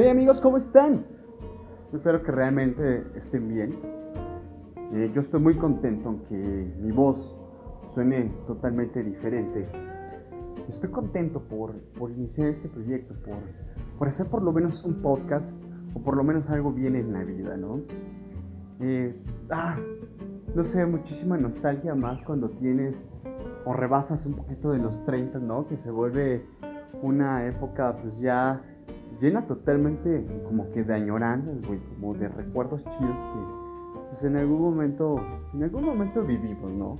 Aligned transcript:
Hey 0.00 0.10
amigos, 0.10 0.40
¿cómo 0.40 0.58
están? 0.58 1.04
Espero 1.92 2.22
que 2.22 2.30
realmente 2.30 3.04
estén 3.16 3.48
bien. 3.48 3.80
Eh, 4.92 5.10
yo 5.12 5.20
estoy 5.20 5.40
muy 5.40 5.56
contento 5.56 6.10
aunque 6.10 6.36
mi 6.80 6.92
voz 6.92 7.36
suene 7.94 8.32
totalmente 8.46 9.02
diferente. 9.02 9.68
Estoy 10.68 10.90
contento 10.90 11.40
por, 11.40 11.74
por 11.98 12.12
iniciar 12.12 12.46
este 12.46 12.68
proyecto, 12.68 13.12
por, 13.24 13.38
por, 13.98 14.06
hacer 14.06 14.28
por 14.28 14.40
lo 14.44 14.52
menos 14.52 14.84
un 14.84 15.02
podcast 15.02 15.52
o 15.94 16.00
por 16.00 16.16
lo 16.16 16.22
menos 16.22 16.48
algo 16.48 16.72
bien 16.72 16.94
en 16.94 17.12
la 17.12 17.24
vida, 17.24 17.56
¿no? 17.56 17.80
Eh, 18.78 19.20
ah, 19.50 19.78
no 20.54 20.62
sé, 20.62 20.86
muchísima 20.86 21.36
nostalgia 21.36 21.96
más 21.96 22.22
cuando 22.22 22.50
tienes 22.50 23.04
o 23.64 23.72
rebasas 23.72 24.26
un 24.26 24.36
poquito 24.36 24.70
de 24.70 24.78
los 24.78 25.04
30, 25.06 25.40
¿no? 25.40 25.66
Que 25.66 25.76
se 25.76 25.90
vuelve 25.90 26.46
una 27.02 27.44
época 27.48 27.96
pues 28.00 28.20
ya 28.20 28.62
llena 29.20 29.46
totalmente 29.46 30.24
como 30.46 30.70
que 30.70 30.84
de 30.84 30.94
añoranzas, 30.94 31.60
güey, 31.66 31.80
como 31.94 32.14
de 32.14 32.28
recuerdos 32.28 32.82
chidos 32.84 33.22
que 33.22 33.68
pues 34.08 34.24
en 34.24 34.36
algún 34.36 34.62
momento, 34.62 35.16
en 35.52 35.62
algún 35.62 35.84
momento 35.84 36.22
vivimos, 36.22 36.72
¿no? 36.72 36.98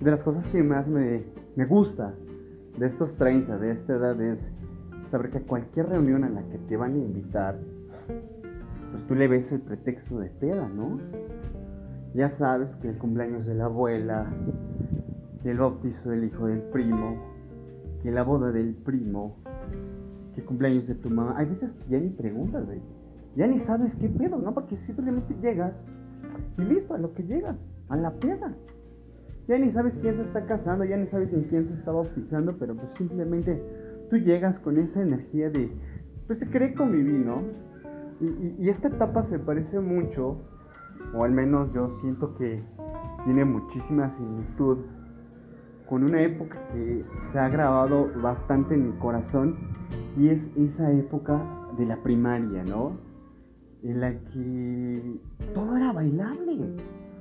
De 0.00 0.10
las 0.10 0.22
cosas 0.24 0.46
que 0.48 0.62
más 0.62 0.88
me, 0.88 1.22
me 1.54 1.64
gusta 1.64 2.12
de 2.76 2.86
estos 2.86 3.14
30, 3.14 3.58
de 3.58 3.70
esta 3.70 3.94
edad 3.94 4.20
es 4.20 4.50
saber 5.04 5.30
que 5.30 5.42
cualquier 5.42 5.88
reunión 5.88 6.24
a 6.24 6.30
la 6.30 6.42
que 6.48 6.58
te 6.58 6.76
van 6.76 6.94
a 6.94 6.98
invitar, 6.98 7.58
pues 8.90 9.06
tú 9.06 9.14
le 9.14 9.28
ves 9.28 9.52
el 9.52 9.60
pretexto 9.60 10.18
de 10.18 10.28
peda, 10.28 10.68
¿no? 10.68 10.98
Ya 12.14 12.28
sabes 12.28 12.76
que 12.76 12.88
el 12.88 12.98
cumpleaños 12.98 13.46
de 13.46 13.54
la 13.54 13.66
abuela, 13.66 14.26
que 15.42 15.50
el 15.50 15.58
bautizo 15.58 16.10
del 16.10 16.24
hijo 16.24 16.46
del 16.46 16.62
primo, 16.62 17.16
que 18.02 18.10
la 18.10 18.22
boda 18.22 18.50
del 18.50 18.74
primo, 18.74 19.36
que 20.34 20.44
cumpleaños 20.44 20.86
de 20.86 20.94
tu 20.94 21.10
mamá. 21.10 21.34
Hay 21.36 21.46
veces 21.46 21.76
ya 21.88 21.98
ni 21.98 22.10
preguntas, 22.10 22.64
güey. 22.66 22.80
Ya 23.36 23.46
ni 23.46 23.60
sabes 23.60 23.94
qué 23.96 24.08
pedo, 24.08 24.38
¿no? 24.38 24.52
Porque 24.52 24.76
simplemente 24.76 25.34
llegas 25.40 25.84
y 26.58 26.62
listo, 26.62 26.94
a 26.94 26.98
lo 26.98 27.12
que 27.14 27.22
llegas, 27.22 27.56
a 27.88 27.96
la 27.96 28.12
peda. 28.12 28.54
Ya 29.48 29.58
ni 29.58 29.70
sabes 29.72 29.96
quién 29.96 30.14
se 30.14 30.22
está 30.22 30.46
casando, 30.46 30.84
ya 30.84 30.96
ni 30.96 31.06
sabes 31.06 31.32
ni 31.32 31.42
quién 31.44 31.64
se 31.64 31.74
está 31.74 31.90
bautizando, 31.90 32.56
pero 32.58 32.76
pues 32.76 32.92
simplemente 32.92 33.60
tú 34.08 34.16
llegas 34.16 34.60
con 34.60 34.78
esa 34.78 35.02
energía 35.02 35.50
de, 35.50 35.72
pues 36.26 36.38
se 36.38 36.48
cree 36.48 36.74
convivir, 36.74 37.26
¿no? 37.26 37.42
Y 38.20 38.68
esta 38.68 38.86
etapa 38.88 39.24
se 39.24 39.40
parece 39.40 39.80
mucho, 39.80 40.36
o 41.12 41.24
al 41.24 41.32
menos 41.32 41.72
yo 41.72 41.90
siento 42.00 42.36
que 42.36 42.62
tiene 43.24 43.44
muchísima 43.44 44.10
similitud 44.10 44.78
con 45.88 46.04
una 46.04 46.22
época 46.22 46.58
que 46.72 47.04
se 47.18 47.38
ha 47.38 47.48
grabado 47.48 48.10
bastante 48.22 48.74
en 48.74 48.86
mi 48.86 48.98
corazón 48.98 49.56
y 50.16 50.28
es 50.28 50.48
esa 50.56 50.90
época 50.92 51.40
de 51.78 51.86
la 51.86 51.96
primaria, 52.02 52.64
¿no? 52.64 52.92
En 53.82 54.00
la 54.00 54.12
que 54.12 55.20
todo 55.54 55.76
era 55.76 55.92
bailable. 55.92 56.74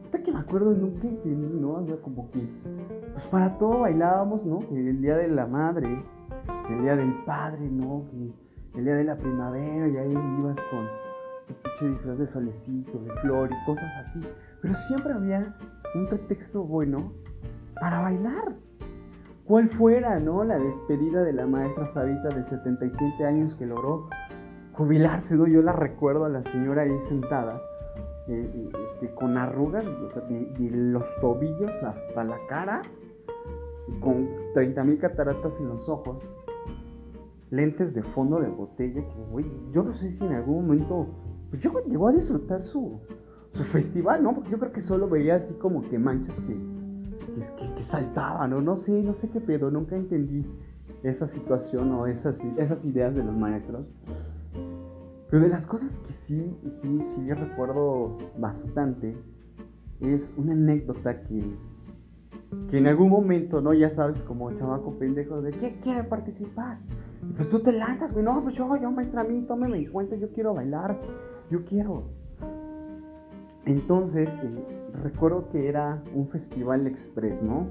Hasta 0.05 0.23
que 0.23 0.31
me 0.31 0.39
acuerdo 0.39 0.73
nunca 0.73 1.07
¿no? 1.25 1.69
O 1.69 2.01
como 2.01 2.29
que, 2.31 2.41
pues 3.13 3.25
para 3.25 3.57
todo 3.57 3.79
bailábamos, 3.79 4.45
¿no? 4.45 4.59
el 4.71 5.01
día 5.01 5.15
de 5.15 5.29
la 5.29 5.47
madre, 5.47 6.03
el 6.69 6.81
día 6.81 6.95
del 6.95 7.13
padre, 7.25 7.69
¿no? 7.69 8.03
el 8.75 8.83
día 8.83 8.95
de 8.95 9.03
la 9.03 9.15
primavera 9.15 9.87
y 9.87 9.97
ahí 9.97 10.11
ibas 10.39 10.57
con 10.69 10.85
tu 11.47 11.53
pinche 11.63 11.89
disfraz 11.89 12.17
de 12.17 12.27
solecito, 12.27 12.99
de 12.99 13.11
flor 13.21 13.49
y 13.51 13.65
cosas 13.65 13.91
así. 14.05 14.19
Pero 14.61 14.75
siempre 14.75 15.13
había 15.13 15.55
un 15.95 16.07
pretexto 16.07 16.63
bueno 16.63 17.11
para 17.79 18.01
bailar. 18.01 18.55
Cuál 19.51 19.67
fuera, 19.67 20.17
¿no? 20.17 20.45
La 20.45 20.57
despedida 20.57 21.23
de 21.23 21.33
la 21.33 21.45
maestra 21.45 21.85
Sabita 21.85 22.29
de 22.29 22.45
77 22.45 23.25
años 23.25 23.53
que 23.55 23.65
logró 23.65 24.07
jubilarse, 24.71 25.35
¿no? 25.35 25.45
Yo 25.45 25.61
la 25.61 25.73
recuerdo 25.73 26.23
a 26.23 26.29
la 26.29 26.41
señora 26.41 26.83
ahí 26.83 26.97
sentada, 27.09 27.61
eh, 28.29 28.69
este, 28.93 29.13
con 29.13 29.37
arrugas, 29.37 29.83
de, 30.29 30.69
los 30.71 31.03
tobillos 31.19 31.69
hasta 31.83 32.23
la 32.23 32.37
cara, 32.47 32.81
con 33.99 34.29
30 34.53 34.85
mil 34.85 34.99
cataratas 34.99 35.59
en 35.59 35.67
los 35.67 35.89
ojos, 35.89 36.25
lentes 37.49 37.93
de 37.93 38.03
fondo 38.03 38.39
de 38.39 38.47
botella, 38.47 39.01
que, 39.01 39.21
güey, 39.31 39.51
yo 39.73 39.83
no 39.83 39.93
sé 39.95 40.11
si 40.11 40.25
en 40.25 40.31
algún 40.31 40.67
momento, 40.67 41.07
pues 41.49 41.61
yo 41.61 41.73
llegó 41.89 42.07
a 42.07 42.13
disfrutar 42.13 42.63
su, 42.63 43.01
su 43.51 43.65
festival, 43.65 44.23
¿no? 44.23 44.33
Porque 44.33 44.51
yo 44.51 44.59
creo 44.59 44.71
que 44.71 44.79
solo 44.79 45.09
veía 45.09 45.35
así 45.35 45.53
como 45.55 45.81
que 45.89 45.99
manchas 45.99 46.39
que 46.39 46.55
que, 47.25 47.73
que, 47.75 47.83
saltaban, 47.83 48.53
o 48.53 48.61
no 48.61 48.77
sé, 48.77 49.01
no 49.03 49.13
sé 49.13 49.29
qué 49.29 49.39
pedo, 49.39 49.71
nunca 49.71 49.95
entendí 49.95 50.45
esa 51.03 51.27
situación 51.27 51.91
o 51.93 52.07
esas, 52.07 52.43
esas 52.57 52.85
ideas 52.85 53.15
de 53.15 53.23
los 53.23 53.35
maestros. 53.35 53.85
Pero 55.29 55.43
de 55.43 55.49
las 55.49 55.65
cosas 55.65 55.97
que 55.99 56.13
sí, 56.13 56.57
sí, 56.81 56.99
sí 57.01 57.33
recuerdo 57.33 58.17
bastante 58.37 59.15
es 60.01 60.33
una 60.35 60.53
anécdota 60.53 61.21
que, 61.21 61.41
que 62.69 62.77
en 62.77 62.87
algún 62.87 63.09
momento, 63.09 63.61
¿no? 63.61 63.73
Ya 63.73 63.91
sabes, 63.91 64.23
como 64.23 64.51
chamaco 64.51 64.97
pendejo, 64.97 65.41
de 65.41 65.51
¿qué 65.51 65.79
quiere 65.81 66.03
participar? 66.03 66.79
Pues 67.37 67.49
tú 67.49 67.59
te 67.59 67.71
lanzas, 67.71 68.11
güey, 68.11 68.25
no, 68.25 68.41
pues 68.43 68.55
yo, 68.55 68.75
yo, 68.77 68.91
maestra, 68.91 69.21
a 69.21 69.23
mí, 69.23 69.45
tómeme 69.47 69.77
en 69.77 69.91
cuenta, 69.91 70.15
yo 70.15 70.31
quiero 70.31 70.53
bailar, 70.53 70.99
yo 71.49 71.63
quiero. 71.65 72.20
Entonces, 73.65 74.33
eh, 74.33 74.91
recuerdo 75.03 75.49
que 75.49 75.69
era 75.69 76.01
un 76.13 76.27
festival 76.27 76.87
express, 76.87 77.41
¿no? 77.41 77.67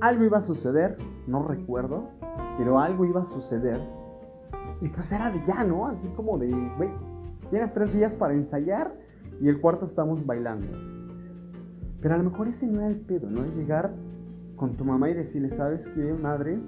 Algo 0.00 0.24
iba 0.24 0.38
a 0.38 0.42
suceder, 0.42 0.96
no 1.26 1.42
recuerdo, 1.46 2.08
pero 2.56 2.78
algo 2.78 3.04
iba 3.04 3.22
a 3.22 3.24
suceder. 3.24 3.80
Y 4.80 4.88
pues 4.88 5.10
era 5.12 5.30
de 5.30 5.40
ya, 5.46 5.64
¿no? 5.64 5.86
Así 5.86 6.06
como 6.16 6.38
de, 6.38 6.50
güey, 6.76 6.90
tienes 7.50 7.72
tres 7.72 7.92
días 7.92 8.14
para 8.14 8.34
ensayar 8.34 8.94
y 9.40 9.48
el 9.48 9.60
cuarto 9.60 9.86
estamos 9.86 10.24
bailando. 10.24 10.68
Pero 12.00 12.14
a 12.14 12.18
lo 12.18 12.24
mejor 12.24 12.48
ese 12.48 12.66
no 12.66 12.80
era 12.80 12.88
el 12.88 13.00
pedo, 13.00 13.30
¿no? 13.30 13.44
Es 13.44 13.56
llegar 13.56 13.92
con 14.56 14.76
tu 14.76 14.84
mamá 14.84 15.10
y 15.10 15.14
decirle, 15.14 15.50
¿sabes 15.50 15.88
qué, 15.88 16.12
madre? 16.12 16.58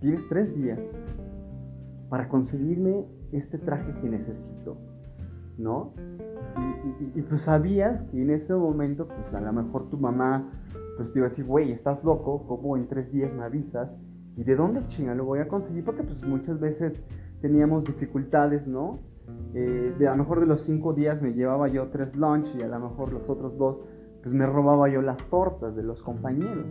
Tienes 0.00 0.28
tres 0.28 0.54
días 0.54 0.94
para 2.08 2.28
conseguirme 2.28 3.06
este 3.32 3.58
traje 3.58 3.92
que 4.00 4.08
necesito, 4.08 4.76
¿no? 5.58 5.92
Y, 7.14 7.22
pues 7.22 7.42
sabías 7.42 8.02
que 8.04 8.22
en 8.22 8.30
ese 8.30 8.54
momento, 8.54 9.08
pues 9.08 9.34
a 9.34 9.40
lo 9.40 9.52
mejor 9.52 9.88
tu 9.88 9.98
mamá 9.98 10.50
pues 10.96 11.12
te 11.12 11.18
iba 11.18 11.26
a 11.26 11.28
decir, 11.28 11.44
güey, 11.44 11.72
estás 11.72 12.02
loco, 12.04 12.46
¿cómo 12.46 12.76
en 12.76 12.88
tres 12.88 13.12
días 13.12 13.32
me 13.34 13.42
avisas? 13.42 13.98
¿Y 14.36 14.44
de 14.44 14.56
dónde 14.56 14.86
chinga 14.88 15.14
lo 15.14 15.24
voy 15.24 15.40
a 15.40 15.48
conseguir? 15.48 15.84
Porque 15.84 16.02
pues 16.02 16.22
muchas 16.22 16.58
veces 16.58 17.02
teníamos 17.40 17.84
dificultades, 17.84 18.66
¿no? 18.66 18.98
Eh, 19.54 19.94
a 20.00 20.10
lo 20.12 20.16
mejor 20.16 20.40
de 20.40 20.46
los 20.46 20.62
cinco 20.62 20.94
días 20.94 21.20
me 21.20 21.32
llevaba 21.32 21.68
yo 21.68 21.88
tres 21.88 22.14
lunch 22.14 22.48
y 22.56 22.62
a 22.62 22.68
lo 22.68 22.78
mejor 22.78 23.12
los 23.12 23.28
otros 23.28 23.58
dos 23.58 23.82
pues 24.22 24.34
me 24.34 24.46
robaba 24.46 24.88
yo 24.88 25.02
las 25.02 25.18
tortas 25.28 25.76
de 25.76 25.82
los 25.82 26.02
compañeros. 26.02 26.66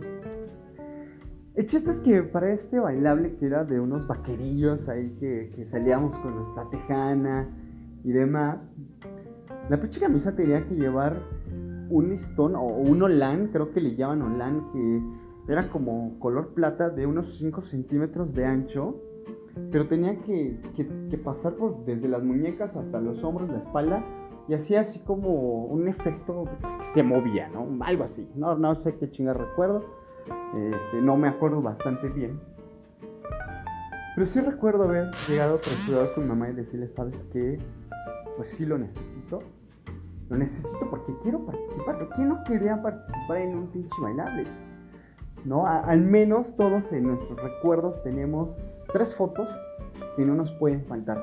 El 1.54 1.66
chiste 1.66 1.90
es 1.90 2.00
que 2.00 2.22
para 2.22 2.52
este 2.52 2.78
bailable 2.78 3.36
que 3.36 3.46
era 3.46 3.64
de 3.64 3.80
unos 3.80 4.06
vaquerillos 4.06 4.88
ahí 4.88 5.16
que 5.18 5.64
salíamos 5.66 6.16
con 6.18 6.34
nuestra 6.34 6.68
tejana 6.70 7.48
y 8.04 8.12
demás, 8.12 8.74
la 9.68 9.80
pinche 9.80 9.98
camisa 9.98 10.34
tenía 10.34 10.64
que 10.66 10.74
llevar 10.74 11.20
un 11.88 12.10
listón 12.10 12.54
o 12.54 12.62
un 12.62 13.02
olán, 13.02 13.48
creo 13.48 13.72
que 13.72 13.80
le 13.80 13.96
llaman 13.96 14.22
olán, 14.22 14.70
que 14.72 15.52
era 15.52 15.68
como 15.70 16.18
color 16.20 16.54
plata 16.54 16.88
de 16.88 17.06
unos 17.06 17.36
5 17.38 17.62
centímetros 17.62 18.32
de 18.32 18.44
ancho, 18.44 18.96
pero 19.70 19.88
tenía 19.88 20.20
que, 20.20 20.60
pasar 21.24 21.54
por 21.54 21.84
desde 21.84 22.08
las 22.08 22.22
muñecas 22.22 22.76
hasta 22.76 23.00
los 23.00 23.22
hombros, 23.24 23.48
la 23.48 23.58
espalda, 23.58 24.04
y 24.48 24.54
hacía 24.54 24.80
así 24.80 25.00
como 25.00 25.64
un 25.64 25.88
efecto 25.88 26.44
que 26.60 26.84
se 26.84 27.02
movía, 27.02 27.48
¿no? 27.48 27.66
Algo 27.84 28.04
así. 28.04 28.30
No, 28.36 28.56
no 28.56 28.76
sé 28.76 28.96
qué 28.96 29.10
chinga 29.10 29.32
recuerdo, 29.32 29.84
este, 30.54 31.00
no 31.02 31.16
me 31.16 31.28
acuerdo 31.28 31.60
bastante 31.60 32.08
bien. 32.08 32.38
Pero 34.14 34.26
sí 34.26 34.40
recuerdo 34.40 34.84
haber 34.84 35.10
llegado 35.28 35.56
apresurado 35.56 36.14
con 36.14 36.28
mamá 36.28 36.50
y 36.50 36.54
decirle, 36.54 36.86
¿sabes 36.88 37.24
qué? 37.32 37.58
Pues 38.36 38.50
sí 38.50 38.64
lo 38.64 38.78
necesito 38.78 39.40
lo 40.28 40.36
necesito 40.36 40.90
porque 40.90 41.14
quiero 41.22 41.44
participar. 41.44 42.08
¿Quién 42.16 42.28
no 42.28 42.42
quería 42.44 42.80
participar 42.82 43.38
en 43.38 43.56
un 43.56 43.66
pinche 43.68 43.96
bailable? 44.00 44.44
¿No? 45.44 45.64
al 45.64 46.00
menos 46.00 46.56
todos 46.56 46.92
en 46.92 47.04
nuestros 47.04 47.40
recuerdos 47.40 48.02
tenemos 48.02 48.56
tres 48.92 49.14
fotos 49.14 49.48
que 50.16 50.24
no 50.24 50.34
nos 50.34 50.50
pueden 50.52 50.84
faltar. 50.86 51.22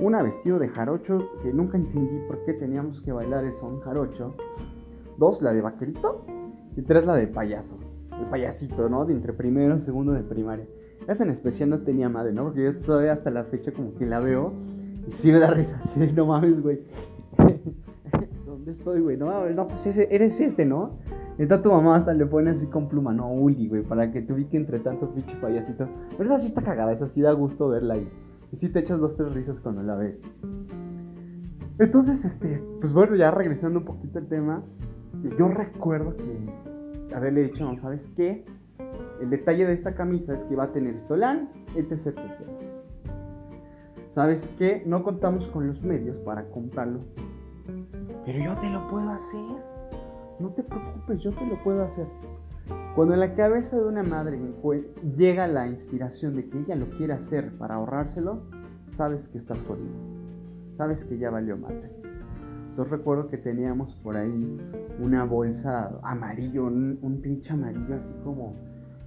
Una 0.00 0.22
vestido 0.22 0.58
de 0.58 0.68
jarocho, 0.68 1.30
que 1.42 1.52
nunca 1.52 1.76
entendí 1.76 2.18
por 2.26 2.44
qué 2.44 2.54
teníamos 2.54 3.00
que 3.02 3.12
bailar 3.12 3.44
el 3.44 3.54
son 3.56 3.80
jarocho. 3.80 4.34
Dos, 5.18 5.40
la 5.40 5.52
de 5.52 5.60
vaquerito. 5.60 6.24
Y 6.76 6.82
tres, 6.82 7.06
la 7.06 7.14
de 7.14 7.28
payaso. 7.28 7.78
El 8.18 8.26
payasito, 8.26 8.88
¿no? 8.88 9.04
De 9.04 9.12
entre 9.12 9.32
primero 9.32 9.76
y 9.76 9.80
segundo 9.80 10.12
de 10.12 10.22
primaria. 10.22 10.66
Esa 11.06 11.22
en 11.24 11.30
especial 11.30 11.70
no 11.70 11.80
tenía 11.80 12.08
madre, 12.08 12.32
¿no? 12.32 12.44
Porque 12.44 12.64
yo 12.64 12.78
todavía 12.78 13.12
hasta 13.12 13.30
la 13.30 13.44
fecha 13.44 13.72
como 13.72 13.94
que 13.94 14.06
la 14.06 14.18
veo 14.18 14.52
y 15.06 15.12
sí 15.12 15.32
me 15.32 15.38
da 15.38 15.50
risa, 15.50 15.78
así 15.84 16.00
no 16.12 16.26
mames, 16.26 16.62
güey. 16.62 16.80
¿Dónde 18.62 18.78
estoy, 18.78 19.00
güey? 19.00 19.16
No, 19.16 19.50
no, 19.50 19.66
pues 19.66 19.84
eres 19.86 20.40
este, 20.40 20.64
¿no? 20.64 20.96
Está 21.36 21.60
tu 21.60 21.70
mamá 21.70 21.96
hasta 21.96 22.14
le 22.14 22.26
pone 22.26 22.50
así 22.50 22.68
con 22.68 22.88
pluma, 22.88 23.12
no, 23.12 23.28
Uli, 23.28 23.66
güey, 23.66 23.82
para 23.82 24.12
que 24.12 24.22
te 24.22 24.32
ubique 24.32 24.56
entre 24.56 24.78
tanto 24.78 25.12
pinche 25.12 25.34
payasito. 25.34 25.88
Pero 26.16 26.22
esa 26.22 26.38
sí 26.38 26.46
está 26.46 26.62
cagada, 26.62 26.92
esa 26.92 27.08
sí 27.08 27.20
da 27.20 27.32
gusto 27.32 27.68
verla 27.70 27.94
ahí. 27.94 28.08
Y 28.52 28.56
sí 28.58 28.68
te 28.68 28.78
echas 28.78 29.00
dos, 29.00 29.16
tres 29.16 29.32
risas 29.34 29.58
cuando 29.58 29.82
la 29.82 29.96
ves. 29.96 30.22
Entonces, 31.80 32.24
este, 32.24 32.62
pues 32.78 32.92
bueno, 32.92 33.16
ya 33.16 33.32
regresando 33.32 33.80
un 33.80 33.84
poquito 33.84 34.20
al 34.20 34.28
tema, 34.28 34.62
yo 35.36 35.48
recuerdo 35.48 36.16
que 36.16 37.16
haberle 37.16 37.42
dicho, 37.42 37.64
no, 37.64 37.76
¿sabes 37.78 38.08
qué? 38.14 38.44
El 39.20 39.30
detalle 39.30 39.66
de 39.66 39.72
esta 39.72 39.96
camisa 39.96 40.34
es 40.34 40.44
que 40.44 40.54
va 40.54 40.64
a 40.64 40.72
tener 40.72 40.94
estolán, 40.94 41.48
etc, 41.74 42.06
etc. 42.06 42.46
¿Sabes 44.10 44.52
qué? 44.56 44.84
No 44.86 45.02
contamos 45.02 45.48
con 45.48 45.66
los 45.66 45.82
medios 45.82 46.16
para 46.18 46.44
comprarlo. 46.44 47.00
Pero 48.24 48.38
yo 48.38 48.54
te 48.60 48.70
lo 48.70 48.88
puedo 48.88 49.10
hacer. 49.10 49.40
No 50.38 50.48
te 50.50 50.62
preocupes, 50.62 51.20
yo 51.20 51.32
te 51.32 51.46
lo 51.46 51.62
puedo 51.62 51.82
hacer. 51.82 52.06
Cuando 52.94 53.14
en 53.14 53.20
la 53.20 53.34
cabeza 53.34 53.76
de 53.76 53.86
una 53.86 54.02
madre 54.02 54.38
llega 55.16 55.46
la 55.46 55.66
inspiración 55.66 56.36
de 56.36 56.48
que 56.48 56.58
ella 56.60 56.76
lo 56.76 56.90
quiere 56.90 57.14
hacer 57.14 57.52
para 57.58 57.76
ahorrárselo, 57.76 58.42
sabes 58.90 59.28
que 59.28 59.38
estás 59.38 59.62
jodido. 59.64 59.94
Sabes 60.76 61.04
que 61.04 61.18
ya 61.18 61.30
valió 61.30 61.56
madre. 61.56 61.90
Entonces 62.70 62.90
recuerdo 62.90 63.28
que 63.28 63.36
teníamos 63.36 63.94
por 63.96 64.16
ahí 64.16 64.58
una 64.98 65.24
bolsa 65.24 65.90
amarillo, 66.02 66.64
un, 66.64 67.20
pinche 67.22 67.52
amarillo 67.52 67.96
así 67.96 68.14
como, 68.24 68.54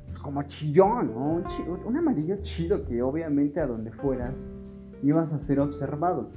pues 0.06 0.20
como 0.20 0.44
chillón, 0.44 1.14
¿no? 1.14 1.42
Un, 1.86 1.98
amarillo 1.98 2.38
chido 2.42 2.86
que 2.86 3.02
obviamente 3.02 3.60
a 3.60 3.66
donde 3.66 3.92
fueras 3.92 4.40
ibas 5.02 5.34
a 5.34 5.40
ser 5.40 5.60
observado. 5.60 6.30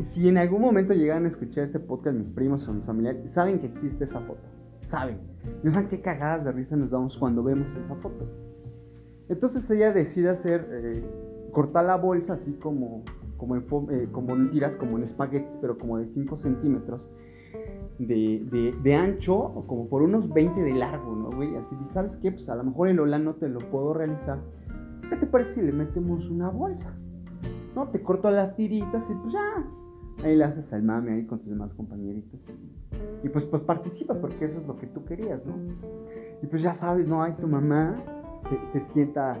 Si 0.00 0.28
en 0.28 0.38
algún 0.38 0.60
momento 0.60 0.92
llegan 0.92 1.24
a 1.24 1.28
escuchar 1.28 1.64
este 1.64 1.80
podcast 1.80 2.16
mis 2.16 2.30
primos 2.30 2.68
o 2.68 2.72
mis 2.72 2.84
familiares, 2.84 3.30
saben 3.30 3.58
que 3.60 3.66
existe 3.66 4.04
esa 4.04 4.20
foto 4.20 4.42
saben. 4.84 5.18
No 5.62 5.72
saben 5.72 5.88
qué 5.88 6.00
cagadas 6.00 6.44
de 6.44 6.52
risa 6.52 6.76
nos 6.76 6.90
damos 6.90 7.16
cuando 7.18 7.42
vemos 7.42 7.66
esa 7.84 7.94
foto. 7.96 8.26
Entonces 9.28 9.68
ella 9.70 9.92
decide 9.92 10.30
hacer, 10.30 10.68
eh, 10.70 11.04
cortar 11.52 11.84
la 11.84 11.96
bolsa 11.96 12.34
así 12.34 12.52
como, 12.54 13.02
como, 13.36 13.56
en, 13.56 13.64
eh, 13.90 14.08
como 14.12 14.34
tiras, 14.50 14.76
como 14.76 14.98
en 14.98 15.04
espaguetis, 15.04 15.56
pero 15.60 15.78
como 15.78 15.98
de 15.98 16.06
5 16.06 16.36
centímetros 16.36 17.08
de, 17.98 18.74
de, 18.82 18.94
ancho, 18.94 19.36
o 19.36 19.66
como 19.66 19.88
por 19.88 20.02
unos 20.02 20.28
20 20.32 20.60
de 20.60 20.74
largo, 20.74 21.14
¿no, 21.14 21.30
güey? 21.30 21.54
Así, 21.56 21.76
¿sabes 21.86 22.16
qué? 22.16 22.32
Pues 22.32 22.48
a 22.48 22.56
lo 22.56 22.64
mejor 22.64 22.88
el 22.88 22.98
hola 22.98 23.18
no 23.18 23.34
te 23.34 23.48
lo 23.48 23.60
puedo 23.70 23.94
realizar. 23.94 24.38
¿Qué 25.08 25.16
te 25.16 25.26
parece 25.26 25.54
si 25.54 25.62
le 25.62 25.72
metemos 25.72 26.28
una 26.28 26.50
bolsa? 26.50 26.94
¿No? 27.74 27.88
Te 27.88 28.02
corto 28.02 28.30
las 28.30 28.54
tiritas 28.54 29.04
y 29.10 29.14
pues 29.14 29.32
ya, 29.32 29.64
Ahí 30.22 30.36
le 30.36 30.44
haces 30.44 30.72
al 30.72 30.82
mame 30.82 31.12
ahí 31.12 31.26
con 31.26 31.40
tus 31.40 31.50
demás 31.50 31.74
compañeritos. 31.74 32.52
Y 33.22 33.28
pues, 33.28 33.44
pues 33.46 33.62
participas 33.62 34.16
porque 34.18 34.44
eso 34.44 34.60
es 34.60 34.66
lo 34.66 34.76
que 34.76 34.86
tú 34.86 35.04
querías, 35.04 35.44
¿no? 35.44 35.54
Y 36.42 36.46
pues 36.46 36.62
ya 36.62 36.72
sabes, 36.72 37.08
¿no? 37.08 37.22
Hay 37.22 37.32
tu 37.32 37.48
mamá 37.48 37.96
se, 38.72 38.80
sienta 38.80 39.32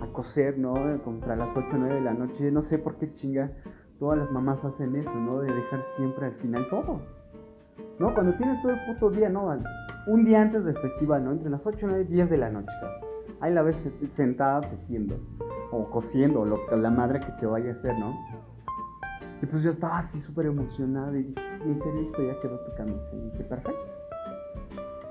a 0.00 0.06
coser, 0.12 0.58
¿no? 0.58 0.74
Contra 1.04 1.36
las 1.36 1.56
8 1.56 1.68
o 1.72 1.78
9 1.78 1.94
de 1.94 2.00
la 2.00 2.14
noche. 2.14 2.50
No 2.50 2.62
sé 2.62 2.78
por 2.78 2.96
qué 2.96 3.12
chinga 3.12 3.52
todas 3.98 4.18
las 4.18 4.32
mamás 4.32 4.64
hacen 4.64 4.96
eso, 4.96 5.14
¿no? 5.14 5.40
De 5.40 5.52
dejar 5.52 5.82
siempre 5.96 6.26
al 6.26 6.34
final 6.34 6.68
todo. 6.68 7.00
¿No? 7.98 8.14
Cuando 8.14 8.34
tienen 8.34 8.60
todo 8.62 8.72
el 8.72 8.78
puto 8.86 9.10
día, 9.10 9.28
¿no? 9.28 9.56
Un 10.08 10.24
día 10.24 10.42
antes 10.42 10.64
del 10.64 10.76
festival, 10.76 11.24
¿no? 11.24 11.32
Entre 11.32 11.50
las 11.50 11.64
8 11.64 11.78
y 11.82 11.84
9 11.84 12.04
10 12.06 12.30
de 12.30 12.38
la 12.38 12.50
noche, 12.50 12.72
Ahí 13.40 13.52
la 13.52 13.62
ves 13.62 13.88
sentada 14.08 14.60
tejiendo 14.60 15.16
o 15.72 15.90
cosiendo, 15.90 16.44
lo, 16.44 16.58
la 16.76 16.90
madre 16.90 17.20
que 17.20 17.32
te 17.40 17.46
vaya 17.46 17.70
a 17.70 17.72
hacer, 17.72 17.98
¿no? 17.98 18.16
Y 19.42 19.46
pues 19.46 19.62
yo 19.62 19.70
estaba 19.70 19.98
así 19.98 20.20
súper 20.20 20.46
emocionado 20.46 21.16
y 21.16 21.34
me 21.64 21.74
dice, 21.74 21.92
listo, 21.94 22.22
ya 22.22 22.38
quedó 22.40 22.60
tu 22.60 22.74
camisa. 22.76 23.08
Y 23.12 23.30
dije, 23.30 23.44
perfecto. 23.44 23.84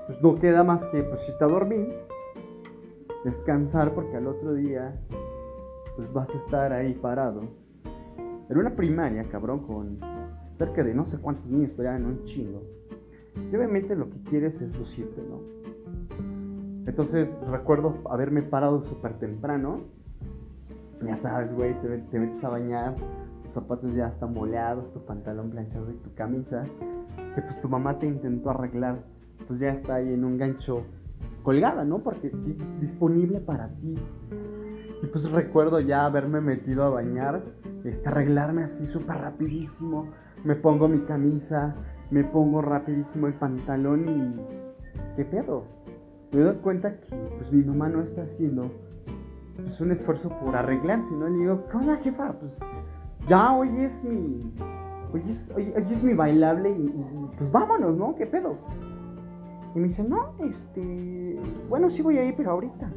Pues 0.06 0.22
no 0.22 0.34
queda 0.36 0.64
más 0.64 0.84
que 0.86 1.02
pues 1.02 1.28
irte 1.28 1.44
a 1.44 1.48
dormir, 1.48 1.94
descansar 3.24 3.92
porque 3.92 4.16
al 4.16 4.26
otro 4.26 4.54
día 4.54 4.98
pues 5.96 6.12
vas 6.12 6.30
a 6.30 6.38
estar 6.38 6.72
ahí 6.72 6.94
parado. 6.94 7.42
En 8.48 8.58
una 8.58 8.74
primaria, 8.74 9.24
cabrón, 9.24 9.66
con 9.66 9.98
cerca 10.54 10.82
de 10.82 10.94
no 10.94 11.06
sé 11.06 11.18
cuántos 11.18 11.46
niños, 11.46 11.70
pero 11.76 11.94
en 11.94 12.06
un 12.06 12.24
chingo. 12.24 12.62
Y 13.50 13.56
obviamente 13.56 13.94
lo 13.96 14.08
que 14.10 14.18
quieres 14.30 14.60
es 14.60 14.76
lucirte, 14.76 15.20
¿no? 15.22 15.40
Entonces 16.86 17.36
recuerdo 17.48 17.98
haberme 18.10 18.42
parado 18.42 18.82
súper 18.82 19.18
temprano. 19.18 19.80
Ya 21.04 21.16
sabes, 21.16 21.52
güey, 21.54 21.74
te, 21.80 21.98
te 21.98 22.18
metes 22.18 22.42
a 22.44 22.48
bañar, 22.48 22.94
zapatos 23.46 23.94
ya 23.94 24.08
están 24.08 24.34
boleados, 24.34 24.92
tu 24.92 25.00
pantalón 25.04 25.50
planchado 25.50 25.90
y 25.90 25.96
tu 25.96 26.14
camisa, 26.14 26.64
que 27.34 27.42
pues 27.42 27.60
tu 27.60 27.68
mamá 27.68 27.98
te 27.98 28.06
intentó 28.06 28.50
arreglar, 28.50 29.02
pues 29.46 29.60
ya 29.60 29.70
está 29.70 29.96
ahí 29.96 30.12
en 30.12 30.24
un 30.24 30.38
gancho 30.38 30.84
colgada, 31.42 31.84
¿no? 31.84 31.98
Porque 31.98 32.30
disponible 32.80 33.40
para 33.40 33.68
ti. 33.68 33.96
Y 35.02 35.06
pues 35.06 35.30
recuerdo 35.30 35.80
ya 35.80 36.04
haberme 36.04 36.40
metido 36.40 36.84
a 36.84 36.90
bañar, 36.90 37.42
este, 37.84 38.08
arreglarme 38.08 38.64
así 38.64 38.86
súper 38.86 39.16
rapidísimo, 39.16 40.06
me 40.44 40.54
pongo 40.54 40.88
mi 40.88 41.00
camisa, 41.00 41.74
me 42.10 42.24
pongo 42.24 42.62
rapidísimo 42.62 43.26
el 43.26 43.34
pantalón 43.34 44.08
y... 44.08 44.62
¿Qué 45.16 45.24
pedo? 45.24 45.64
Me 46.32 46.40
doy 46.40 46.56
cuenta 46.56 46.96
que 47.00 47.14
pues 47.38 47.52
mi 47.52 47.62
mamá 47.64 47.88
no 47.88 48.02
está 48.02 48.22
haciendo 48.22 48.70
pues, 49.56 49.80
un 49.80 49.92
esfuerzo 49.92 50.28
por 50.28 50.56
arreglarse, 50.56 51.12
¿no? 51.14 51.28
Le 51.28 51.38
digo, 51.38 51.66
¿qué 51.68 51.76
onda, 51.76 51.96
jefa? 51.96 52.32
Pues 52.32 52.58
ya 53.28 53.52
hoy 53.52 53.68
es 53.78 54.02
mi. 54.04 54.52
Hoy 55.12 55.22
es, 55.28 55.52
hoy, 55.54 55.72
es 55.76 56.02
mi 56.02 56.14
bailable 56.14 56.70
y, 56.70 56.94
pues 57.36 57.50
vámonos, 57.52 57.96
¿no? 57.96 58.14
¿Qué 58.14 58.26
pedo? 58.26 58.56
Y 59.74 59.78
me 59.78 59.88
dice, 59.88 60.02
no, 60.02 60.34
este. 60.40 61.40
Bueno, 61.68 61.90
sí 61.90 62.02
voy 62.02 62.18
a 62.18 62.24
ir, 62.24 62.34
pero 62.36 62.52
ahorita. 62.52 62.90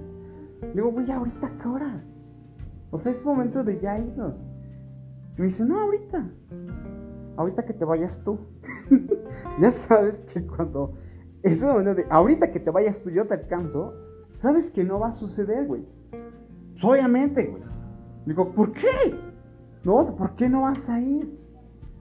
Le 0.62 0.74
digo, 0.74 0.92
voy 0.92 1.10
ahorita, 1.12 1.52
¿qué 1.62 1.68
hora? 1.68 2.04
O 2.92 2.98
sea, 2.98 3.12
es 3.12 3.24
momento 3.26 3.64
de 3.64 3.80
ya 3.80 4.00
irnos. 4.00 4.42
Y 5.38 5.42
me 5.42 5.48
dice, 5.48 5.66
no, 5.66 5.80
ahorita. 5.80 6.26
Ahorita 7.38 7.66
que 7.66 7.74
te 7.74 7.86
vayas 7.86 8.22
tú. 8.24 8.40
ya 9.62 9.72
sabes 9.72 10.18
que 10.34 10.46
cuando. 10.46 10.94
Es 11.44 11.62
momento 11.62 11.96
de. 11.96 12.06
Ahorita 12.10 12.52
que 12.52 12.60
te 12.60 12.72
vayas 12.72 13.02
tú, 13.02 13.10
yo 13.10 13.28
te 13.28 13.34
alcanzo. 13.34 13.94
Sabes 14.34 14.72
que 14.72 14.84
no 14.84 15.00
va 15.00 15.10
a 15.10 15.14
suceder, 15.14 15.68
güey. 15.68 15.86
Pues, 16.76 16.84
obviamente, 16.84 17.46
güey. 17.46 17.64
Digo, 18.26 18.52
¿por 18.52 18.74
qué? 18.74 19.16
No, 19.84 20.02
¿por 20.18 20.36
qué 20.36 20.50
no 20.50 20.64
vas 20.64 20.90
a 20.90 21.00
ir? 21.00 21.40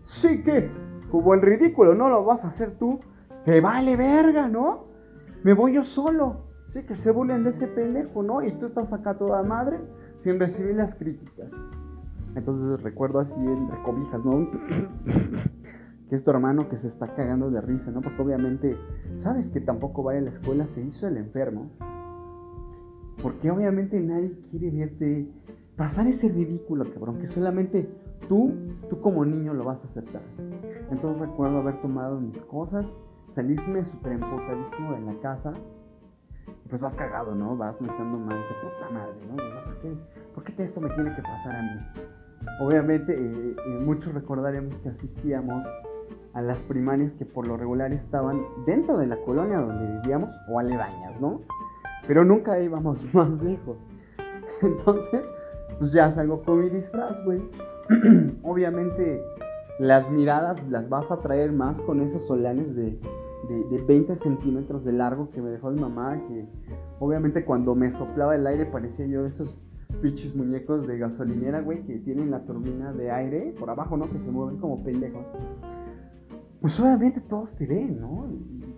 Sí 0.05 0.43
que, 0.43 0.69
como 1.11 1.35
el 1.35 1.43
ridículo, 1.43 1.95
no 1.95 2.09
lo 2.09 2.25
vas 2.25 2.45
a 2.45 2.49
hacer 2.49 2.77
tú. 2.79 2.99
Te 3.45 3.61
vale 3.61 3.97
verga, 3.97 4.49
¿no? 4.49 4.87
Me 5.45 5.55
voy 5.55 5.75
yo 5.75 5.83
solo. 5.83 6.45
Sí, 6.69 6.83
que 6.83 6.97
se 6.97 7.13
burlen 7.13 7.45
de 7.45 7.51
ese 7.51 7.69
pendejo, 7.69 8.23
¿no? 8.23 8.43
Y 8.43 8.53
tú 8.53 8.67
estás 8.67 8.93
acá 8.93 9.15
toda 9.15 9.43
madre 9.45 9.79
sin 10.17 10.41
recibir 10.41 10.75
las 10.75 10.95
críticas. 10.97 11.53
Entonces 12.35 12.83
recuerdo 12.83 13.21
así 13.21 13.39
entre 13.39 13.81
cobijas, 13.83 14.25
¿no? 14.25 14.51
que 16.09 16.17
es 16.17 16.25
tu 16.25 16.31
hermano 16.31 16.69
que 16.69 16.79
se 16.79 16.89
está 16.89 17.15
cagando 17.15 17.51
de 17.51 17.61
risa, 17.61 17.93
¿no? 17.93 18.01
Porque 18.01 18.21
obviamente 18.21 18.77
sabes 19.17 19.47
que 19.49 19.61
tampoco 19.61 20.03
va 20.03 20.15
a 20.15 20.21
la 20.21 20.31
escuela, 20.31 20.67
se 20.67 20.81
hizo 20.81 21.07
el 21.07 21.17
enfermo. 21.17 21.71
Porque 23.23 23.51
obviamente 23.51 23.99
nadie 24.01 24.33
quiere 24.51 24.71
verte 24.71 25.29
pasar 25.77 26.07
ese 26.07 26.29
ridículo, 26.29 26.85
cabrón, 26.93 27.19
que 27.19 27.27
solamente 27.27 27.89
tú, 28.29 28.53
tú 28.89 29.01
como 29.01 29.25
niño 29.25 29.55
lo 29.55 29.65
vas 29.65 29.83
a 29.83 29.87
aceptar. 29.87 30.23
Entonces 30.91 31.21
recuerdo 31.21 31.59
haber 31.59 31.81
tomado 31.81 32.21
mis 32.21 32.41
cosas, 32.43 32.95
salirme 33.29 33.85
súper 33.85 34.13
empotadísimo 34.13 34.93
de 34.93 35.01
la 35.01 35.21
casa. 35.21 35.53
pues 36.69 36.81
vas 36.81 36.95
cagado, 36.97 37.35
¿no? 37.35 37.57
Vas 37.57 37.81
metiendo 37.81 38.19
más 38.19 38.37
de 38.37 38.55
puta 38.63 38.91
madre, 38.93 39.15
¿no? 39.29 39.37
¿Por 39.65 39.79
qué, 39.81 39.97
¿Por 40.35 40.45
qué 40.45 40.63
esto 40.63 40.81
me 40.81 40.89
tiene 40.91 41.15
que 41.15 41.23
pasar 41.23 41.57
a 41.57 41.63
mí? 41.63 41.81
Obviamente, 42.61 43.13
eh, 43.13 43.57
eh, 43.57 43.81
muchos 43.85 44.13
recordaremos 44.13 44.79
que 44.81 44.91
asistíamos 44.91 45.65
a 46.35 46.43
las 46.43 46.59
primarias 46.61 47.13
que 47.13 47.25
por 47.25 47.47
lo 47.47 47.57
regular 47.57 47.93
estaban 47.93 48.43
dentro 48.67 48.99
de 48.99 49.07
la 49.07 49.17
colonia 49.23 49.59
donde 49.59 50.01
vivíamos 50.01 50.31
o 50.49 50.59
aledañas, 50.59 51.21
¿no? 51.21 51.41
Pero 52.07 52.25
nunca 52.25 52.61
íbamos 52.61 53.05
más 53.15 53.43
lejos. 53.43 53.79
Entonces, 54.63 55.23
pues 55.79 55.93
ya 55.93 56.11
salgo 56.11 56.43
con 56.43 56.61
mi 56.61 56.71
disfraz, 56.71 57.23
güey. 57.25 57.43
Obviamente 58.43 59.23
las 59.79 60.11
miradas 60.11 60.63
las 60.69 60.89
vas 60.89 61.11
a 61.11 61.19
traer 61.19 61.53
más 61.53 61.81
con 61.83 62.01
esos 62.01 62.25
solanes 62.27 62.77
de, 62.77 62.97
de, 63.49 63.83
20 63.87 64.15
centímetros 64.15 64.85
de 64.85 64.93
largo 64.93 65.31
que 65.31 65.43
me 65.43 65.51
dejó 65.51 65.71
mi 65.71 65.81
mamá, 65.81 66.23
que 66.29 66.47
obviamente 67.01 67.45
cuando 67.45 67.75
me 67.75 67.91
soplaba 67.91 68.37
el 68.37 68.47
aire 68.47 68.67
parecía 68.67 69.07
yo 69.07 69.27
esos 69.27 69.59
pinches 70.01 70.35
muñecos 70.35 70.87
de 70.87 70.99
gasolinera, 70.99 71.61
güey, 71.61 71.83
que 71.83 71.99
tienen 71.99 72.31
la 72.31 72.45
turbina 72.45 72.93
de 72.93 73.11
aire 73.11 73.55
por 73.59 73.69
abajo, 73.69 73.97
¿no? 73.97 74.05
Que 74.05 74.19
se 74.19 74.31
mueven 74.31 74.59
como 74.59 74.83
pendejos. 74.85 75.27
Pues 76.61 76.79
obviamente 76.81 77.21
todos 77.21 77.55
te 77.57 77.67
ven, 77.67 78.01
¿no? 78.01 78.27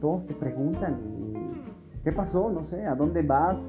todos 0.01 0.27
te 0.27 0.35
preguntan, 0.35 0.99
¿qué 2.07 2.13
pasó? 2.13 2.53
No 2.53 2.65
sé, 2.65 2.87
¿a 2.87 2.95
dónde 2.95 3.21
vas? 3.23 3.69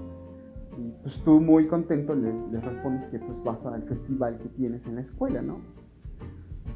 Y 0.78 0.92
pues 1.02 1.20
tú 1.24 1.42
muy 1.42 1.66
contento 1.66 2.14
le, 2.14 2.32
respondes 2.62 3.08
que 3.08 3.18
pues 3.18 3.44
vas 3.44 3.66
al 3.66 3.82
festival 3.82 4.38
que 4.38 4.48
tienes 4.50 4.86
en 4.86 4.94
la 4.94 5.02
escuela, 5.02 5.42
¿no? 5.42 5.58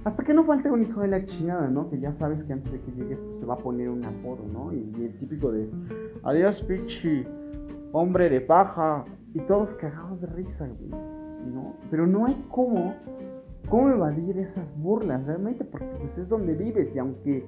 Hasta 0.03 0.23
que 0.23 0.33
no 0.33 0.43
falte 0.43 0.71
un 0.71 0.81
hijo 0.81 1.01
de 1.01 1.09
la 1.09 1.23
chingada, 1.23 1.67
¿no? 1.67 1.87
Que 1.87 1.99
ya 1.99 2.13
sabes 2.13 2.43
que 2.45 2.53
antes 2.53 2.71
de 2.71 2.81
que 2.81 2.91
llegues 2.93 3.19
pues, 3.19 3.39
te 3.41 3.45
va 3.45 3.53
a 3.53 3.57
poner 3.57 3.89
un 3.89 4.03
apodo, 4.03 4.43
¿no? 4.51 4.73
Y, 4.73 4.91
el 5.05 5.15
típico 5.19 5.51
de 5.51 5.69
adiós, 6.23 6.63
pichi, 6.63 7.27
hombre 7.91 8.27
de 8.31 8.41
paja. 8.41 9.05
Y 9.35 9.39
todos 9.41 9.75
cagados 9.75 10.21
de 10.21 10.27
risa, 10.27 10.67
güey. 10.67 10.89
¿no? 11.53 11.75
Pero 11.91 12.07
no 12.07 12.25
hay 12.25 12.43
cómo, 12.49 12.95
cómo 13.71 13.89
evadir 13.89 14.37
esas 14.37 14.77
burlas 14.77 15.25
realmente, 15.25 15.63
porque 15.63 15.87
pues 16.01 16.17
es 16.17 16.27
donde 16.27 16.53
vives 16.53 16.93
y 16.93 16.99
aunque 16.99 17.45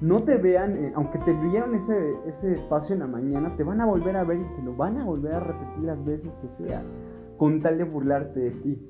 no 0.00 0.22
te 0.22 0.38
vean, 0.38 0.74
eh, 0.74 0.92
aunque 0.96 1.18
te 1.18 1.34
vieron 1.34 1.74
ese, 1.74 2.14
ese 2.26 2.54
espacio 2.54 2.94
en 2.94 3.00
la 3.00 3.06
mañana, 3.06 3.54
te 3.56 3.62
van 3.62 3.82
a 3.82 3.84
volver 3.84 4.16
a 4.16 4.24
ver 4.24 4.38
y 4.38 4.56
te 4.56 4.62
lo 4.62 4.74
van 4.74 4.96
a 4.96 5.04
volver 5.04 5.34
a 5.34 5.40
repetir 5.40 5.84
las 5.84 6.02
veces 6.02 6.32
que 6.40 6.48
sea, 6.48 6.82
con 7.36 7.60
tal 7.60 7.76
de 7.76 7.84
burlarte 7.84 8.40
de 8.40 8.50
ti. 8.52 8.82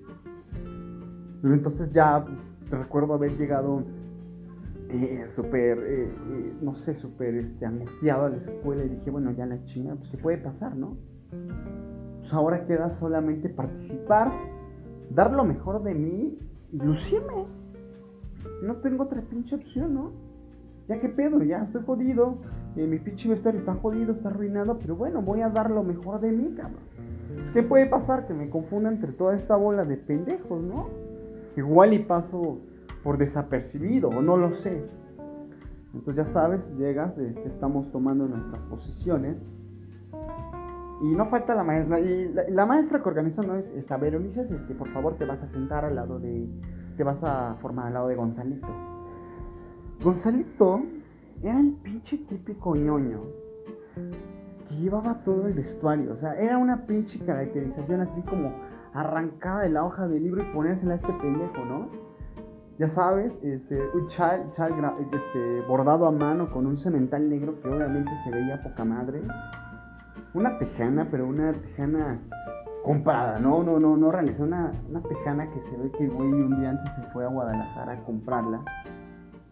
Entonces 1.43 1.91
ya 1.93 2.25
recuerdo 2.71 3.15
haber 3.15 3.37
llegado 3.37 3.83
eh, 4.89 5.25
súper, 5.27 5.79
eh, 5.89 6.13
no 6.63 6.77
sé, 6.77 6.95
súper 6.95 7.35
este, 7.35 7.67
angustiado 7.67 8.27
a 8.27 8.29
la 8.29 8.37
escuela 8.37 8.85
y 8.85 8.91
dije, 8.91 9.11
bueno, 9.11 9.33
ya 9.33 9.45
la 9.45 9.61
chingada, 9.65 9.97
pues 9.97 10.11
qué 10.11 10.19
puede 10.19 10.39
pasar, 10.39 10.77
¿no? 10.77 10.97
Pues 12.21 12.33
ahora 12.33 12.65
queda 12.65 12.93
solamente 12.93 13.49
participar, 13.49 14.31
dar 15.11 15.33
lo 15.33 15.45
mejor 15.45 15.83
de 15.83 15.93
mí 15.93 16.39
y 16.77 16.85
lucirme. 16.85 17.47
No 18.63 18.77
tengo 18.77 19.05
otra 19.05 19.23
pinche 19.23 19.55
opción, 19.55 19.95
¿no? 19.95 20.13
Ya 20.89 21.01
que 21.01 21.09
pedo, 21.09 21.43
ya 21.43 21.65
estoy 21.65 21.83
jodido, 21.85 22.39
mi 22.77 22.99
pinche 22.99 23.29
vestuario 23.29 23.61
está 23.61 23.75
jodido, 23.75 24.13
está 24.13 24.29
arruinado, 24.29 24.79
pero 24.79 24.95
bueno, 24.95 25.21
voy 25.21 25.41
a 25.41 25.49
dar 25.49 25.71
lo 25.71 25.83
mejor 25.83 26.21
de 26.21 26.31
mí, 26.31 26.55
cabrón. 26.55 26.83
¿Qué 27.53 27.63
puede 27.63 27.87
pasar? 27.87 28.27
Que 28.27 28.35
me 28.35 28.51
confunda 28.51 28.91
entre 28.91 29.13
toda 29.13 29.35
esta 29.35 29.57
bola 29.57 29.85
de 29.85 29.97
pendejos, 29.97 30.63
¿no? 30.63 30.89
Igual 31.57 31.95
y 31.95 32.01
paso 32.01 32.59
por 33.03 33.19
desapercibido, 33.19 34.11
o 34.11 34.23
no 34.23 34.37
lo 34.37 34.53
sé. 34.53 34.85
Entonces 35.93 36.27
ya 36.27 36.31
sabes, 36.31 36.77
llegas, 36.77 37.17
este, 37.19 37.49
estamos 37.49 37.91
tomando 37.91 38.29
nuestras 38.29 38.61
posiciones. 38.65 39.43
Y 41.03 41.15
no 41.15 41.27
falta 41.27 41.55
la 41.55 41.63
maestra. 41.63 42.01
Y 42.01 42.33
la, 42.49 42.67
maestra 42.67 43.03
que 43.03 43.09
organiza 43.09 43.43
no 43.43 43.57
es, 43.57 43.69
es 43.71 43.91
a 43.91 43.97
ver, 43.97 44.17
Ulises, 44.17 44.51
este, 44.51 44.75
por 44.75 44.89
favor 44.89 45.17
te 45.17 45.25
vas 45.25 45.43
a 45.43 45.47
sentar 45.47 45.85
al 45.85 45.97
lado 45.97 46.19
de. 46.19 46.49
Te 46.97 47.05
vas 47.05 47.23
a 47.25 47.55
formar 47.61 47.89
al 47.89 47.95
lado 47.95 48.09
de 48.09 48.15
Gonzalito. 48.15 48.69
Gonzalito 50.03 50.83
era 51.43 51.61
el 51.61 51.73
pinche 51.83 52.19
típico 52.19 52.75
ñoño 52.75 53.21
que 54.69 54.77
llevaba 54.77 55.23
todo 55.25 55.47
el 55.47 55.55
vestuario. 55.55 56.13
O 56.13 56.17
sea, 56.17 56.35
era 56.35 56.57
una 56.57 56.87
pinche 56.87 57.19
caracterización 57.19 58.01
así 58.01 58.23
como 58.23 58.53
arrancada 58.95 59.63
de 59.63 59.71
la 59.71 59.85
hoja 59.85 60.09
del 60.09 60.23
libro 60.23 60.43
y 60.43 60.55
ponérsela 60.55 60.95
a 60.95 60.97
este 60.97 61.13
pendejo, 61.13 61.65
¿no? 61.67 62.07
ya 62.79 62.89
sabes, 62.89 63.33
este, 63.43 63.81
un 63.95 64.09
chal, 64.09 64.53
chal 64.55 64.73
este, 65.13 65.61
bordado 65.67 66.07
a 66.07 66.11
mano 66.11 66.51
con 66.51 66.67
un 66.67 66.77
cemental 66.77 67.29
negro 67.29 67.59
que 67.61 67.69
obviamente 67.69 68.11
se 68.23 68.31
veía 68.31 68.63
poca 68.63 68.85
madre. 68.85 69.23
Una 70.37 70.59
tejana, 70.59 71.09
pero 71.11 71.27
una 71.27 71.53
tejana 71.53 72.21
comprada, 72.85 73.39
no, 73.39 73.63
no, 73.65 73.81
no, 73.81 73.97
no 73.97 74.13
realizó 74.13 74.43
una, 74.43 74.71
una 74.89 75.01
tejana 75.01 75.51
que 75.51 75.61
se 75.63 75.77
ve 75.79 75.91
que 75.93 76.07
güey 76.09 76.31
un 76.31 76.61
día 76.61 76.71
antes 76.71 76.95
se 76.95 77.03
fue 77.13 77.25
a 77.25 77.29
Guadalajara 77.29 77.95
a 77.95 78.05
comprarla. 78.05 78.63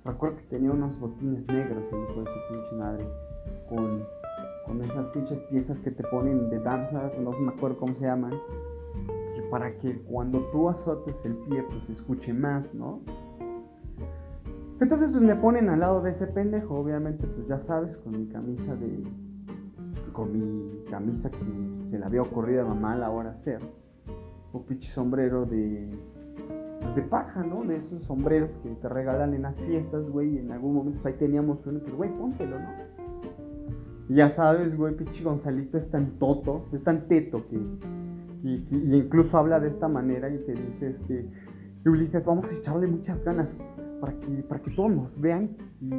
Recuerdo 0.04 0.36
que 0.36 0.42
tenía 0.44 0.70
unos 0.70 1.00
botines 1.00 1.46
negros, 1.48 1.82
el 1.90 2.02
hijo 2.02 2.20
de 2.20 2.26
su 2.26 2.52
pinche 2.52 2.76
madre, 2.76 3.06
con, 3.70 4.04
con 4.66 4.84
esas 4.84 5.06
pinches 5.06 5.38
piezas 5.50 5.80
que 5.80 5.90
te 5.90 6.04
ponen 6.04 6.50
de 6.50 6.60
danza, 6.60 7.10
no 7.18 7.30
me 7.32 7.52
acuerdo 7.52 7.78
cómo 7.78 7.94
se 7.94 8.04
llaman 8.04 8.34
para 9.50 9.72
que 9.78 10.00
cuando 10.02 10.40
tú 10.50 10.68
azotes 10.68 11.24
el 11.24 11.36
pie 11.48 11.62
pues 11.62 11.88
escuche 11.88 12.32
más, 12.32 12.74
¿no? 12.74 13.00
Entonces 14.80 15.10
pues 15.12 15.22
me 15.22 15.36
ponen 15.36 15.68
al 15.68 15.80
lado 15.80 16.02
de 16.02 16.10
ese 16.10 16.26
pendejo, 16.26 16.74
obviamente 16.74 17.26
pues 17.26 17.46
ya 17.46 17.60
sabes, 17.60 17.96
con 17.98 18.18
mi 18.18 18.26
camisa 18.26 18.74
de... 18.74 19.04
con 20.14 20.32
mi 20.32 20.84
camisa 20.90 21.30
que 21.30 21.38
se 21.90 21.98
le 21.98 22.04
había 22.04 22.22
ocurrido 22.22 22.62
a 22.62 22.68
mamá 22.68 22.94
a 22.94 22.96
la 22.96 23.10
hora 23.10 23.32
hacer, 23.32 23.60
un 24.54 24.62
pinche 24.64 24.88
sombrero 24.88 25.44
de... 25.44 25.90
de 26.94 27.02
paja, 27.02 27.42
¿no? 27.42 27.64
De 27.64 27.76
esos 27.76 28.02
sombreros 28.04 28.58
que 28.62 28.70
te 28.70 28.88
regalan 28.88 29.34
en 29.34 29.42
las 29.42 29.56
fiestas, 29.56 30.08
güey, 30.08 30.36
y 30.36 30.38
en 30.38 30.52
algún 30.52 30.74
momento 30.74 31.00
pues, 31.02 31.12
ahí 31.12 31.18
teníamos 31.18 31.66
uno, 31.66 31.80
pues 31.80 31.94
güey, 31.94 32.10
póntelo, 32.18 32.58
¿no? 32.58 32.68
Y 34.08 34.14
ya 34.14 34.30
sabes, 34.30 34.74
güey, 34.76 34.96
pinche 34.96 35.22
Gonzalito 35.22 35.76
es 35.76 35.90
tan 35.90 36.18
toto, 36.18 36.66
es 36.72 36.82
tan 36.82 37.06
teto 37.08 37.46
que 37.48 37.58
y, 38.44 38.62
incluso 38.70 39.38
habla 39.38 39.58
de 39.58 39.68
esta 39.68 39.88
manera 39.88 40.28
y 40.28 40.38
te 40.44 40.52
dice, 40.52 40.90
este, 40.90 41.26
Ulises, 41.86 42.24
vamos 42.24 42.48
a 42.50 42.52
echarle 42.52 42.86
muchas 42.86 43.22
ganas 43.24 43.56
para 44.00 44.62
que 44.62 44.70
todos 44.72 44.90
nos 44.90 45.18
vean 45.20 45.56
y, 45.80 45.90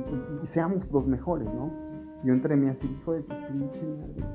seamos 0.46 0.90
los 0.92 1.08
mejores, 1.08 1.48
¿no? 1.48 1.72
Yo 2.26 2.34
entre 2.34 2.56
mí 2.56 2.68
así, 2.68 2.88
hijo 2.88 3.14
de 3.14 3.22
tu 3.22 3.36
pinche 3.48 3.86
madre. 3.86 4.26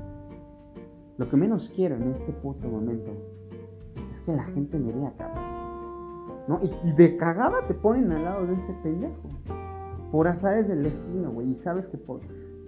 Lo 1.17 1.29
que 1.29 1.35
menos 1.35 1.67
quiero 1.75 1.95
en 1.95 2.13
este 2.13 2.31
puto 2.31 2.69
momento 2.69 3.11
es 4.13 4.21
que 4.21 4.31
la 4.33 4.45
gente 4.45 4.79
me 4.79 4.93
vea, 4.93 5.13
cabrón. 5.17 5.43
¿No? 6.47 6.59
Y, 6.85 6.93
de 6.93 7.17
cagada 7.17 7.67
te 7.67 7.73
ponen 7.73 8.09
al 8.13 8.23
lado 8.23 8.47
de 8.47 8.53
ese 8.53 8.73
pendejo. 8.81 9.29
Por 10.09 10.29
azares 10.29 10.69
del 10.69 10.83
destino, 10.83 11.31
güey. 11.31 11.51
Y 11.51 11.55
sabes 11.55 11.89
que 11.89 11.97
por... 11.97 12.21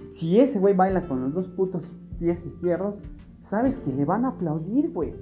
si 0.10 0.42
ese 0.42 0.60
güey 0.60 0.76
baila 0.76 1.08
con 1.08 1.22
los 1.22 1.34
dos 1.34 1.48
putos 1.52 1.90
pies 2.20 2.46
izquierdos, 2.46 2.96
sabes 3.42 3.80
que 3.80 3.94
le 3.94 4.04
van 4.04 4.26
a 4.26 4.30
aplaudir, 4.30 4.92
güey. 4.92 5.14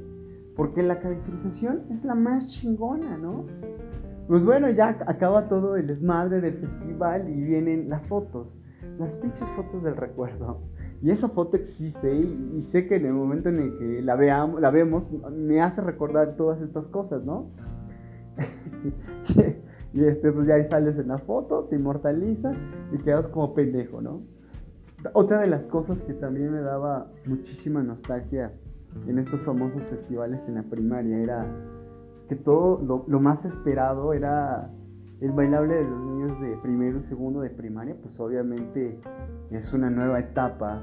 Porque 0.56 0.82
la 0.82 1.00
caracterización 1.00 1.84
es 1.92 2.04
la 2.04 2.16
más 2.16 2.50
chingona, 2.50 3.18
¿no? 3.18 3.46
Pues 4.28 4.44
bueno, 4.44 4.68
ya 4.72 4.98
acaba 5.06 5.48
todo 5.48 5.76
el 5.76 5.86
desmadre 5.86 6.42
del 6.42 6.56
festival 6.56 7.30
y 7.30 7.44
vienen 7.44 7.88
las 7.88 8.06
fotos. 8.08 8.52
Las 9.02 9.16
pinches 9.16 9.50
fotos 9.56 9.82
del 9.82 9.96
recuerdo. 9.98 10.60
Y 11.02 11.10
esa 11.10 11.28
foto 11.28 11.58
existe 11.58 12.14
y, 12.14 12.62
sé 12.62 12.88
que 12.88 12.98
en 12.98 13.08
el 13.08 13.14
momento 13.14 13.50
en 13.50 13.60
el 13.60 13.78
que 13.80 14.02
la, 14.04 14.16
veamos, 14.16 14.62
la 14.62 14.70
vemos 14.70 15.06
me 15.32 15.60
hace 15.60 15.82
recordar 15.82 16.36
todas 16.36 16.62
estas 16.62 16.88
cosas, 16.88 17.24
¿no? 17.24 17.50
y 19.94 20.04
este, 20.04 20.32
pues 20.32 20.46
ya 20.48 20.54
ahí 20.54 20.66
sales 20.70 21.00
en 21.00 21.08
la 21.08 21.18
foto, 21.18 21.64
te 21.64 21.78
inmortalizas 21.78 22.56
y 22.92 23.00
quedas 23.00 23.28
como 23.28 23.56
pendejo, 23.56 24.02
¿no? 24.02 24.22
Otra 25.14 25.40
de 25.40 25.48
las 25.48 25.66
cosas 25.66 26.00
que 26.04 26.14
también 26.14 26.52
me 26.52 26.62
daba 26.62 27.08
muchísima 27.26 27.82
nostalgia 27.82 28.54
en 29.08 29.18
estos 29.18 29.42
famosos 29.42 29.84
festivales 29.86 30.48
en 30.48 30.56
la 30.56 30.64
primaria 30.64 31.18
era 31.18 31.48
que 32.30 32.36
todo 32.36 33.04
lo, 33.08 33.20
más 33.20 33.46
esperado 33.46 34.14
era 34.14 34.70
el 35.22 35.32
bailable 35.32 35.76
de 35.76 35.84
los 35.84 36.02
niños 36.02 36.42
de 36.42 36.58
primero 36.58 37.00
y 37.00 37.04
segundo 37.04 37.42
de 37.42 37.52
primaria, 37.52 37.96
pues 38.02 38.20
obviamente 38.20 39.00
es 39.52 39.72
una 39.72 39.90
nueva 39.90 40.20
etapa 40.20 40.82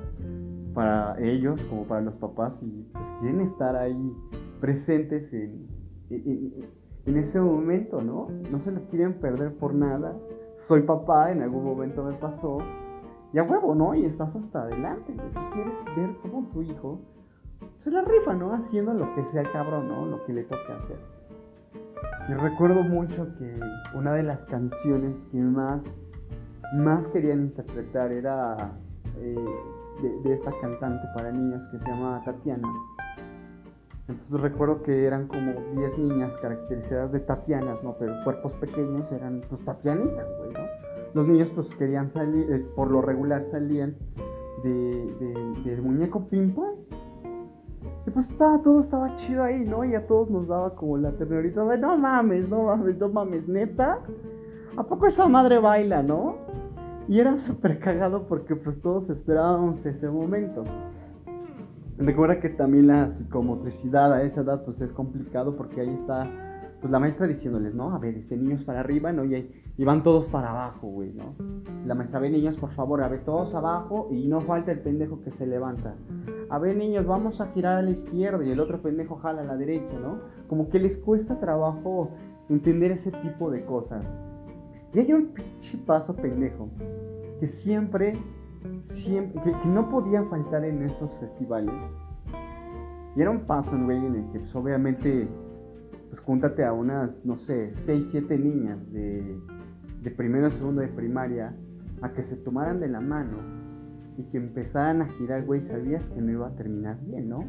para 0.74 1.18
ellos 1.20 1.60
como 1.64 1.84
para 1.84 2.02
los 2.02 2.14
papás 2.14 2.56
y 2.62 2.88
pues 2.92 3.10
quieren 3.20 3.40
estar 3.40 3.74
ahí 3.74 4.16
presentes 4.60 5.32
en, 5.32 5.66
en, 6.10 7.16
ese 7.16 7.40
momento, 7.40 8.00
¿no? 8.00 8.28
No 8.50 8.60
se 8.60 8.70
lo 8.70 8.82
quieren 8.88 9.14
perder 9.14 9.54
por 9.56 9.74
nada. 9.74 10.16
Soy 10.66 10.82
papá, 10.82 11.32
en 11.32 11.42
algún 11.42 11.64
momento 11.64 12.04
me 12.04 12.14
pasó. 12.14 12.58
Y 13.32 13.38
a 13.38 13.42
huevo, 13.42 13.74
¿no? 13.74 13.94
Y 13.94 14.04
estás 14.04 14.34
hasta 14.36 14.62
adelante, 14.62 15.14
Si 15.14 15.38
quieres 15.52 15.84
ver 15.96 16.16
cómo 16.22 16.48
tu 16.52 16.62
hijo 16.62 17.00
se 17.78 17.90
la 17.90 18.02
rifa, 18.02 18.34
¿no? 18.34 18.52
Haciendo 18.52 18.94
lo 18.94 19.14
que 19.14 19.24
sea 19.24 19.42
cabrón, 19.50 19.88
¿no? 19.88 20.06
Lo 20.06 20.24
que 20.24 20.32
le 20.32 20.44
toque 20.44 20.72
hacer. 20.72 21.17
Y 22.28 22.34
recuerdo 22.34 22.82
mucho 22.82 23.26
que 23.38 23.58
una 23.94 24.12
de 24.12 24.22
las 24.22 24.40
canciones 24.44 25.16
que 25.32 25.38
más, 25.38 25.84
más 26.74 27.06
querían 27.08 27.40
interpretar 27.40 28.12
era 28.12 28.72
eh, 29.18 29.36
de, 30.24 30.32
esta 30.32 30.52
cantante 30.60 31.06
para 31.14 31.32
niños 31.32 31.66
que 31.68 31.78
se 31.78 31.88
llama 31.88 32.22
Tatiana. 32.24 32.68
Entonces 34.08 34.40
recuerdo 34.40 34.82
que 34.82 35.06
eran 35.06 35.26
como 35.26 35.52
10 35.74 35.98
niñas 35.98 36.36
caracterizadas 36.38 37.12
de 37.12 37.20
Tatianas, 37.20 37.82
¿no? 37.82 37.96
Pero 37.98 38.14
cuerpos 38.24 38.52
pequeños 38.54 39.10
eran 39.12 39.42
pues 39.48 39.64
Tatianitas, 39.64 40.26
güey, 40.38 40.52
¿no? 40.52 40.60
Los 41.14 41.26
niños 41.26 41.50
pues 41.54 41.66
querían 41.76 42.08
salir, 42.08 42.50
eh, 42.52 42.66
por 42.76 42.90
lo 42.90 43.00
regular 43.02 43.44
salían 43.44 43.96
de, 44.62 45.62
del 45.64 45.82
muñeco 45.82 46.26
ping 46.28 46.54
y 48.08 48.10
pues 48.10 48.26
estaba, 48.30 48.62
todo 48.62 48.80
estaba 48.80 49.14
chido 49.16 49.44
ahí, 49.44 49.66
¿no? 49.66 49.84
Y 49.84 49.94
a 49.94 50.06
todos 50.06 50.30
nos 50.30 50.48
daba 50.48 50.74
como 50.74 50.96
la 50.96 51.12
ternurita 51.12 51.62
de 51.64 51.76
no 51.76 51.98
mames, 51.98 52.48
no 52.48 52.62
mames, 52.62 52.98
no 52.98 53.08
mames, 53.10 53.46
neta. 53.46 53.98
¿A 54.76 54.82
poco 54.82 55.06
esa 55.06 55.28
madre 55.28 55.58
baila, 55.58 56.02
no? 56.02 56.36
Y 57.06 57.20
era 57.20 57.36
súper 57.36 57.78
cagado 57.78 58.26
porque 58.26 58.56
pues 58.56 58.80
todos 58.80 59.10
esperábamos 59.10 59.84
ese 59.84 60.08
momento. 60.08 60.64
Recuerda 61.98 62.40
que 62.40 62.48
también 62.48 62.86
la 62.86 63.10
psicomotricidad 63.10 64.10
a 64.12 64.22
esa 64.22 64.40
edad 64.40 64.64
pues 64.64 64.80
es 64.80 64.90
complicado 64.92 65.54
porque 65.56 65.82
ahí 65.82 65.90
está 65.90 66.30
pues 66.80 66.90
la 66.90 66.98
maestra 67.00 67.26
diciéndoles, 67.26 67.74
¿no? 67.74 67.94
A 67.94 67.98
ver, 67.98 68.14
este 68.14 68.38
niños 68.38 68.64
para 68.64 68.80
arriba, 68.80 69.12
¿no? 69.12 69.24
Y, 69.26 69.50
y 69.76 69.84
van 69.84 70.02
todos 70.02 70.26
para 70.28 70.50
abajo, 70.50 70.86
güey, 70.86 71.12
¿no? 71.12 71.34
La 71.84 71.94
maestra, 71.94 72.20
ve 72.20 72.30
niños, 72.30 72.56
por 72.56 72.70
favor, 72.70 73.02
a 73.02 73.08
ver, 73.08 73.24
todos 73.24 73.54
abajo 73.54 74.08
y 74.10 74.28
no 74.28 74.40
falta 74.40 74.72
el 74.72 74.80
pendejo 74.80 75.20
que 75.20 75.30
se 75.30 75.46
levanta. 75.46 75.94
A 76.50 76.58
ver, 76.58 76.76
niños, 76.76 77.06
vamos 77.06 77.40
a 77.42 77.48
girar 77.48 77.78
a 77.78 77.82
la 77.82 77.90
izquierda 77.90 78.42
y 78.42 78.50
el 78.50 78.60
otro 78.60 78.80
pendejo 78.80 79.16
jala 79.16 79.42
a 79.42 79.44
la 79.44 79.56
derecha, 79.56 79.98
¿no? 80.00 80.18
Como 80.48 80.70
que 80.70 80.78
les 80.78 80.96
cuesta 80.96 81.38
trabajo 81.38 82.10
entender 82.48 82.90
ese 82.92 83.10
tipo 83.10 83.50
de 83.50 83.64
cosas. 83.66 84.18
Y 84.94 85.00
hay 85.00 85.12
un 85.12 85.26
pinche 85.26 85.76
paso 85.84 86.16
pendejo 86.16 86.70
que 87.38 87.46
siempre, 87.46 88.14
siempre, 88.80 89.42
que, 89.42 89.68
no 89.68 89.90
podía 89.90 90.24
faltar 90.24 90.64
en 90.64 90.82
esos 90.82 91.14
festivales. 91.16 91.74
Y 93.14 93.20
era 93.20 93.30
un 93.30 93.40
paso, 93.40 93.78
güey, 93.84 93.98
en 93.98 94.14
el 94.14 94.32
que 94.32 94.40
pues, 94.40 94.54
obviamente 94.54 95.28
pues 96.08 96.22
júntate 96.22 96.64
a 96.64 96.72
unas, 96.72 97.26
no 97.26 97.36
sé, 97.36 97.72
6, 97.76 98.08
7 98.10 98.38
niñas 98.38 98.90
de, 98.90 99.38
de 100.02 100.10
primero, 100.10 100.50
segundo 100.50 100.80
de 100.80 100.88
primaria, 100.88 101.54
a 102.00 102.12
que 102.12 102.22
se 102.22 102.36
tomaran 102.36 102.80
de 102.80 102.88
la 102.88 103.00
mano 103.00 103.57
y 104.18 104.24
que 104.24 104.36
empezaran 104.36 105.00
a 105.00 105.08
girar, 105.08 105.44
güey, 105.46 105.62
sabías 105.62 106.08
que 106.10 106.20
no 106.20 106.32
iba 106.32 106.48
a 106.48 106.56
terminar 106.56 106.98
bien, 107.02 107.28
¿no? 107.28 107.44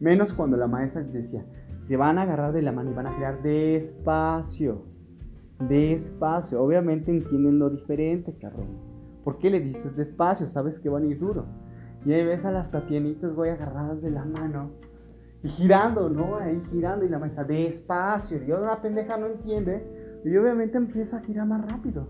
Menos 0.00 0.32
cuando 0.32 0.56
la 0.56 0.66
maestra 0.66 1.02
les 1.02 1.12
decía, 1.12 1.44
se 1.86 1.96
van 1.96 2.18
a 2.18 2.22
agarrar 2.22 2.52
de 2.52 2.62
la 2.62 2.72
mano 2.72 2.90
y 2.90 2.94
van 2.94 3.06
a 3.06 3.12
girar 3.12 3.42
despacio, 3.42 4.82
despacio. 5.68 6.62
Obviamente 6.62 7.10
entienden 7.10 7.58
lo 7.58 7.70
diferente, 7.70 8.34
cabrón. 8.40 8.68
¿Por 9.22 9.38
qué 9.38 9.50
le 9.50 9.60
dices 9.60 9.96
despacio? 9.96 10.48
Sabes 10.48 10.78
que 10.78 10.88
van 10.88 11.04
a 11.04 11.06
ir 11.06 11.18
duro. 11.18 11.44
Y 12.04 12.12
ahí 12.12 12.24
ves 12.24 12.44
a 12.44 12.52
las 12.52 12.70
tatianitas, 12.70 13.34
güey, 13.34 13.50
agarradas 13.50 14.00
de 14.00 14.10
la 14.10 14.24
mano 14.24 14.70
y 15.42 15.48
girando, 15.48 16.08
¿no? 16.08 16.36
Ahí 16.36 16.60
girando 16.70 17.04
y 17.04 17.08
la 17.08 17.18
maestra 17.18 17.44
despacio. 17.44 18.42
Y 18.42 18.46
yo, 18.46 18.60
la 18.60 18.80
pendeja 18.80 19.16
no 19.16 19.26
entiende. 19.26 20.20
Y 20.24 20.36
obviamente 20.36 20.78
empieza 20.78 21.18
a 21.18 21.20
girar 21.20 21.46
más 21.46 21.70
rápido. 21.70 22.08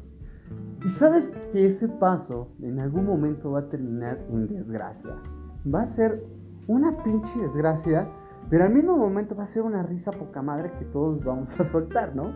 Y 0.85 0.91
sabes 0.91 1.29
que 1.53 1.67
ese 1.67 1.89
paso 1.89 2.49
en 2.63 2.79
algún 2.79 3.07
momento 3.07 3.53
va 3.53 3.61
a 3.61 3.69
terminar 3.69 4.19
en 4.31 4.47
desgracia. 4.47 5.11
Va 5.73 5.83
a 5.83 5.87
ser 5.87 6.25
una 6.69 7.03
pinche 7.03 7.41
desgracia, 7.41 8.09
pero 8.51 8.65
al 8.65 8.75
mismo 8.75 8.97
momento 8.97 9.35
va 9.35 9.45
a 9.45 9.47
ser 9.47 9.63
una 9.63 9.83
risa 9.83 10.13
poca 10.13 10.43
madre 10.43 10.71
que 10.79 10.85
todos 10.87 11.25
vamos 11.25 11.59
a 11.59 11.65
soltar, 11.65 12.15
¿no? 12.15 12.33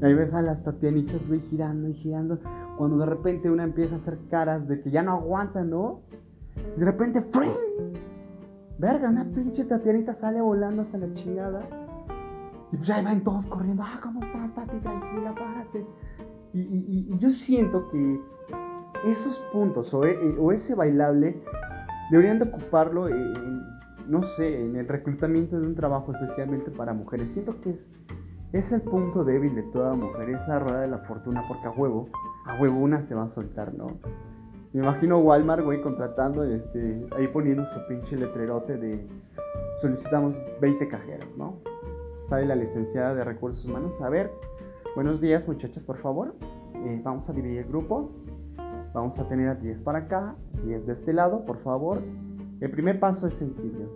ahí 0.00 0.14
ves 0.14 0.32
a 0.32 0.42
las 0.42 0.62
tatianitas, 0.62 1.26
güey, 1.26 1.40
girando 1.40 1.88
y 1.88 1.94
girando. 1.94 2.38
Cuando 2.76 2.98
de 2.98 3.06
repente 3.06 3.50
una 3.50 3.64
empieza 3.64 3.94
a 3.94 3.98
hacer 3.98 4.18
caras 4.30 4.68
de 4.68 4.80
que 4.80 4.90
ya 4.90 5.02
no 5.02 5.12
aguanta, 5.12 5.64
¿no? 5.64 6.02
de 6.76 6.84
repente, 6.84 7.22
¡fring! 7.32 7.52
Verga, 8.78 9.08
una 9.08 9.24
pinche 9.24 9.64
tatianita 9.64 10.14
sale 10.14 10.40
volando 10.40 10.82
hasta 10.82 10.98
la 10.98 11.12
chingada. 11.14 11.62
Y 12.70 12.76
pues 12.76 12.90
ahí 12.90 13.04
van 13.04 13.24
todos 13.24 13.46
corriendo. 13.46 13.82
Ah, 13.84 13.98
¿cómo 14.02 14.22
estás, 14.22 14.54
Tati? 14.54 14.78
Tranquila, 14.78 15.34
párate. 15.34 15.86
Y, 16.54 17.06
yo 17.18 17.30
siento 17.30 17.88
que 17.90 18.20
esos 19.04 19.38
puntos 19.52 19.92
o, 19.94 20.04
e, 20.04 20.36
o, 20.38 20.52
ese 20.52 20.74
bailable 20.74 21.40
deberían 22.10 22.38
de 22.38 22.46
ocuparlo 22.46 23.08
en, 23.08 23.62
no 24.08 24.22
sé, 24.22 24.64
en 24.64 24.76
el 24.76 24.88
reclutamiento 24.88 25.60
de 25.60 25.66
un 25.66 25.74
trabajo 25.74 26.12
especialmente 26.12 26.70
para 26.70 26.92
mujeres. 26.94 27.30
Siento 27.32 27.60
que 27.60 27.70
es, 27.70 27.88
es 28.52 28.72
el 28.72 28.80
punto 28.80 29.24
débil 29.24 29.54
de 29.54 29.62
toda 29.64 29.94
mujer, 29.94 30.30
esa 30.30 30.58
rueda 30.58 30.80
de 30.80 30.88
la 30.88 30.98
fortuna, 30.98 31.44
porque 31.46 31.66
a 31.66 31.70
huevo, 31.70 32.08
a 32.46 32.58
huevo 32.60 32.78
una 32.78 33.02
se 33.02 33.14
va 33.14 33.24
a 33.24 33.28
soltar, 33.28 33.74
¿no? 33.74 33.98
Me 34.72 34.82
imagino 34.82 35.18
Walmart, 35.18 35.64
güey, 35.64 35.80
contratando, 35.80 36.44
este, 36.44 37.06
ahí 37.16 37.28
poniendo 37.28 37.64
su 37.66 37.86
pinche 37.88 38.16
letrerote 38.16 38.76
de 38.76 39.06
solicitamos 39.80 40.36
20 40.60 40.88
cajeras, 40.88 41.28
¿no? 41.36 41.56
Sale 42.26 42.46
la 42.46 42.54
licenciada 42.54 43.14
de 43.14 43.24
recursos 43.24 43.64
humanos, 43.64 44.00
a 44.02 44.08
ver, 44.08 44.30
Buenos 44.98 45.20
días 45.20 45.46
muchachos, 45.46 45.80
por 45.84 45.98
favor. 45.98 46.34
Eh, 46.74 47.00
vamos 47.04 47.28
a 47.28 47.32
dividir 47.32 47.58
el 47.58 47.68
grupo. 47.68 48.10
Vamos 48.92 49.16
a 49.20 49.28
tener 49.28 49.48
a 49.48 49.54
10 49.54 49.82
para 49.82 50.00
acá, 50.00 50.34
10 50.64 50.86
de 50.86 50.92
este 50.92 51.12
lado, 51.12 51.44
por 51.44 51.58
favor. 51.58 52.02
El 52.60 52.70
primer 52.72 52.98
paso 52.98 53.28
es 53.28 53.34
sencillo. 53.34 53.88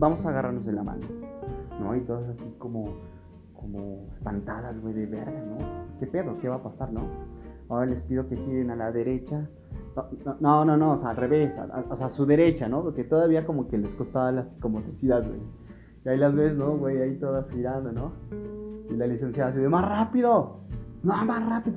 Vamos 0.00 0.26
a 0.26 0.30
agarrarnos 0.30 0.66
de 0.66 0.72
la 0.72 0.82
mano. 0.82 1.06
¿No? 1.78 1.94
Y 1.94 2.00
todas 2.00 2.28
así 2.28 2.52
como, 2.58 2.86
como 3.54 4.08
espantadas, 4.16 4.80
güey, 4.80 4.94
de 4.94 5.06
verga, 5.06 5.44
¿no? 5.46 5.58
¿Qué 6.00 6.08
pedo? 6.08 6.36
¿Qué 6.40 6.48
va 6.48 6.56
a 6.56 6.62
pasar, 6.64 6.92
no? 6.92 7.02
Ahora 7.68 7.86
les 7.86 8.02
pido 8.02 8.28
que 8.28 8.36
giren 8.36 8.72
a 8.72 8.74
la 8.74 8.90
derecha. 8.90 9.48
No, 10.40 10.64
no, 10.64 10.76
no, 10.76 10.94
o 10.94 10.98
sea, 10.98 11.10
al 11.10 11.18
revés, 11.18 11.52
o 11.88 11.96
sea, 11.96 12.06
a 12.06 12.10
su 12.10 12.26
derecha, 12.26 12.68
¿no? 12.68 12.82
Porque 12.82 13.04
todavía 13.04 13.46
como 13.46 13.68
que 13.68 13.78
les 13.78 13.94
costaba 13.94 14.32
la 14.32 14.42
psicomotricidad, 14.42 15.24
güey. 15.24 15.38
Y 16.04 16.08
ahí 16.08 16.18
las 16.18 16.34
ves, 16.34 16.56
¿no, 16.56 16.76
güey? 16.78 17.00
Ahí 17.00 17.14
todas 17.20 17.48
girando, 17.50 17.92
¿no? 17.92 18.61
La 18.96 19.06
licenciada 19.06 19.52
dice, 19.52 19.68
más 19.68 19.88
rápido, 19.88 20.60
no, 21.02 21.24
más 21.24 21.48
rápido. 21.48 21.76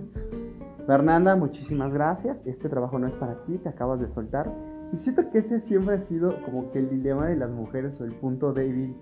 Fernanda, 0.85 1.35
muchísimas 1.35 1.91
gracias. 1.91 2.37
Este 2.45 2.69
trabajo 2.69 2.99
no 2.99 3.07
es 3.07 3.15
para 3.15 3.43
ti, 3.45 3.57
te 3.57 3.69
acabas 3.69 3.99
de 3.99 4.07
soltar. 4.07 4.53
Y 4.93 4.97
siento 4.97 5.29
que 5.31 5.39
ese 5.39 5.59
siempre 5.59 5.95
ha 5.95 5.99
sido 5.99 6.41
como 6.43 6.71
que 6.71 6.79
el 6.79 6.89
dilema 6.89 7.27
de 7.27 7.35
las 7.35 7.51
mujeres 7.51 7.99
o 7.99 8.05
el 8.05 8.11
punto 8.13 8.53
débil 8.53 8.95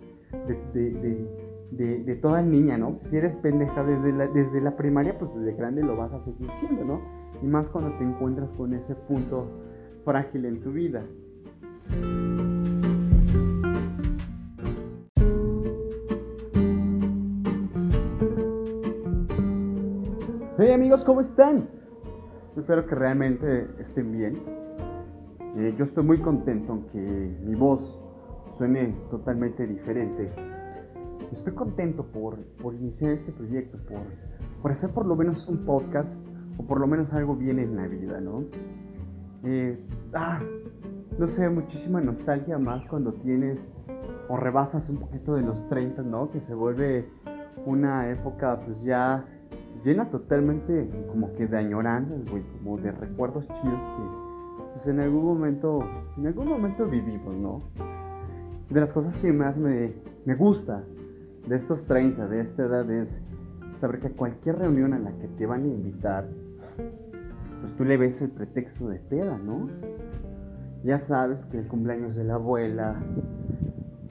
de, 0.48 1.28
de, 1.72 2.04
de, 2.04 2.16
toda 2.16 2.42
niña, 2.42 2.78
¿no? 2.78 2.96
Si 2.96 3.18
eres 3.18 3.36
pendeja 3.38 3.84
desde 3.84 4.14
la, 4.14 4.28
desde 4.28 4.62
la 4.62 4.76
primaria, 4.76 5.18
pues 5.18 5.34
desde 5.36 5.54
grande 5.58 5.84
lo 5.84 5.98
vas 5.98 6.14
a 6.14 6.24
seguir 6.24 6.50
siendo, 6.60 6.86
¿no? 6.86 7.02
Y 7.42 7.48
más 7.48 7.70
cuando 7.70 7.92
te 7.98 8.04
encuentras 8.04 8.50
con 8.52 8.74
ese 8.74 8.96
punto 8.96 9.48
frágil 10.06 10.46
en 10.46 10.62
tu 10.62 10.72
vida. 10.72 11.04
Amigos, 20.74 21.04
¿cómo 21.04 21.22
están? 21.22 21.70
Espero 22.58 22.88
que 22.88 22.96
realmente 22.96 23.70
estén 23.78 24.12
bien. 24.12 24.42
Eh, 25.56 25.76
yo 25.78 25.86
estoy 25.86 26.04
muy 26.04 26.18
contento 26.20 26.72
aunque 26.72 26.98
mi 27.46 27.54
voz 27.54 27.96
suene 28.58 28.96
totalmente 29.12 29.68
diferente. 29.68 30.32
Estoy 31.32 31.54
contento 31.54 32.08
por, 32.08 32.40
por 32.60 32.74
iniciar 32.74 33.12
este 33.12 33.32
proyecto, 33.32 33.78
por, 33.88 34.00
por, 34.64 34.72
hacer 34.72 34.90
por 34.90 35.06
lo 35.06 35.16
menos 35.16 35.48
un 35.48 35.64
podcast 35.64 36.18
o 36.58 36.66
por 36.66 36.80
lo 36.80 36.88
menos 36.88 37.14
algo 37.14 37.36
bien 37.36 37.60
en 37.60 37.76
la 37.76 37.86
vida, 37.88 38.20
¿no? 38.20 38.44
Eh, 39.44 39.80
ah, 40.16 40.40
no 41.20 41.28
sé, 41.28 41.48
muchísima 41.50 42.02
nostalgia 42.02 42.58
más 42.58 42.84
cuando 42.88 43.14
tienes 43.14 43.70
o 44.28 44.38
rebasas 44.38 44.90
un 44.90 44.98
poquito 44.98 45.36
de 45.36 45.44
los 45.44 45.68
30, 45.70 46.02
¿no? 46.02 46.32
Que 46.32 46.42
se 46.42 46.56
vuelve 46.56 47.08
una 47.68 48.10
época 48.10 48.60
pues 48.66 48.82
ya 48.82 49.24
llena 49.84 50.10
totalmente 50.10 50.90
como 51.10 51.34
que 51.34 51.48
de 51.48 51.58
añoranzas, 51.58 52.24
güey, 52.30 52.44
como 52.58 52.78
de 52.78 52.92
recuerdos 52.92 53.48
chidos 53.48 53.86
que 53.86 54.34
pues 54.74 54.88
en 54.88 55.00
algún 55.00 55.24
momento, 55.24 55.84
en 56.18 56.28
algún 56.28 56.48
momento 56.48 56.88
vivimos, 56.88 57.36
¿no? 57.36 57.62
De 58.70 58.80
las 58.80 58.92
cosas 58.92 59.16
que 59.18 59.32
más 59.32 59.58
me, 59.58 59.94
me 60.26 60.34
gusta 60.36 60.84
de 61.48 61.56
estos 61.56 61.86
30, 61.86 62.28
de 62.28 62.42
esta 62.42 62.64
edad, 62.64 62.90
es 62.90 63.22
saber 63.76 64.00
que 64.00 64.10
cualquier 64.10 64.58
reunión 64.58 64.94
a 64.94 65.00
la 65.00 65.12
que 65.20 65.28
te 65.28 65.46
van 65.46 65.64
a 65.64 65.68
invitar, 65.68 66.28
pues 67.62 67.76
tú 67.76 67.84
le 67.86 67.98
ves 67.98 68.22
el 68.22 68.30
pretexto 68.30 68.88
de 68.88 69.00
peda, 69.00 69.38
¿no? 69.38 69.68
Ya 70.84 70.98
sabes 70.98 71.46
que 71.46 71.60
el 71.60 71.68
cumpleaños 71.68 72.16
de 72.16 72.24
la 72.24 72.36
abuela, 72.36 72.96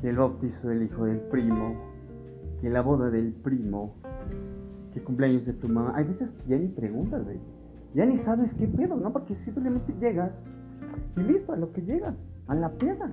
que 0.01 0.11
el 0.11 0.17
bautizo 0.17 0.69
del 0.69 0.85
hijo 0.85 1.07
del 1.07 1.19
primo, 1.19 1.75
que 2.61 2.71
la 2.71 2.83
boda 2.83 3.11
del 3.11 3.33
primo, 3.33 3.97
qué 4.93 5.03
cumpleaños 5.03 5.47
de 5.47 5.53
tu 5.55 5.69
mamá. 5.69 5.93
Hay 5.95 6.05
veces 6.05 6.33
que 6.33 6.51
ya 6.51 6.57
ni 6.57 6.69
preguntas, 6.69 7.25
güey. 7.25 7.39
Ya 7.95 8.07
ni 8.07 8.19
sabes 8.19 8.55
qué 8.55 8.67
pedo, 8.67 8.97
¿no? 8.97 9.13
Porque 9.13 9.35
simplemente 9.35 9.93
llegas 10.01 10.43
y 11.17 11.21
listo, 11.21 11.53
a 11.53 11.57
lo 11.57 11.73
que 11.73 11.83
llegas, 11.83 12.17
a 12.47 12.55
la 12.55 12.71
peda. 12.71 13.13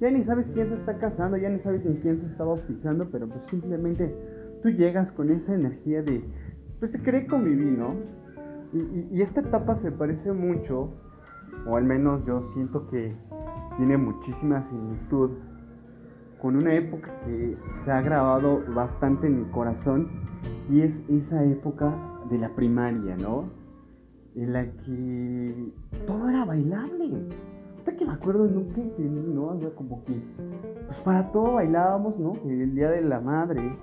Ya 0.00 0.10
ni 0.10 0.24
sabes 0.24 0.50
quién 0.50 0.68
se 0.68 0.74
está 0.74 0.98
casando, 0.98 1.36
ya 1.36 1.48
ni 1.48 1.58
sabes 1.60 1.84
ni 1.84 1.96
quién 1.96 2.18
se 2.18 2.26
está 2.26 2.44
bautizando, 2.44 3.08
pero 3.10 3.28
pues 3.28 3.44
simplemente 3.46 4.14
tú 4.62 4.68
llegas 4.70 5.12
con 5.12 5.30
esa 5.30 5.54
energía 5.54 6.02
de, 6.02 6.22
pues 6.80 6.92
se 6.92 7.00
cree 7.00 7.26
convivir, 7.26 7.78
¿no? 7.78 7.94
Y, 8.72 9.16
y 9.16 9.22
esta 9.22 9.40
etapa 9.40 9.76
se 9.76 9.90
parece 9.92 10.32
mucho, 10.32 10.90
o 11.66 11.76
al 11.76 11.84
menos 11.84 12.26
yo 12.26 12.42
siento 12.52 12.88
que 12.88 13.16
tiene 13.78 13.96
muchísima 13.96 14.68
similitud 14.68 15.30
con 16.40 16.56
una 16.56 16.74
época 16.74 17.10
que 17.24 17.56
se 17.70 17.90
ha 17.90 18.00
grabado 18.00 18.62
bastante 18.74 19.26
en 19.26 19.40
mi 19.40 19.50
corazón 19.50 20.08
y 20.70 20.80
es 20.82 21.02
esa 21.08 21.42
época 21.44 21.94
de 22.30 22.38
la 22.38 22.54
primaria, 22.54 23.16
¿no? 23.16 23.50
En 24.34 24.52
la 24.52 24.64
que 24.64 25.72
todo 26.06 26.28
era 26.28 26.44
bailable. 26.44 27.28
Hasta 27.78 27.96
que 27.96 28.04
me 28.04 28.12
acuerdo 28.12 28.46
nunca 28.46 28.80
entendí, 28.80 29.32
¿no? 29.32 29.58
Como 29.76 30.04
que, 30.04 30.20
pues 30.86 30.98
para 30.98 31.30
todo 31.32 31.54
bailábamos, 31.54 32.18
¿no? 32.18 32.32
El 32.44 32.74
día 32.74 32.90
de 32.90 33.02
la 33.02 33.20
madre, 33.20 33.76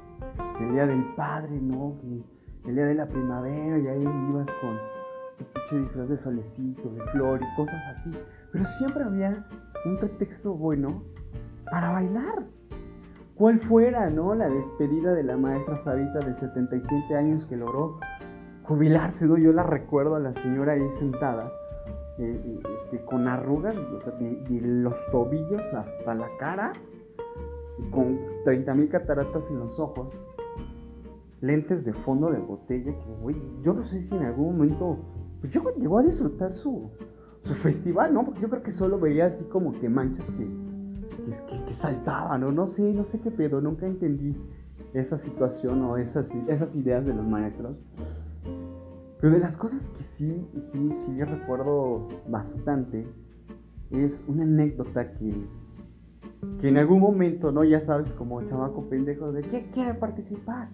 el 0.59 0.71
día 0.73 0.85
del 0.85 1.03
padre, 1.15 1.59
¿no? 1.59 1.95
El 2.65 2.75
día 2.75 2.85
de 2.85 2.95
la 2.95 3.07
primavera, 3.07 3.79
y 3.79 3.87
ahí 3.87 4.03
ibas 4.29 4.47
con 4.61 4.77
tu 5.37 5.45
pinche 5.53 5.79
disfraz 5.79 6.09
de 6.09 6.17
solecito, 6.17 6.89
de 6.89 7.01
flor 7.11 7.39
y 7.41 7.55
cosas 7.55 7.81
así. 7.95 8.11
Pero 8.51 8.65
siempre 8.65 9.03
había 9.03 9.45
un 9.85 9.97
pretexto 9.97 10.53
bueno 10.53 11.01
para 11.73 11.89
bailar. 11.89 12.43
Cuál 13.33 13.59
fuera, 13.61 14.07
¿no? 14.11 14.35
La 14.35 14.47
despedida 14.47 15.11
de 15.13 15.23
la 15.23 15.37
maestra 15.37 15.75
Sarita 15.79 16.19
de 16.19 16.35
77 16.35 17.15
años 17.15 17.45
que 17.45 17.57
logró 17.57 17.97
jubilarse, 18.61 19.25
¿no? 19.25 19.39
Yo 19.39 19.51
la 19.53 19.63
recuerdo 19.63 20.15
a 20.15 20.19
la 20.19 20.35
señora 20.35 20.73
ahí 20.73 20.87
sentada, 20.99 21.51
eh, 22.19 22.59
este, 22.75 23.03
con 23.05 23.27
arrugas, 23.27 23.75
de, 23.75 24.61
los 24.61 24.93
tobillos 25.11 25.63
hasta 25.73 26.13
la 26.13 26.27
cara, 26.37 26.73
con 27.89 28.19
30.000 28.45 28.89
cataratas 28.89 29.49
en 29.49 29.57
los 29.57 29.79
ojos, 29.79 30.15
lentes 31.41 31.85
de 31.85 31.93
fondo 31.93 32.29
de 32.29 32.37
botella, 32.37 32.91
que, 32.91 33.15
güey, 33.19 33.35
yo 33.63 33.73
no 33.73 33.83
sé 33.83 33.99
si 33.99 34.15
en 34.15 34.25
algún 34.25 34.57
momento, 34.57 34.99
pues 35.41 35.51
yo 35.51 35.63
llegó 35.79 35.97
a 35.97 36.03
disfrutar 36.03 36.53
su, 36.53 36.91
su 37.41 37.55
festival, 37.55 38.13
¿no? 38.13 38.25
Porque 38.25 38.41
yo 38.41 38.49
creo 38.51 38.61
que 38.61 38.71
solo 38.71 38.99
veía 38.99 39.25
así 39.25 39.43
como 39.45 39.71
que 39.79 39.89
manchas 39.89 40.29
que 40.37 40.62
que, 41.23 41.63
que, 41.65 41.73
saltaban, 41.73 42.43
o 42.43 42.51
no 42.51 42.67
sé, 42.67 42.93
no 42.93 43.05
sé 43.05 43.19
qué 43.19 43.31
pedo, 43.31 43.61
nunca 43.61 43.85
entendí 43.85 44.35
esa 44.93 45.17
situación 45.17 45.81
o 45.83 45.97
esas, 45.97 46.33
esas 46.47 46.75
ideas 46.75 47.05
de 47.05 47.13
los 47.13 47.25
maestros. 47.25 47.77
Pero 49.19 49.33
de 49.33 49.39
las 49.39 49.57
cosas 49.57 49.89
que 49.97 50.03
sí, 50.03 50.45
sí, 50.71 50.91
sí 50.91 51.23
recuerdo 51.23 52.07
bastante 52.27 53.07
es 53.91 54.23
una 54.27 54.43
anécdota 54.43 55.13
que, 55.13 55.33
que 56.59 56.67
en 56.67 56.77
algún 56.77 56.99
momento, 56.99 57.51
¿no? 57.51 57.63
Ya 57.63 57.79
sabes, 57.81 58.13
como 58.13 58.41
chamaco 58.43 58.83
pendejo, 58.89 59.31
de 59.31 59.41
¿qué 59.41 59.69
quiere 59.73 59.93
participar? 59.93 60.69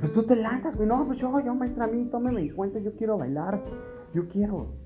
pues 0.00 0.12
tú 0.12 0.24
te 0.24 0.36
lanzas, 0.36 0.76
güey, 0.76 0.88
no, 0.88 1.06
pues 1.06 1.18
yo, 1.18 1.40
yo, 1.40 1.54
maestra, 1.54 1.84
a 1.84 1.86
mí, 1.86 2.04
tómeme 2.10 2.40
en 2.40 2.54
cuenta, 2.54 2.80
yo 2.80 2.92
quiero 2.96 3.18
bailar, 3.18 3.62
yo 4.12 4.28
quiero. 4.28 4.85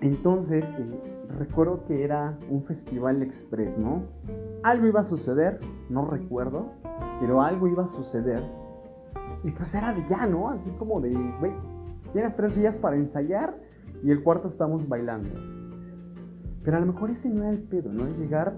Entonces, 0.00 0.68
eh, 0.78 1.26
recuerdo 1.38 1.84
que 1.84 2.04
era 2.04 2.38
un 2.48 2.62
festival 2.64 3.22
express, 3.22 3.76
¿no? 3.76 4.02
Algo 4.62 4.86
iba 4.86 5.00
a 5.00 5.04
suceder, 5.04 5.60
no 5.90 6.04
recuerdo, 6.04 6.66
pero 7.20 7.42
algo 7.42 7.66
iba 7.66 7.84
a 7.84 7.88
suceder. 7.88 8.42
Y 9.44 9.50
pues 9.50 9.74
era 9.74 9.92
de 9.92 10.04
ya, 10.08 10.26
¿no? 10.26 10.50
Así 10.50 10.70
como 10.78 11.00
de, 11.00 11.12
güey, 11.40 11.52
tienes 12.12 12.34
tres 12.36 12.54
días 12.56 12.76
para 12.76 12.96
ensayar 12.96 13.56
y 14.02 14.10
el 14.10 14.22
cuarto 14.22 14.48
estamos 14.48 14.88
bailando. 14.88 15.30
Pero 16.62 16.76
a 16.76 16.80
lo 16.80 16.86
mejor 16.86 17.10
ese 17.10 17.28
no 17.28 17.42
era 17.42 17.50
el 17.50 17.62
pedo, 17.62 17.92
¿no? 17.92 18.06
Es 18.06 18.18
llegar 18.18 18.54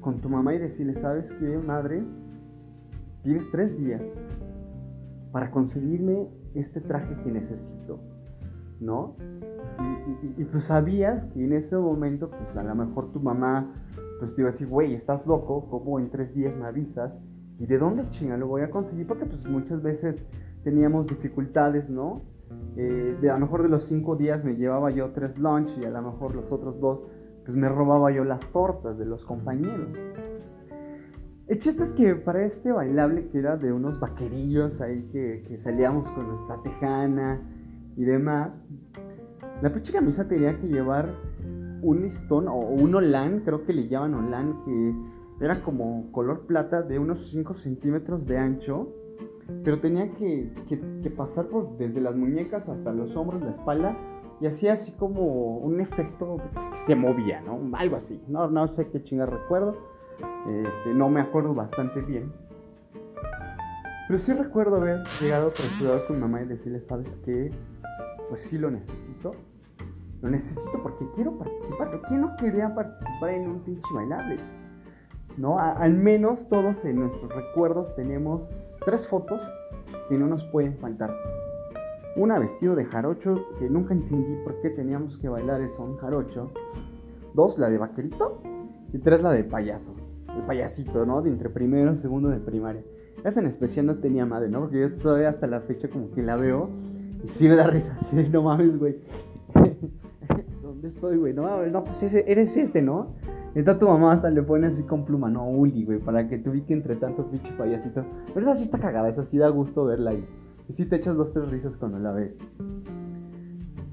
con 0.00 0.20
tu 0.20 0.28
mamá 0.28 0.54
y 0.54 0.58
decirle, 0.58 0.94
¿sabes 0.94 1.32
qué, 1.32 1.58
madre? 1.58 2.02
Tienes 3.22 3.50
tres 3.50 3.76
días 3.76 4.16
para 5.32 5.50
conseguirme 5.50 6.28
este 6.54 6.80
traje 6.80 7.14
que 7.22 7.30
necesito, 7.30 8.00
¿no? 8.80 9.14
Y, 10.36 10.44
pues 10.44 10.64
sabías 10.64 11.24
que 11.26 11.44
en 11.44 11.52
ese 11.52 11.76
momento, 11.76 12.30
pues 12.30 12.56
a 12.56 12.62
lo 12.62 12.74
mejor 12.74 13.12
tu 13.12 13.20
mamá 13.20 13.72
pues 14.18 14.34
te 14.34 14.42
iba 14.42 14.50
a 14.50 14.52
decir, 14.52 14.68
güey, 14.68 14.94
estás 14.94 15.26
loco, 15.26 15.68
¿cómo 15.70 15.98
en 15.98 16.10
tres 16.10 16.34
días 16.34 16.54
me 16.54 16.66
avisas? 16.66 17.18
¿Y 17.58 17.66
de 17.66 17.78
dónde 17.78 18.08
chinga 18.10 18.36
lo 18.36 18.48
voy 18.48 18.62
a 18.62 18.70
conseguir? 18.70 19.06
Porque 19.06 19.24
pues 19.24 19.46
muchas 19.46 19.82
veces 19.82 20.24
teníamos 20.62 21.06
dificultades, 21.06 21.90
¿no? 21.90 22.22
Eh, 22.76 23.16
a 23.22 23.34
lo 23.34 23.40
mejor 23.40 23.62
de 23.62 23.68
los 23.68 23.84
cinco 23.84 24.16
días 24.16 24.44
me 24.44 24.56
llevaba 24.56 24.90
yo 24.90 25.10
tres 25.12 25.38
lunch 25.38 25.70
y 25.78 25.84
a 25.84 25.90
lo 25.90 26.02
mejor 26.02 26.34
los 26.34 26.50
otros 26.52 26.80
dos 26.80 27.06
pues 27.44 27.56
me 27.56 27.68
robaba 27.68 28.10
yo 28.10 28.24
las 28.24 28.40
tortas 28.52 28.98
de 28.98 29.06
los 29.06 29.24
compañeros. 29.24 29.88
El 31.46 31.58
chiste 31.58 31.82
es 31.82 31.92
que 31.92 32.14
para 32.14 32.44
este 32.44 32.70
bailable 32.70 33.28
que 33.28 33.38
era 33.38 33.56
de 33.56 33.72
unos 33.72 33.98
vaquerillos 33.98 34.80
ahí 34.80 35.08
que, 35.10 35.44
que 35.48 35.58
salíamos 35.58 36.08
con 36.10 36.28
nuestra 36.28 36.62
tejana 36.62 37.40
y 37.96 38.04
demás, 38.04 38.68
la 39.62 39.72
pinche 39.72 39.92
camisa 39.92 40.26
tenía 40.26 40.58
que 40.58 40.66
llevar 40.68 41.10
un 41.82 42.02
listón 42.02 42.48
o 42.48 42.56
un 42.56 42.94
olán, 42.94 43.40
creo 43.40 43.64
que 43.64 43.72
le 43.72 43.88
llaman 43.88 44.14
olán, 44.14 44.64
que 44.64 45.44
era 45.44 45.62
como 45.62 46.10
color 46.12 46.46
plata 46.46 46.82
de 46.82 46.98
unos 46.98 47.30
5 47.30 47.54
centímetros 47.54 48.26
de 48.26 48.38
ancho, 48.38 48.88
pero 49.64 49.80
tenía 49.80 50.12
que, 50.14 50.52
pasar 51.16 51.46
por 51.46 51.76
desde 51.76 52.00
las 52.00 52.14
muñecas 52.14 52.68
hasta 52.68 52.92
los 52.92 53.14
hombros, 53.16 53.42
la 53.42 53.50
espalda, 53.50 53.96
y 54.40 54.46
hacía 54.46 54.72
así 54.72 54.92
como 54.92 55.58
un 55.58 55.80
efecto 55.80 56.36
que 56.72 56.78
se 56.78 56.94
movía, 56.94 57.42
¿no? 57.42 57.60
Algo 57.76 57.96
así. 57.96 58.22
No, 58.28 58.48
no 58.48 58.68
sé 58.68 58.88
qué 58.88 59.02
chinga 59.02 59.26
recuerdo, 59.26 59.76
este, 60.48 60.94
no 60.94 61.10
me 61.10 61.20
acuerdo 61.20 61.54
bastante 61.54 62.00
bien. 62.00 62.32
Pero 64.08 64.18
sí 64.18 64.32
recuerdo 64.32 64.76
haber 64.76 65.04
llegado 65.20 65.48
apresurado 65.48 66.06
con 66.06 66.16
mi 66.16 66.22
mamá 66.22 66.42
y 66.42 66.46
decirle, 66.46 66.80
¿sabes 66.80 67.20
qué? 67.24 67.50
Pues 68.28 68.42
sí 68.42 68.56
lo 68.56 68.70
necesito 68.70 69.34
lo 70.22 70.30
necesito 70.30 70.82
porque 70.82 71.06
quiero 71.14 71.38
participar. 71.38 72.00
¿Quién 72.08 72.22
no 72.22 72.36
quería 72.36 72.74
participar 72.74 73.30
en 73.30 73.48
un 73.48 73.60
pinche 73.60 73.88
bailable? 73.94 74.36
¿No? 75.36 75.58
al 75.58 75.94
menos 75.94 76.48
todos 76.48 76.84
en 76.84 76.96
nuestros 76.96 77.32
recuerdos 77.32 77.94
tenemos 77.94 78.50
tres 78.84 79.06
fotos 79.06 79.48
que 80.08 80.18
no 80.18 80.26
nos 80.26 80.44
pueden 80.44 80.76
faltar. 80.78 81.14
Una 82.16 82.38
vestido 82.38 82.74
de 82.74 82.84
jarocho, 82.84 83.46
que 83.58 83.70
nunca 83.70 83.94
entendí 83.94 84.34
por 84.42 84.60
qué 84.60 84.70
teníamos 84.70 85.16
que 85.18 85.28
bailar 85.28 85.60
el 85.60 85.72
son 85.72 85.96
jarocho. 85.98 86.50
Dos, 87.34 87.58
la 87.58 87.70
de 87.70 87.78
vaquerito. 87.78 88.42
Y 88.92 88.98
tres, 88.98 89.22
la 89.22 89.30
de 89.30 89.44
payaso. 89.44 89.94
El 90.36 90.42
payasito, 90.42 91.06
¿no? 91.06 91.22
De 91.22 91.30
entre 91.30 91.48
primero 91.48 91.92
y 91.92 91.96
segundo 91.96 92.28
de 92.28 92.40
primaria. 92.40 92.82
Esa 93.24 93.40
en 93.40 93.46
especial 93.46 93.86
no 93.86 93.96
tenía 93.96 94.26
madre, 94.26 94.48
¿no? 94.48 94.60
Porque 94.60 94.80
yo 94.80 94.96
todavía 94.96 95.28
hasta 95.28 95.46
la 95.46 95.60
fecha 95.60 95.88
como 95.88 96.10
que 96.10 96.22
la 96.22 96.36
veo 96.36 96.68
y 97.24 97.28
sí 97.28 97.48
me 97.48 97.54
da 97.54 97.66
risa, 97.66 97.96
así 98.00 98.16
no 98.28 98.42
mames, 98.42 98.78
güey. 98.78 98.96
¿Dónde 100.80 100.96
estoy, 100.96 101.18
güey? 101.18 101.34
No, 101.34 101.66
no, 101.66 101.84
pues 101.84 102.02
eres 102.02 102.56
este, 102.56 102.80
¿no? 102.80 103.08
Entonces 103.54 103.80
tu 103.80 103.86
mamá 103.86 104.12
hasta 104.12 104.30
le 104.30 104.42
pone 104.42 104.66
así 104.68 104.82
con 104.82 105.04
pluma, 105.04 105.28
no, 105.28 105.46
Uli, 105.46 105.84
güey, 105.84 105.98
para 105.98 106.26
que 106.26 106.38
te 106.38 106.48
ubique 106.48 106.72
entre 106.72 106.96
tanto 106.96 107.26
pinche 107.26 107.52
payasito. 107.52 108.02
Pero 108.28 108.40
esa 108.40 108.54
sí 108.54 108.62
está 108.62 108.78
cagada, 108.78 109.10
esa 109.10 109.22
sí 109.22 109.36
da 109.36 109.50
gusto 109.50 109.84
verla 109.84 110.12
ahí. 110.12 110.26
Y 110.70 110.72
sí 110.72 110.86
te 110.86 110.96
echas 110.96 111.16
dos, 111.16 111.34
tres 111.34 111.50
risas 111.50 111.76
cuando 111.76 111.98
la 111.98 112.12
ves. 112.12 112.38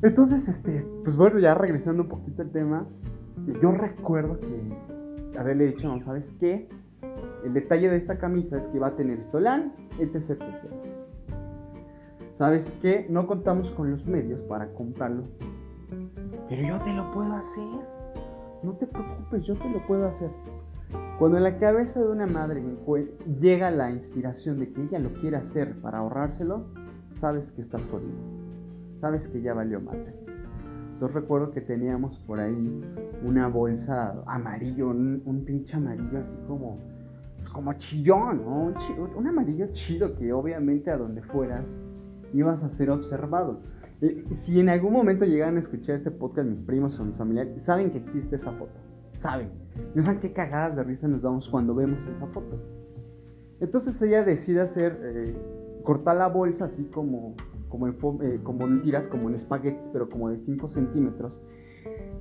Entonces, 0.02 0.48
este, 0.48 0.88
pues 1.04 1.18
bueno, 1.18 1.40
ya 1.40 1.56
regresando 1.56 2.04
un 2.04 2.08
poquito 2.08 2.42
al 2.42 2.52
tema, 2.52 2.88
yo 3.62 3.72
recuerdo 3.72 4.40
que 4.40 5.38
haberle 5.38 5.66
dicho, 5.66 5.90
no, 5.90 6.02
¿sabes 6.06 6.24
qué? 6.40 6.70
El 7.44 7.54
detalle 7.54 7.90
de 7.90 7.98
esta 7.98 8.18
camisa 8.18 8.60
es 8.60 8.68
que 8.68 8.80
va 8.80 8.88
a 8.88 8.96
tener 8.96 9.20
estolán, 9.20 9.74
etc, 10.00 10.16
etc. 10.16 10.72
¿Sabes 12.32 12.74
qué? 12.82 13.08
No 13.10 13.28
contamos 13.28 13.72
con 13.72 13.92
los 13.92 14.06
medios 14.06 14.40
para 14.44 14.68
comprarlo 14.68 15.24
pero 16.50 16.62
yo 16.62 16.80
te 16.84 16.94
lo 16.94 17.12
puedo 17.12 17.34
hacer. 17.34 17.64
No 18.64 18.74
te 18.74 18.88
preocupes, 18.88 19.44
yo 19.44 19.56
te 19.56 19.70
lo 19.70 19.86
puedo 19.86 20.08
hacer. 20.08 20.30
Cuando 21.20 21.38
en 21.38 21.44
la 21.44 21.58
cabeza 21.58 22.00
de 22.00 22.10
una 22.10 22.28
madre 22.28 22.64
llega 23.40 23.72
la 23.72 23.92
inspiración 23.92 24.60
de 24.60 24.72
que 24.72 24.84
ella 24.84 25.00
lo 25.00 25.14
quiere 25.14 25.38
hacer 25.38 25.76
para 25.82 26.00
ahorrárselo, 26.00 26.66
sabes 27.16 27.52
que 27.52 27.62
estás 27.62 27.86
jodido. 27.88 28.18
Sabes 29.02 29.28
que 29.28 29.42
ya 29.42 29.54
valió 29.54 29.80
madre. 29.82 30.14
Entonces 30.94 31.16
recuerdo 31.16 31.52
que 31.52 31.62
teníamos 31.62 32.18
por 32.20 32.40
ahí 32.40 32.82
una 33.24 33.48
bolsa 33.48 34.16
amarillo, 34.26 34.90
un, 34.90 35.44
pinche 35.46 35.76
amarillo 35.76 36.20
así 36.20 36.36
como, 36.48 36.78
pues 37.38 37.50
como 37.50 37.74
chillón, 37.74 38.44
¿no? 38.44 38.64
Un, 38.66 38.76
un 39.16 39.28
amarillo 39.28 39.68
chido 39.74 40.16
que 40.16 40.34
obviamente 40.34 40.90
a 40.90 40.98
donde 40.98 41.22
fueras 41.22 41.70
ibas 42.34 42.64
a 42.64 42.70
ser 42.70 42.90
observado. 42.90 43.60
Eh, 44.02 44.26
si 44.32 44.60
en 44.60 44.70
algún 44.70 44.94
momento 44.94 45.26
llegan 45.26 45.58
a 45.58 45.60
escuchar 45.60 45.96
este 45.96 46.12
podcast 46.12 46.48
mis 46.48 46.62
primos 46.62 47.00
o 47.00 47.06
mis 47.06 47.16
familiares, 47.16 47.62
saben 47.62 47.92
que 47.92 47.98
existe 47.98 48.36
esa 48.36 48.52
foto. 48.52 48.74
Saben. 49.14 49.50
No 49.96 50.04
saben 50.04 50.20
qué 50.20 50.34
cagadas 50.34 50.76
de 50.76 50.84
risa 50.84 51.08
nos 51.08 51.22
damos 51.22 51.50
cuando 51.50 51.74
vemos 51.74 52.00
esa 52.08 52.28
foto. 52.28 52.60
Entonces 53.60 54.00
ella 54.02 54.24
decide 54.24 54.62
hacer, 54.62 55.00
eh, 55.02 55.36
cortar 55.84 56.18
la 56.18 56.28
bolsa 56.28 56.66
así 56.66 56.84
como, 56.86 57.36
como, 57.70 57.88
en, 57.88 57.96
eh, 58.22 58.40
como 58.44 58.68
en 58.68 58.84
tiras, 58.84 59.08
como 59.08 59.30
en 59.30 59.36
espaguetis, 59.36 59.90
pero 59.92 60.10
como 60.10 60.30
de 60.30 60.38
5 60.38 60.70
centímetros 60.70 61.42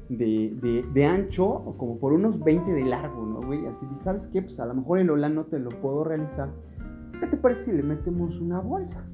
de, 0.09 1.05
ancho, 1.05 1.47
o 1.47 1.77
como 1.77 1.99
por 1.99 2.13
unos 2.13 2.43
20 2.43 2.71
de 2.71 2.85
largo, 2.85 3.27
¿no, 3.27 3.41
güey? 3.43 3.67
Así, 3.67 3.87
¿sabes 3.97 4.29
qué? 4.29 4.43
Pues 4.43 4.59
a 4.61 4.67
lo 4.67 4.75
mejor 4.75 4.99
el 4.99 5.11
Hola 5.11 5.29
no 5.29 5.45
te 5.45 5.59
lo 5.59 5.71
puedo 5.71 6.05
realizar. 6.05 6.49
¿Qué 7.21 7.27
te 7.27 7.37
parece 7.37 7.65
si 7.65 7.73
le 7.73 7.83
metemos 7.83 8.41
una 8.41 8.61
bolsa? 8.61 9.05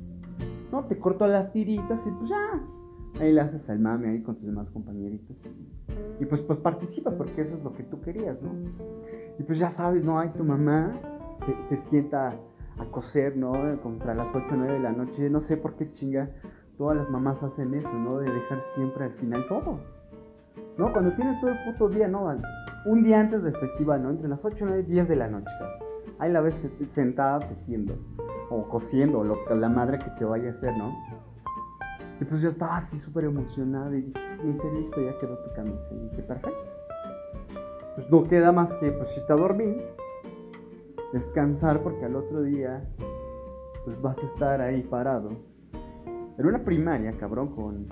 ¿No? 0.73 0.85
Te 0.87 0.99
corto 0.99 1.27
las 1.27 1.53
tiritas 1.53 2.05
y 2.07 2.11
pues 2.11 2.31
ya. 2.31 2.61
Ahí 3.21 3.33
le 3.33 3.43
haces 3.43 3.69
al 3.69 3.79
mame 3.79 4.09
ahí 4.09 4.23
con 4.23 4.37
tus 4.37 4.47
demás 4.47 4.71
compañeritos. 4.71 5.49
Y, 6.19 6.25
pues, 6.25 6.41
pues 6.41 6.59
participas 6.61 7.15
porque 7.15 7.43
eso 7.43 7.59
es 7.59 7.63
lo 7.63 7.75
que 7.75 7.83
tú 7.83 8.01
querías, 8.01 8.41
¿no? 8.41 8.53
Y 9.39 9.43
pues 9.43 9.59
ya 9.59 9.69
sabes, 9.69 10.03
¿no? 10.03 10.19
Hay 10.19 10.31
tu 10.31 10.45
mamá 10.45 10.99
se, 11.69 11.77
sienta 11.83 12.31
a 12.79 12.85
coser, 12.91 13.37
¿no? 13.37 13.53
Contra 13.83 14.15
las 14.15 14.35
8 14.35 14.47
o 14.51 14.57
9 14.57 14.73
de 14.73 14.81
la 14.81 14.93
noche. 14.93 15.29
No 15.29 15.41
sé 15.41 15.59
por 15.59 15.77
qué 15.77 15.91
chinga 15.91 16.31
todas 16.79 16.97
las 16.97 17.11
mamás 17.11 17.43
hacen 17.43 17.75
eso, 17.75 17.93
¿no? 17.93 18.19
De 18.19 18.33
dejar 18.33 18.63
siempre 18.75 19.05
al 19.05 19.13
final 19.13 19.47
todo. 19.47 19.79
¿No? 20.79 20.91
Cuando 20.91 21.15
tienes 21.15 21.39
todo 21.41 21.51
el 21.51 21.59
puto 21.65 21.91
día, 21.91 22.09
¿no? 22.09 22.35
Un 22.87 23.03
día 23.05 23.21
antes 23.21 23.43
del 23.43 23.55
festival, 23.55 24.03
¿no? 24.03 24.11
Entre 24.11 24.27
las 24.27 24.43
8 24.43 24.57
y 24.59 24.65
9 24.65 24.85
y 24.89 24.91
10 24.91 25.09
de 25.09 25.17
la 25.17 25.29
noche, 25.29 25.51
Ahí 26.19 26.33
la 26.33 26.41
ves 26.41 26.67
sentada 26.87 27.41
tejiendo 27.41 27.95
o 28.53 28.69
cosiendo, 28.69 29.25
lo, 29.25 29.37
la 29.55 29.69
madre 29.69 29.99
que 29.99 30.11
te 30.19 30.25
vaya 30.25 30.49
a 30.49 30.53
hacer, 30.53 30.77
¿no? 30.77 30.97
Y 32.21 32.25
pues 32.25 32.41
yo 32.41 32.49
estaba 32.49 32.77
así 32.77 32.99
súper 32.99 33.25
emocionado 33.25 33.97
y 33.97 34.13
me 34.45 34.53
dice, 34.53 34.71
listo, 34.73 35.01
ya 35.01 35.19
quedó 35.19 35.37
tu 35.39 35.55
camisa. 35.55 35.89
Y 35.91 36.09
dije, 36.11 36.23
perfecto. 36.23 36.63
Pues 37.97 38.11
no 38.11 38.25
queda 38.25 38.53
más 38.53 38.73
que, 38.75 38.93
pues 38.93 39.17
irte 39.17 39.33
a 39.33 39.37
dormir, 39.37 39.83
descansar, 41.13 41.83
porque 41.83 42.05
al 42.05 42.17
otro 42.17 42.43
día, 42.43 42.85
pues 43.85 44.01
vas 44.01 44.19
a 44.19 44.27
estar 44.27 44.61
ahí 44.61 44.83
parado. 44.83 45.31
En 46.39 46.47
una 46.47 46.65
primaria, 46.65 47.13
cabrón, 47.19 47.55
con 47.55 47.89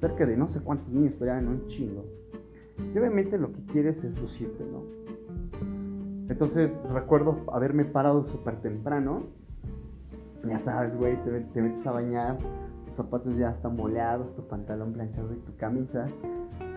cerca 0.00 0.26
de 0.26 0.36
no 0.36 0.48
sé 0.48 0.60
cuántos 0.60 0.88
niños, 0.88 1.14
pero 1.18 1.32
eran 1.32 1.48
un 1.48 1.66
chingo. 1.66 2.04
Y 2.94 2.98
obviamente 2.98 3.38
lo 3.38 3.52
que 3.52 3.62
quieres 3.72 4.02
es 4.04 4.18
lucirte, 4.20 4.64
¿no? 4.64 4.82
Entonces 6.28 6.78
recuerdo 6.92 7.44
haberme 7.52 7.84
parado 7.84 8.24
súper 8.24 8.60
temprano 8.60 9.24
ya 10.48 10.58
sabes, 10.58 10.96
güey, 10.96 11.16
te, 11.24 11.60
metes 11.60 11.86
a 11.86 11.92
bañar, 11.92 12.38
tus 12.84 12.94
zapatos 12.94 13.36
ya 13.36 13.50
están 13.50 13.76
moleados, 13.76 14.34
tu 14.34 14.46
pantalón 14.46 14.92
planchado 14.92 15.32
y 15.32 15.38
tu 15.38 15.56
camisa, 15.56 16.06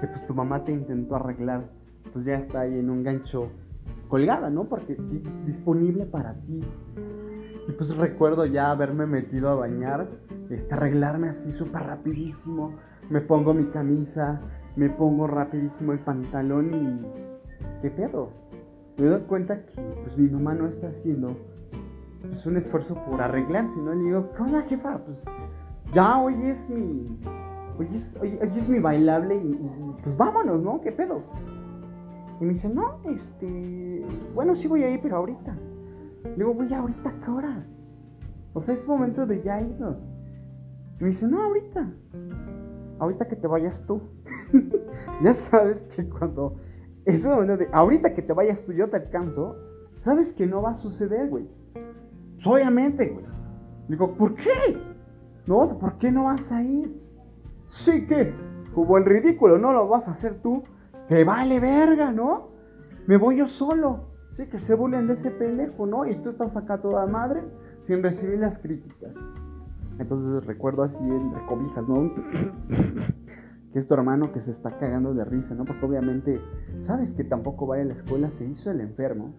que 0.02 0.08
pues 0.08 0.26
tu 0.28 0.34
mamá 0.34 0.64
te 0.64 0.72
intentó 0.72 1.16
arreglar, 1.16 1.70
pues 2.14 2.26
ya 2.26 2.36
está 2.36 2.62
ahí 2.62 2.78
en 2.78 2.90
un 2.90 3.04
gancho 3.04 3.50
colgada, 4.08 4.50
¿no? 4.50 4.66
Porque 4.66 4.98
disponible 5.46 6.06
para 6.06 6.34
ti. 6.34 6.62
pues 7.78 7.96
recuerdo 7.96 8.46
ya 8.46 8.72
haberme 8.72 9.06
metido 9.06 9.50
a 9.50 9.56
bañar, 9.56 10.08
este, 10.50 10.74
arreglarme 10.74 11.30
así 11.30 11.52
súper 11.52 11.84
rapidísimo, 11.84 12.74
me 13.10 13.22
pongo 13.22 13.54
mi 13.54 13.66
camisa, 13.66 14.42
me 14.76 14.90
pongo 14.90 15.28
rapidísimo 15.28 15.92
el 15.94 16.00
pantalón 16.00 16.74
y... 16.74 17.30
¿Qué 17.82 17.90
pedo? 17.90 18.32
Me 18.98 19.06
doy 19.06 19.22
cuenta 19.22 19.66
que 19.66 19.82
pues 20.04 20.18
mi 20.18 20.30
mamá 20.30 20.54
no 20.54 20.68
está 20.68 20.88
haciendo 20.88 21.38
pues, 22.22 22.46
un 22.46 22.58
esfuerzo 22.58 22.96
por 23.06 23.22
arreglarse, 23.22 23.78
¿no? 23.80 23.94
Le 23.94 24.04
digo, 24.04 24.32
¿qué 24.36 24.42
onda, 24.42 24.62
jefa? 24.64 24.98
Pues 25.06 25.24
ya 25.94 26.20
hoy 26.20 26.36
es 26.44 26.70
mi... 26.70 27.20
Hoy 27.78 27.88
es, 27.94 28.18
hoy, 28.22 28.38
es 28.42 28.68
mi 28.68 28.80
bailable 28.80 29.36
y, 29.36 29.58
pues 30.04 30.18
vámonos, 30.18 30.62
¿no? 30.62 30.82
¿Qué 30.82 30.92
pedo? 30.92 31.22
Y 32.42 32.46
me 32.46 32.54
dice, 32.54 32.70
no, 32.70 33.00
este... 33.06 34.06
Bueno, 34.36 34.56
sí 34.56 34.68
voy 34.68 34.84
a 34.84 34.90
ir, 34.90 35.00
pero 35.02 35.18
ahorita. 35.18 35.56
Le 36.24 36.36
digo, 36.36 36.54
voy 36.54 36.74
ahorita, 36.74 37.14
¿qué 37.24 37.32
hora? 37.32 37.66
O 38.54 38.62
sea, 38.62 38.74
es 38.74 38.86
momento 38.88 39.26
de 39.26 39.42
ya 39.42 39.62
irnos. 39.62 40.06
Y 41.00 41.04
me 41.04 41.10
dice, 41.10 41.28
no, 41.28 41.42
ahorita. 41.42 41.90
Ahorita 43.00 43.28
que 43.28 43.36
te 43.38 43.48
vayas 43.48 43.86
tú. 43.86 44.02
ya 45.24 45.34
sabes 45.34 45.82
que 45.96 46.08
cuando 46.10 46.58
es 47.06 47.26
momento 47.26 47.58
de 47.58 47.70
ahorita 47.72 48.14
que 48.14 48.22
te 48.22 48.34
vayas 48.34 48.64
tú, 48.64 48.74
yo 48.74 48.90
te 48.90 48.98
alcanzo, 48.98 49.56
sabes 49.98 50.34
que 50.34 50.46
no 50.46 50.62
va 50.62 50.72
a 50.72 50.76
suceder, 50.76 51.30
güey. 51.30 51.48
Obviamente, 52.46 53.08
güey. 53.08 53.26
Digo, 53.88 54.16
¿por 54.16 54.36
qué? 54.36 54.78
No, 55.48 55.64
¿por 55.80 55.98
qué 55.98 56.12
no 56.12 56.26
vas 56.26 56.52
a 56.52 56.62
ir? 56.62 56.96
Sí 57.68 58.06
que, 58.06 58.34
como 58.74 58.98
el 58.98 59.06
ridículo, 59.06 59.58
no 59.58 59.74
lo 59.74 59.88
vas 59.88 60.08
a 60.08 60.12
hacer 60.12 60.42
tú. 60.42 60.64
Te 61.08 61.24
vale 61.24 61.60
verga, 61.60 62.12
¿no? 62.12 62.50
Me 63.08 63.18
voy 63.18 63.38
yo 63.38 63.48
solo. 63.48 64.10
Sí, 64.32 64.46
que 64.48 64.60
se 64.60 64.76
burlen 64.76 65.08
de 65.08 65.14
ese 65.14 65.32
pendejo, 65.32 65.88
¿no? 65.88 66.06
Y 66.06 66.16
tú 66.18 66.30
estás 66.30 66.56
acá 66.56 66.78
toda 66.78 67.06
madre 67.08 67.42
sin 67.80 68.04
recibir 68.04 68.40
las 68.40 68.60
críticas. 68.60 69.16
Entonces 69.98 70.46
recuerdo 70.46 70.84
así 70.84 71.04
entre 71.04 71.46
cobijas, 71.48 71.88
¿no? 71.88 72.14
que 73.74 73.80
es 73.80 73.88
tu 73.88 73.94
hermano 73.94 74.32
que 74.32 74.40
se 74.40 74.52
está 74.52 74.78
cagando 74.78 75.14
de 75.14 75.26
risa, 75.26 75.56
¿no? 75.56 75.66
Porque 75.66 75.86
obviamente 75.86 76.40
sabes 76.80 77.12
que 77.12 77.24
tampoco 77.24 77.68
va 77.68 77.78
a 77.78 77.84
la 77.84 77.94
escuela, 77.94 78.30
se 78.32 78.46
hizo 78.46 78.72
el 78.72 78.82
enfermo. 78.82 79.34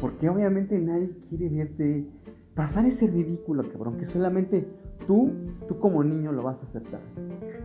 Porque 0.00 0.28
obviamente 0.28 0.78
nadie 0.78 1.10
quiere 1.28 1.48
verte 1.48 2.06
pasar 2.54 2.86
ese 2.86 3.06
ridículo, 3.06 3.62
cabrón, 3.70 3.96
que 3.98 4.06
solamente 4.06 4.66
tú, 5.06 5.32
tú 5.68 5.78
como 5.78 6.02
niño 6.02 6.32
lo 6.32 6.42
vas 6.42 6.60
a 6.62 6.64
aceptar. 6.64 7.00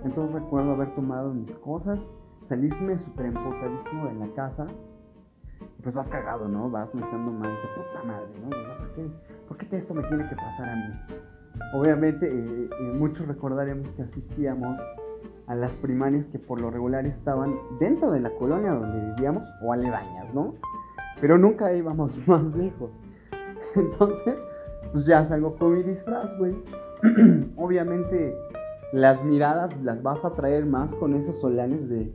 Entonces 0.03 0.33
recuerdo 0.33 0.71
haber 0.71 0.93
tomado 0.95 1.33
mis 1.33 1.55
cosas, 1.57 2.07
salirme 2.43 2.97
súper 2.99 3.27
empotadísimo 3.27 4.07
de 4.07 4.13
la 4.15 4.33
casa. 4.33 4.67
Pues 5.83 5.93
vas 5.93 6.09
cagado, 6.09 6.47
¿no? 6.47 6.69
Vas 6.69 6.93
metiendo 6.93 7.31
más 7.31 7.49
de 7.49 7.67
puta 7.75 8.03
madre, 8.05 8.29
¿no? 8.41 8.49
¿Por 8.49 8.93
qué, 8.93 9.07
¿Por 9.47 9.57
qué 9.57 9.77
esto 9.77 9.93
me 9.93 10.03
tiene 10.03 10.27
que 10.29 10.35
pasar 10.35 10.69
a 10.69 10.75
mí? 10.75 11.19
Obviamente, 11.73 12.27
eh, 12.27 12.69
eh, 12.69 12.93
muchos 12.97 13.27
recordaremos 13.27 13.91
que 13.91 14.03
asistíamos 14.03 14.79
a 15.47 15.55
las 15.55 15.71
primarias 15.73 16.25
que 16.27 16.39
por 16.39 16.61
lo 16.61 16.69
regular 16.69 17.05
estaban 17.05 17.55
dentro 17.79 18.11
de 18.11 18.21
la 18.21 18.29
colonia 18.31 18.71
donde 18.71 19.13
vivíamos 19.15 19.43
o 19.61 19.73
aledañas, 19.73 20.33
¿no? 20.33 20.53
Pero 21.21 21.37
nunca 21.37 21.73
íbamos 21.73 22.19
más 22.27 22.55
lejos. 22.55 22.99
Entonces, 23.75 24.35
pues 24.91 25.05
ya 25.05 25.23
salgo 25.23 25.55
con 25.55 25.73
mi 25.73 25.83
disfraz, 25.83 26.37
güey. 26.37 26.55
Obviamente, 27.55 28.35
las 28.93 29.23
miradas 29.23 29.75
las 29.83 30.01
vas 30.01 30.23
a 30.25 30.33
traer 30.33 30.65
más 30.65 30.95
con 30.95 31.13
esos 31.13 31.39
solanes 31.39 31.87
de, 31.87 32.11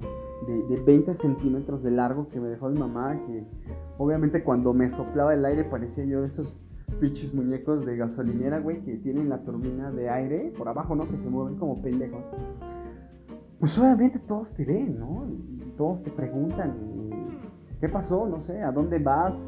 de, 0.46 0.82
20 0.84 1.14
centímetros 1.14 1.82
de 1.82 1.92
largo 1.92 2.28
que 2.28 2.40
me 2.40 2.48
dejó 2.48 2.68
mi 2.68 2.78
mamá. 2.78 3.18
Que 3.26 3.44
obviamente, 3.98 4.42
cuando 4.42 4.72
me 4.72 4.90
soplaba 4.90 5.34
el 5.34 5.44
aire, 5.44 5.64
parecía 5.64 6.04
yo 6.04 6.22
de 6.22 6.26
esos 6.26 6.56
pinches 7.00 7.32
muñecos 7.32 7.86
de 7.86 7.96
gasolinera, 7.96 8.58
güey, 8.58 8.82
que 8.82 8.96
tienen 8.96 9.28
la 9.28 9.38
turbina 9.38 9.90
de 9.90 10.10
aire 10.10 10.52
por 10.56 10.68
abajo, 10.68 10.94
¿no? 10.94 11.04
Que 11.08 11.16
se 11.16 11.28
mueven 11.28 11.56
como 11.56 11.80
pendejos 11.80 12.24
pues 13.64 13.78
obviamente 13.78 14.18
todos 14.18 14.52
te 14.52 14.62
ven, 14.62 14.98
¿no? 14.98 15.24
Todos 15.78 16.02
te 16.02 16.10
preguntan, 16.10 16.74
¿qué 17.84 17.90
pasó? 17.90 18.26
No 18.26 18.40
sé, 18.40 18.62
¿a 18.62 18.72
dónde 18.72 18.98
vas? 18.98 19.46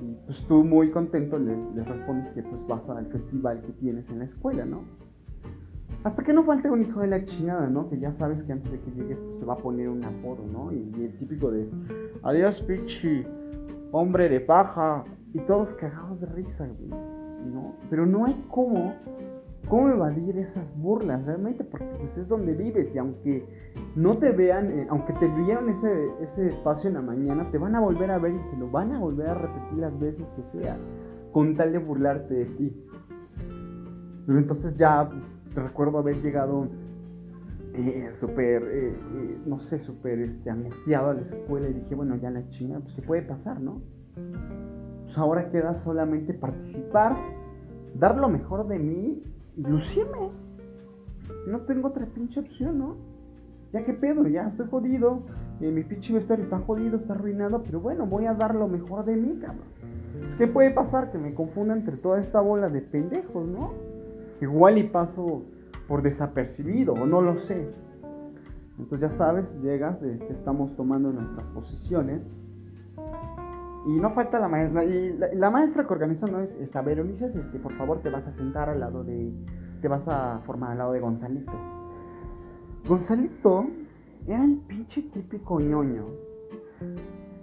Y 0.00 0.16
pues 0.26 0.44
tú 0.48 0.64
muy 0.64 0.90
contento 0.90 1.38
les, 1.38 1.86
respondes 1.86 2.28
que 2.32 2.42
pues 2.42 2.66
vas 2.66 2.88
al 2.90 3.06
festival 3.06 3.60
que 3.60 3.70
tienes 3.74 4.10
en 4.10 4.18
la 4.18 4.24
escuela, 4.24 4.64
¿no? 4.64 4.80
Hasta 6.02 6.24
que 6.24 6.32
no 6.32 6.42
falte 6.42 6.68
un 6.68 6.82
hijo 6.82 6.98
de 6.98 7.06
la 7.06 7.24
chingada, 7.24 7.68
¿no? 7.68 7.88
Que 7.88 8.00
ya 8.00 8.10
sabes 8.10 8.42
que 8.42 8.50
antes 8.50 8.72
de 8.72 8.80
que 8.80 8.90
llegues 8.90 9.16
pues, 9.16 9.38
te 9.38 9.44
va 9.44 9.54
a 9.54 9.58
poner 9.58 9.88
un 9.88 10.04
apodo, 10.04 10.44
¿no? 10.52 10.72
Y, 10.72 11.04
el 11.04 11.16
típico 11.18 11.52
de, 11.52 11.70
adiós 12.24 12.60
pichi, 12.62 13.24
hombre 13.92 14.28
de 14.28 14.40
paja. 14.40 15.04
Y 15.32 15.38
todos 15.42 15.72
cagados 15.74 16.20
de 16.20 16.26
risa, 16.26 16.66
güey, 16.66 16.90
¿no? 17.54 17.76
Pero 17.88 18.06
no 18.06 18.26
hay 18.26 18.44
cómo 18.50 18.92
¿Cómo 19.68 19.88
evadir 19.88 20.36
esas 20.38 20.76
burlas 20.76 21.24
realmente? 21.24 21.64
Porque 21.64 21.86
pues 21.98 22.18
es 22.18 22.28
donde 22.28 22.52
vives 22.52 22.94
y 22.94 22.98
aunque 22.98 23.46
no 23.96 24.16
te 24.18 24.30
vean, 24.30 24.70
eh, 24.70 24.86
aunque 24.90 25.12
te 25.14 25.28
vieron 25.28 25.68
ese, 25.68 26.10
ese 26.20 26.48
espacio 26.48 26.88
en 26.88 26.94
la 26.94 27.02
mañana, 27.02 27.50
te 27.50 27.58
van 27.58 27.74
a 27.74 27.80
volver 27.80 28.10
a 28.10 28.18
ver 28.18 28.34
y 28.34 28.50
te 28.50 28.56
lo 28.58 28.70
van 28.70 28.92
a 28.92 28.98
volver 28.98 29.28
a 29.28 29.34
repetir 29.34 29.78
las 29.78 29.98
veces 29.98 30.26
que 30.36 30.42
sea, 30.42 30.76
con 31.32 31.56
tal 31.56 31.72
de 31.72 31.78
burlarte 31.78 32.34
de 32.34 32.44
ti. 32.44 32.86
Entonces 34.28 34.76
ya 34.76 35.08
recuerdo 35.54 35.98
haber 35.98 36.20
llegado 36.22 36.68
eh, 37.74 38.10
súper, 38.12 38.62
eh, 38.64 38.96
no 39.46 39.58
sé, 39.58 39.78
súper 39.78 40.18
este, 40.20 40.50
angustiado 40.50 41.10
a 41.10 41.14
la 41.14 41.22
escuela 41.22 41.68
y 41.68 41.72
dije, 41.72 41.94
bueno, 41.94 42.16
ya 42.16 42.30
la 42.30 42.46
china, 42.50 42.80
pues 42.80 42.94
qué 42.94 43.02
puede 43.02 43.22
pasar, 43.22 43.60
¿no? 43.60 43.80
Pues 45.04 45.16
ahora 45.16 45.50
queda 45.50 45.74
solamente 45.76 46.34
participar, 46.34 47.16
dar 47.94 48.18
lo 48.18 48.28
mejor 48.28 48.68
de 48.68 48.78
mí 48.78 49.22
lucirme. 49.56 50.30
No 51.46 51.60
tengo 51.60 51.88
otra 51.88 52.06
pinche 52.06 52.40
opción, 52.40 52.78
¿no? 52.78 52.96
Ya 53.72 53.84
que 53.84 53.94
pedo, 53.94 54.26
ya 54.28 54.48
estoy 54.48 54.66
jodido. 54.68 55.22
Eh, 55.60 55.70
mi 55.70 55.82
pinche 55.82 56.12
vestuario 56.12 56.44
está 56.44 56.58
jodido, 56.58 56.96
está 56.96 57.14
arruinado. 57.14 57.62
Pero 57.62 57.80
bueno, 57.80 58.06
voy 58.06 58.26
a 58.26 58.34
dar 58.34 58.54
lo 58.54 58.68
mejor 58.68 59.04
de 59.04 59.16
mí, 59.16 59.38
cabrón. 59.40 59.66
¿Qué 60.38 60.46
puede 60.46 60.70
pasar? 60.70 61.10
Que 61.10 61.18
me 61.18 61.34
confunda 61.34 61.74
entre 61.74 61.96
toda 61.96 62.20
esta 62.20 62.40
bola 62.40 62.68
de 62.68 62.80
pendejos, 62.82 63.46
¿no? 63.46 63.72
Igual 64.40 64.78
y 64.78 64.84
paso 64.84 65.42
por 65.88 66.02
desapercibido, 66.02 66.94
o 66.94 67.06
no 67.06 67.20
lo 67.20 67.38
sé. 67.38 67.68
Entonces 68.78 69.10
ya 69.10 69.10
sabes, 69.10 69.60
llegas, 69.62 70.02
este, 70.02 70.32
estamos 70.32 70.74
tomando 70.76 71.12
nuestras 71.12 71.46
posiciones 71.48 72.26
y 73.84 73.98
no 73.98 74.10
falta 74.10 74.38
la 74.38 74.48
maestra. 74.48 74.84
Y 74.84 75.18
la, 75.34 75.50
maestra 75.50 75.86
que 75.86 75.92
organizó 75.92 76.26
no 76.26 76.40
es, 76.40 76.54
es 76.56 76.74
a 76.76 76.82
ver, 76.82 77.00
Ulises, 77.00 77.34
este, 77.34 77.58
por 77.58 77.72
favor 77.74 78.00
te 78.00 78.10
vas 78.10 78.26
a 78.26 78.32
sentar 78.32 78.68
al 78.68 78.80
lado 78.80 79.04
de. 79.04 79.32
Te 79.80 79.88
vas 79.88 80.06
a 80.06 80.40
formar 80.44 80.72
al 80.72 80.78
lado 80.78 80.92
de 80.92 81.00
Gonzalito. 81.00 81.52
Gonzalito 82.86 83.66
era 84.26 84.44
el 84.44 84.58
pinche 84.68 85.02
típico 85.02 85.58
ñoño 85.60 86.06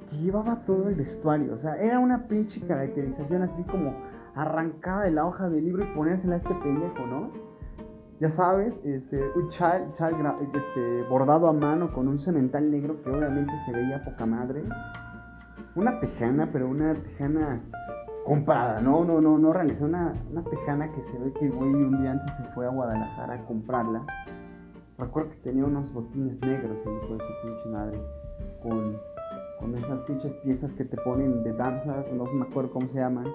que 0.09 0.17
llevaba 0.17 0.63
todo 0.65 0.87
el 0.87 0.95
vestuario. 0.95 1.53
O 1.53 1.57
sea, 1.57 1.75
era 1.75 1.99
una 1.99 2.27
pinche 2.27 2.61
caracterización 2.61 3.43
así 3.43 3.63
como 3.63 3.93
arrancada 4.35 5.03
de 5.03 5.11
la 5.11 5.25
hoja 5.25 5.49
del 5.49 5.65
libro 5.65 5.83
y 5.83 5.95
ponérsela 5.95 6.35
a 6.35 6.37
este 6.37 6.53
pendejo, 6.55 7.05
¿no? 7.07 7.31
Ya 8.21 8.29
sabes, 8.29 8.73
este, 8.83 9.21
un 9.35 9.49
chal, 9.49 9.93
chal 9.97 10.13
este, 10.53 11.03
bordado 11.09 11.47
a 11.47 11.53
mano 11.53 11.93
con 11.93 12.07
un 12.07 12.19
cemental 12.19 12.69
negro 12.69 13.01
que 13.01 13.09
obviamente 13.09 13.53
se 13.65 13.71
veía 13.71 14.03
poca 14.03 14.25
madre 14.25 14.63
una 15.79 15.99
tejana, 15.99 16.49
pero 16.51 16.67
una 16.67 16.93
tejana 16.93 17.61
comprada, 18.25 18.79
no, 18.81 19.03
no, 19.05 19.21
no, 19.21 19.37
no 19.37 19.53
realizó 19.53 19.85
una, 19.85 20.13
una 20.29 20.43
tejana 20.43 20.91
que 20.91 21.01
se 21.03 21.17
ve 21.17 21.33
que 21.33 21.49
güey 21.49 21.73
un 21.73 22.01
día 22.01 22.11
antes 22.11 22.35
se 22.35 22.43
fue 22.53 22.67
a 22.67 22.69
Guadalajara 22.69 23.33
a 23.35 23.45
comprarla. 23.45 24.05
Recuerdo 24.97 25.31
que 25.31 25.37
tenía 25.37 25.65
unos 25.65 25.91
botines 25.93 26.39
negros, 26.41 26.77
el 26.85 26.93
hijo 26.97 27.13
de 27.13 27.19
su 27.19 27.47
pinche 27.47 27.69
madre, 27.69 27.99
con, 28.61 28.97
con 29.59 29.77
esas 29.77 29.99
pinches 30.01 30.33
piezas 30.43 30.73
que 30.73 30.83
te 30.83 30.97
ponen 30.97 31.43
de 31.43 31.53
danza, 31.53 32.03
no 32.13 32.25
me 32.25 32.45
acuerdo 32.45 32.71
cómo 32.71 32.87
se 32.89 32.99
llaman, 32.99 33.25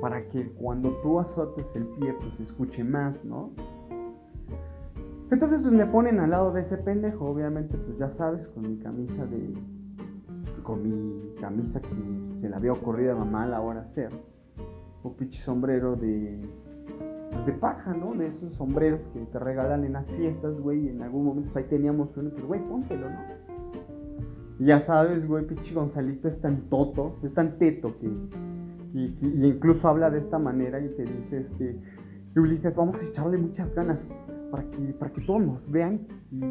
para 0.00 0.26
que 0.28 0.50
cuando 0.52 0.90
tú 1.02 1.20
azotes 1.20 1.76
el 1.76 1.84
pie, 1.98 2.14
pues 2.14 2.34
se 2.34 2.44
escuche 2.44 2.82
más, 2.82 3.24
¿no? 3.24 3.50
Entonces, 5.30 5.60
pues 5.60 5.72
me 5.72 5.86
ponen 5.86 6.20
al 6.20 6.30
lado 6.30 6.52
de 6.52 6.62
ese 6.62 6.78
pendejo, 6.78 7.26
obviamente, 7.26 7.76
pues 7.76 7.98
ya 7.98 8.10
sabes, 8.10 8.46
con 8.48 8.62
mi 8.62 8.78
camisa 8.78 9.26
de, 9.26 9.54
con 10.66 10.82
mi 10.82 11.34
camisa 11.40 11.80
que 11.80 11.88
se 12.40 12.48
la 12.48 12.56
había 12.56 12.72
ocurrido 12.72 13.12
a 13.12 13.14
mamá 13.14 13.44
a 13.44 13.46
la 13.46 13.60
hora 13.60 13.80
hacer. 13.82 14.10
Un 15.04 15.14
pinche 15.14 15.40
sombrero 15.40 15.94
de, 15.94 16.40
de 17.46 17.52
paja, 17.52 17.94
¿no? 17.94 18.12
De 18.14 18.26
esos 18.26 18.54
sombreros 18.56 19.08
que 19.14 19.20
te 19.20 19.38
regalan 19.38 19.84
en 19.84 19.92
las 19.92 20.06
fiestas, 20.06 20.58
güey. 20.60 20.86
Y 20.86 20.88
en 20.88 21.02
algún 21.02 21.24
momento 21.24 21.56
ahí 21.56 21.64
teníamos 21.64 22.16
uno, 22.16 22.30
pues, 22.30 22.44
güey, 22.44 22.60
póntelo, 22.68 23.08
¿no? 23.08 23.16
Y 24.58 24.66
ya 24.66 24.80
sabes, 24.80 25.26
güey, 25.26 25.46
pinche 25.46 25.72
Gonzalito 25.72 26.26
es 26.28 26.40
tan 26.40 26.62
toto, 26.62 27.16
es 27.22 27.32
tan 27.32 27.58
teto 27.58 27.94
que, 27.98 28.10
incluso 28.94 29.86
habla 29.86 30.10
de 30.10 30.18
esta 30.18 30.38
manera 30.38 30.80
y 30.80 30.88
te 30.88 31.04
dice, 31.04 31.38
este, 31.42 31.78
Ulises, 32.34 32.74
vamos 32.74 33.00
a 33.00 33.04
echarle 33.04 33.38
muchas 33.38 33.72
ganas 33.74 34.06
para 34.50 34.64
que, 34.70 34.78
para 34.98 35.12
que 35.12 35.20
todos 35.20 35.42
nos 35.42 35.70
vean 35.70 36.00
y 36.32 36.42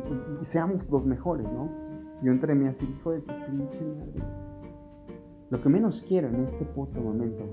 seamos 0.45 0.87
los 0.89 1.05
mejores, 1.05 1.45
¿no? 1.51 1.84
Yo 2.21 2.31
entre 2.31 2.55
mí 2.55 2.67
así, 2.67 2.85
hijo 2.85 3.11
de 3.11 3.19
pinche 3.19 3.81
madre. 3.81 4.45
Lo 5.49 5.61
que 5.61 5.69
menos 5.69 6.03
quiero 6.07 6.27
en 6.27 6.45
este 6.45 6.65
puto 6.65 6.99
momento 6.99 7.43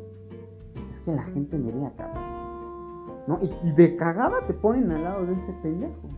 es 0.90 1.01
que 1.01 1.12
la 1.12 1.25
gente 1.25 1.59
me 1.59 1.72
vea, 1.72 1.92
cabrón. 1.96 2.22
¿No? 3.27 3.38
Y, 3.42 3.72
de 3.72 3.96
cagada 3.96 4.46
te 4.46 4.55
ponen 4.55 4.90
al 4.90 5.05
lado 5.05 5.27
de 5.27 5.35
ese 5.35 5.53
pendejo. 5.62 6.09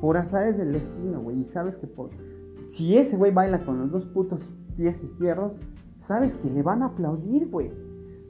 Por 0.00 0.16
azares 0.16 0.56
del 0.56 0.72
destino, 0.72 1.20
güey. 1.20 1.40
Y 1.40 1.44
sabes 1.44 1.76
que 1.78 1.86
por... 1.86 2.10
si 2.66 2.96
ese 2.96 3.16
güey 3.16 3.32
baila 3.32 3.64
con 3.64 3.78
los 3.78 3.90
dos 3.90 4.06
putos 4.06 4.48
pies 4.76 5.02
izquierdos, 5.02 5.52
sabes 5.98 6.36
que 6.36 6.50
le 6.50 6.62
van 6.62 6.82
a 6.82 6.86
aplaudir, 6.86 7.48
güey. 7.48 7.70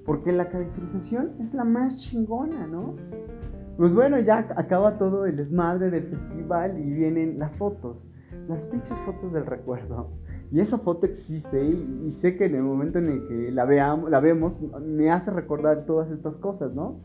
Porque 0.04 0.32
la 0.32 0.48
caracterización 0.48 1.32
es 1.40 1.54
la 1.54 1.64
más 1.64 1.98
chingona, 1.98 2.66
¿no? 2.66 2.96
Pues 3.76 3.94
bueno, 3.94 4.18
ya 4.20 4.48
acaba 4.56 4.98
todo 4.98 5.26
el 5.26 5.36
desmadre 5.36 5.90
del 5.90 6.04
festival 6.04 6.78
y 6.78 6.90
vienen 6.92 7.38
las 7.38 7.54
fotos. 7.56 8.04
Las 8.48 8.64
pinches 8.64 8.96
fotos 9.06 9.32
del 9.32 9.46
recuerdo. 9.46 10.10
Y 10.50 10.60
esa 10.60 10.78
foto 10.78 11.06
existe 11.06 11.64
y, 11.64 12.12
sé 12.12 12.36
que 12.36 12.44
en 12.44 12.56
el 12.56 12.62
momento 12.62 12.98
en 12.98 13.08
el 13.08 13.26
que 13.26 13.50
la, 13.52 13.64
veamos, 13.64 14.10
la 14.10 14.20
vemos 14.20 14.52
me 14.82 15.10
hace 15.10 15.30
recordar 15.30 15.86
todas 15.86 16.10
estas 16.10 16.36
cosas, 16.36 16.74
¿no? 16.74 17.00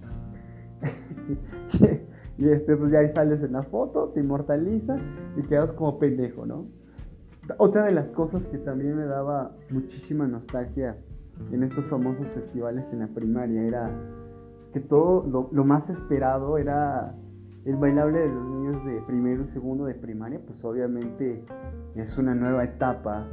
y 2.38 2.50
este, 2.50 2.76
pues 2.76 2.92
ya 2.92 3.00
ahí 3.00 3.10
sales 3.14 3.42
en 3.42 3.54
la 3.54 3.64
foto, 3.64 4.10
te 4.10 4.20
inmortalizas 4.20 5.00
y 5.38 5.44
quedas 5.44 5.72
como 5.72 5.98
pendejo, 5.98 6.46
¿no? 6.46 6.66
Otra 7.58 7.86
de 7.86 7.92
las 7.92 8.10
cosas 8.12 8.46
que 8.48 8.58
también 8.58 8.98
me 8.98 9.06
daba 9.06 9.56
muchísima 9.70 10.28
nostalgia 10.28 10.98
en 11.52 11.64
estos 11.64 11.86
famosos 11.86 12.28
festivales 12.32 12.92
en 12.92 13.00
la 13.00 13.08
primaria 13.08 13.64
era 13.64 13.92
que 14.74 14.80
todo 14.82 15.50
lo, 15.52 15.64
más 15.64 15.90
esperado 15.90 16.58
era 16.58 17.16
el 17.68 17.76
bailable 17.76 18.20
de 18.20 18.30
los 18.30 18.46
niños 18.46 18.86
de 18.86 19.02
primero 19.02 19.44
y 19.44 19.48
segundo 19.50 19.86
de 19.86 19.94
primaria, 19.94 20.40
pues 20.46 20.64
obviamente 20.64 21.44
es 21.96 22.18
una 22.18 22.34
nueva 22.34 22.64
etapa 22.64 23.28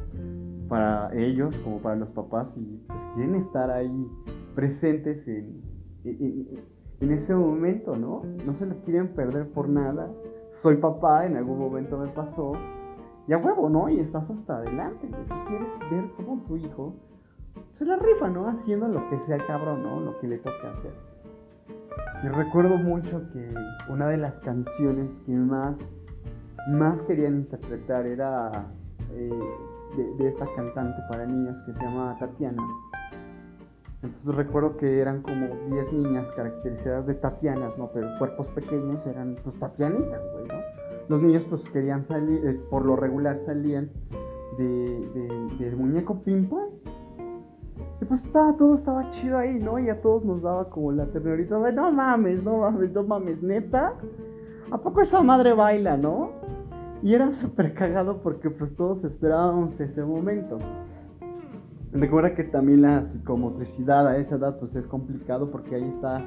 para 0.68 1.14
ellos 1.14 1.56
como 1.58 1.78
para 1.78 1.94
los 1.94 2.08
papás 2.10 2.52
y 2.56 2.82
pues 2.88 3.06
quieren 3.14 3.36
estar 3.36 3.70
ahí 3.70 4.10
presentes 4.56 5.26
en, 5.28 5.62
en, 6.04 7.12
ese 7.12 7.32
momento, 7.32 7.94
¿no? 7.94 8.22
No 8.44 8.54
se 8.54 8.66
lo 8.66 8.74
quieren 8.80 9.14
perder 9.14 9.48
por 9.52 9.68
nada. 9.68 10.10
Soy 10.56 10.76
papá, 10.76 11.26
en 11.26 11.36
algún 11.36 11.60
momento 11.60 11.96
me 11.96 12.08
pasó. 12.08 12.54
Y 13.28 13.34
a 13.34 13.38
huevo, 13.38 13.68
¿no? 13.68 13.88
Y 13.88 14.00
estás 14.00 14.28
hasta 14.28 14.56
adelante, 14.56 15.08
quieres 15.46 15.78
ver 15.90 16.10
cómo 16.16 16.42
tu 16.44 16.56
hijo 16.56 16.94
se 17.74 17.84
la 17.84 17.96
rifa, 17.96 18.28
¿no? 18.28 18.48
Haciendo 18.48 18.88
lo 18.88 19.08
que 19.10 19.20
sea 19.20 19.38
cabrón, 19.46 19.84
¿no? 19.84 20.00
Lo 20.00 20.18
que 20.18 20.26
le 20.26 20.38
toque 20.38 20.66
hacer. 20.66 21.13
Y 22.22 22.28
recuerdo 22.28 22.76
mucho 22.76 23.22
que 23.32 23.54
una 23.88 24.08
de 24.08 24.16
las 24.16 24.34
canciones 24.40 25.10
que 25.26 25.32
más, 25.32 25.78
más 26.68 27.02
querían 27.02 27.36
interpretar 27.36 28.06
era 28.06 28.66
eh, 29.12 29.30
de, 30.18 30.28
esta 30.28 30.46
cantante 30.56 31.02
para 31.08 31.26
niños 31.26 31.60
que 31.62 31.74
se 31.74 31.82
llama 31.82 32.16
Tatiana. 32.18 32.62
Entonces 34.02 34.34
recuerdo 34.34 34.76
que 34.76 35.00
eran 35.00 35.22
como 35.22 35.48
10 35.70 35.92
niñas 35.92 36.32
caracterizadas 36.32 37.06
de 37.06 37.14
Tatianas, 37.14 37.76
¿no? 37.78 37.90
Pero 37.92 38.08
cuerpos 38.18 38.48
pequeños 38.48 39.06
eran 39.06 39.36
pues 39.42 39.58
Tatianitas, 39.58 40.22
güey, 40.32 40.46
¿no? 40.48 40.54
Los 41.08 41.22
niños 41.22 41.44
pues 41.44 41.62
querían 41.70 42.02
salir, 42.02 42.46
eh, 42.46 42.60
por 42.70 42.84
lo 42.84 42.96
regular 42.96 43.38
salían 43.38 43.90
de, 44.56 45.48
del 45.58 45.76
muñeco 45.76 46.22
pimpa 46.22 46.56
y 48.00 48.04
pues 48.04 48.24
estaba, 48.24 48.56
todo 48.56 48.74
estaba 48.74 49.08
chido 49.10 49.38
ahí, 49.38 49.58
¿no? 49.58 49.78
Y 49.78 49.88
a 49.88 50.00
todos 50.00 50.24
nos 50.24 50.42
daba 50.42 50.68
como 50.68 50.92
la 50.92 51.06
ternurita 51.06 51.58
de 51.58 51.72
no 51.72 51.92
mames, 51.92 52.42
no 52.42 52.58
mames, 52.58 52.92
no 52.92 53.02
mames, 53.04 53.42
neta. 53.42 53.94
¿A 54.70 54.78
poco 54.78 55.00
esa 55.00 55.22
madre 55.22 55.52
baila, 55.52 55.96
no? 55.96 56.30
Y 57.02 57.14
era 57.14 57.30
súper 57.32 57.74
cagado 57.74 58.22
porque 58.22 58.50
pues 58.50 58.74
todos 58.74 59.04
esperábamos 59.04 59.78
ese 59.78 60.02
momento. 60.02 60.58
Recuerda 61.92 62.34
que 62.34 62.44
también 62.44 62.82
la 62.82 63.04
psicomotricidad 63.04 64.08
a 64.08 64.16
esa 64.16 64.34
edad 64.36 64.58
pues 64.58 64.74
es 64.74 64.86
complicado 64.86 65.50
porque 65.50 65.76
ahí 65.76 65.84
está 65.84 66.24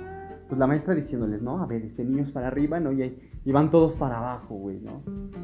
pues 0.48 0.58
la 0.58 0.68
maestra 0.68 0.96
diciéndoles, 0.96 1.42
¿no? 1.42 1.62
A 1.62 1.66
ver, 1.66 1.84
este 1.84 2.06
niño 2.06 2.24
es 2.24 2.32
para 2.32 2.48
arriba, 2.48 2.80
¿no? 2.80 2.94
Y, 2.94 3.20
y 3.48 3.54
van 3.54 3.72
todos 3.72 3.94
para 3.94 4.18
abajo, 4.18 4.56
güey, 4.56 4.78
¿no? 4.82 5.02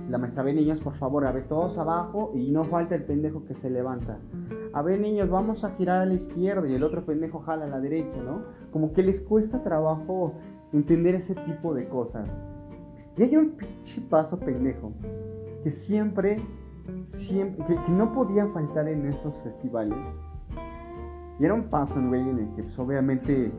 La 0.09 0.17
maestra, 0.17 0.43
ve 0.43 0.53
niños, 0.53 0.81
por 0.81 0.93
favor, 0.95 1.25
a 1.25 1.31
ver, 1.31 1.47
todos 1.47 1.77
abajo 1.77 2.33
y 2.35 2.51
no 2.51 2.65
falta 2.65 2.95
el 2.95 3.05
pendejo 3.05 3.45
que 3.45 3.55
se 3.55 3.69
levanta. 3.69 4.19
A 4.73 4.81
ver, 4.81 4.99
niños, 4.99 5.29
vamos 5.29 5.63
a 5.63 5.69
girar 5.77 6.01
a 6.01 6.05
la 6.05 6.15
izquierda 6.15 6.67
y 6.67 6.75
el 6.75 6.83
otro 6.83 7.05
pendejo 7.05 7.39
jala 7.39 7.63
a 7.63 7.69
la 7.69 7.79
derecha, 7.79 8.21
¿no? 8.21 8.41
Como 8.73 8.91
que 8.91 9.03
les 9.03 9.21
cuesta 9.21 9.63
trabajo 9.63 10.33
entender 10.73 11.15
ese 11.15 11.33
tipo 11.33 11.73
de 11.73 11.87
cosas. 11.87 12.43
Y 13.15 13.23
hay 13.23 13.37
un 13.37 13.51
pinche 13.51 14.01
paso 14.09 14.37
pendejo 14.37 14.91
que 15.63 15.71
siempre, 15.71 16.35
siempre, 17.05 17.65
que, 17.67 17.75
que 17.75 17.91
no 17.93 18.11
podía 18.11 18.47
faltar 18.47 18.89
en 18.89 19.05
esos 19.05 19.37
festivales. 19.43 19.97
Y 21.39 21.45
era 21.45 21.53
un 21.53 21.69
paso, 21.69 22.05
güey, 22.05 22.19
en 22.19 22.37
el 22.37 22.55
que 22.57 22.63
pues, 22.63 22.77
obviamente 22.77 23.49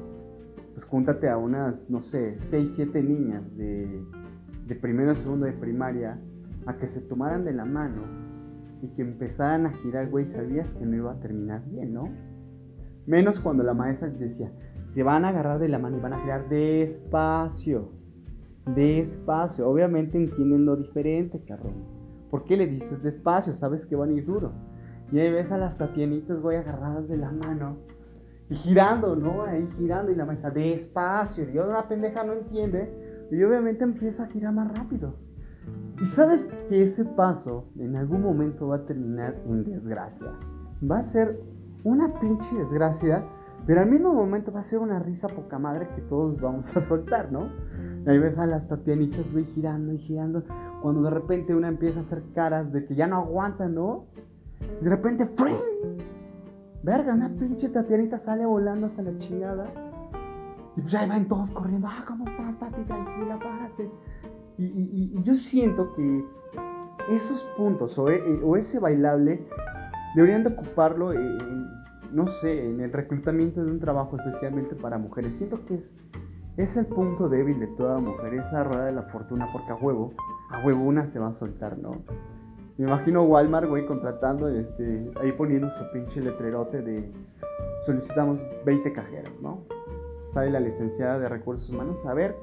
pues 0.75 0.85
júntate 0.85 1.31
a 1.31 1.39
unas, 1.39 1.89
no 1.89 2.03
sé, 2.03 2.37
6, 2.41 2.73
7 2.75 3.03
niñas 3.03 3.57
de, 3.57 4.05
de 4.67 4.75
primero 4.75 5.13
a 5.13 5.15
segundo 5.15 5.47
de 5.47 5.53
primaria 5.53 6.19
a 6.67 6.77
que 6.77 6.89
se 6.89 7.01
tomaran 7.01 7.45
de 7.45 7.53
la 7.53 7.65
mano 7.65 8.03
y 8.83 8.89
que 8.89 9.03
empezaran 9.03 9.67
a 9.67 9.73
girar, 9.73 10.09
güey, 10.11 10.27
sabías 10.27 10.73
que 10.75 10.85
no 10.85 10.97
iba 10.97 11.13
a 11.13 11.21
terminar 11.21 11.63
bien, 11.67 11.95
¿no? 11.95 12.09
Menos 13.07 13.41
cuando 13.41 13.63
la 13.63 13.75
maestra 13.75 14.09
les 14.09 14.19
decía, 14.19 14.51
se 14.95 15.03
van 15.03 15.25
a 15.25 15.29
agarrar 15.29 15.59
de 15.59 15.69
la 15.69 15.79
mano 15.79 15.99
y 15.99 16.01
van 16.01 16.15
a 16.15 16.21
girar 16.21 16.49
despacio, 16.49 17.91
despacio. 18.75 19.69
Obviamente 19.69 20.17
entienden 20.19 20.65
lo 20.65 20.77
diferente, 20.77 21.41
cabrón. 21.47 21.75
¿Por 22.31 22.45
qué 22.45 22.57
le 22.57 22.67
dices 22.67 23.03
despacio? 23.03 23.55
Sabes 23.55 23.85
que 23.87 23.97
van 23.97 24.11
a 24.11 24.13
ir 24.15 24.25
duro. 24.25 24.53
Y 25.13 25.19
ahí 25.19 25.31
ves 25.31 25.53
a 25.53 25.59
las 25.59 25.77
tatianitas, 25.77 26.41
güey, 26.41 26.57
agarradas 26.57 27.09
de 27.09 27.17
la 27.17 27.31
mano 27.31 27.77
y 28.49 28.57
girando, 28.57 29.17
¿no? 29.17 29.43
Ahí 29.43 29.67
girando 29.79 30.13
y 30.13 30.15
la 30.15 30.25
mesa 30.25 30.51
despacio. 30.51 31.45
Y 31.49 31.55
la 31.55 31.89
pendeja 31.89 32.25
no 32.25 32.33
entiende. 32.33 33.04
Y 33.31 33.43
obviamente 33.43 33.85
empieza 33.85 34.25
a 34.25 34.27
girar 34.29 34.53
más 34.53 34.77
rápido. 34.77 35.15
Y 36.01 36.07
sabes 36.07 36.47
que 36.69 36.83
ese 36.83 37.05
paso 37.05 37.67
en 37.79 37.97
algún 37.97 38.23
momento 38.23 38.69
va 38.69 38.77
a 38.77 38.85
terminar 38.85 39.37
en 39.47 39.65
desgracia. 39.65 40.33
Va 40.89 40.99
a 40.99 41.03
ser 41.03 41.41
una 41.85 42.13
pinche 42.19 42.55
desgracia, 42.57 43.25
pero 43.67 43.81
al 43.81 43.91
mismo 43.91 44.13
momento 44.13 44.53
va 44.53 44.61
a 44.61 44.65
ser 44.65 44.81
una 44.81 44.99
risa 44.99 45.29
poca 45.29 45.59
madre 45.59 45.89
que 45.95 46.03
todos 46.03 46.41
vamos 46.41 46.77
a 46.77 46.81
soltar, 46.81 47.33
¿no? 47.33 47.49
Ahí 48.07 48.19
ves 48.19 48.39
a 48.39 48.47
las 48.47 48.69
tatianitas, 48.69 49.33
güey, 49.33 49.45
girando 49.47 49.93
y 49.93 49.99
girando. 49.99 50.43
Cuando 50.83 51.03
de 51.03 51.11
repente 51.11 51.55
una 51.55 51.69
empieza 51.69 52.01
a 52.01 52.03
hacer 52.03 52.23
caras 52.35 52.71
de 52.73 52.85
que 52.85 52.95
ya 52.95 53.07
no 53.07 53.17
aguanta, 53.17 53.69
¿no? 53.69 54.07
De 54.83 54.91
repente, 54.91 55.27
¡fring! 55.27 55.57
Verga, 56.83 57.15
una 57.15 57.31
pinche 57.31 57.71
Tatianita 57.71 58.19
sale 58.19 58.45
volando 58.45 58.89
hasta 58.89 59.01
la 59.01 59.17
chingada. 59.17 59.65
Y 60.77 60.81
pues 60.81 60.95
ahí 60.95 61.09
van 61.09 61.29
todos 61.29 61.51
corriendo. 61.51 61.89
Ah, 61.89 62.05
¿cómo 62.07 62.25
estás? 62.27 62.73
Tranquila, 62.87 63.39
párate. 63.39 63.91
Y, 64.59 65.23
yo 65.23 65.35
siento 65.35 65.93
que 65.95 66.25
esos 67.11 67.41
puntos 67.57 67.99
o, 67.99 68.09
e, 68.09 68.41
o, 68.43 68.57
ese 68.57 68.79
bailable 68.79 69.45
deberían 70.15 70.45
de 70.45 70.51
ocuparlo 70.51 71.13
en, 71.13 71.67
no 72.13 72.29
sé, 72.29 72.67
en 72.69 72.81
el 72.81 72.93
reclutamiento 72.93 73.65
de 73.65 73.71
un 73.71 73.81
trabajo 73.81 74.17
especialmente 74.17 74.75
para 74.75 74.99
mujeres. 74.99 75.35
Siento 75.37 75.65
que 75.67 75.75
es, 75.75 75.95
es 76.57 76.77
el 76.77 76.87
punto 76.87 77.29
débil 77.29 77.59
de 77.59 77.67
toda 77.69 77.99
mujer, 77.99 78.35
esa 78.35 78.65
rueda 78.65 78.87
de 78.87 78.93
la 78.93 79.03
fortuna, 79.03 79.49
porque 79.53 79.73
a 79.73 79.77
huevo, 79.77 80.13
a 80.51 80.65
huevo 80.65 80.85
una 80.85 81.07
se 81.07 81.19
va 81.19 81.29
a 81.29 81.35
soltar, 81.35 81.79
¿no? 81.79 82.03
Me 82.77 82.87
imagino 82.87 83.23
Walmart, 83.23 83.69
güey, 83.69 83.87
contratando, 83.87 84.49
este, 84.49 85.11
ahí 85.21 85.33
poniendo 85.33 85.71
su 85.71 85.85
pinche 85.93 86.21
letrerote 86.21 86.83
de 86.83 87.09
solicitamos 87.87 88.41
20 88.65 88.93
cajeras, 88.93 89.33
¿no? 89.41 89.63
Sale 90.35 90.51
la 90.51 90.59
licenciada 90.59 91.21
de 91.21 91.29
recursos 91.29 91.71
humanos. 91.71 92.05
A 92.07 92.13
ver, 92.13 92.35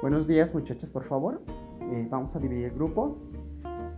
buenos 0.00 0.26
días 0.26 0.54
muchachos, 0.54 0.88
por 0.88 1.04
favor. 1.04 1.42
Eh, 1.82 2.08
vamos 2.10 2.34
a 2.34 2.38
dividir 2.38 2.64
el 2.64 2.70
grupo. 2.70 3.18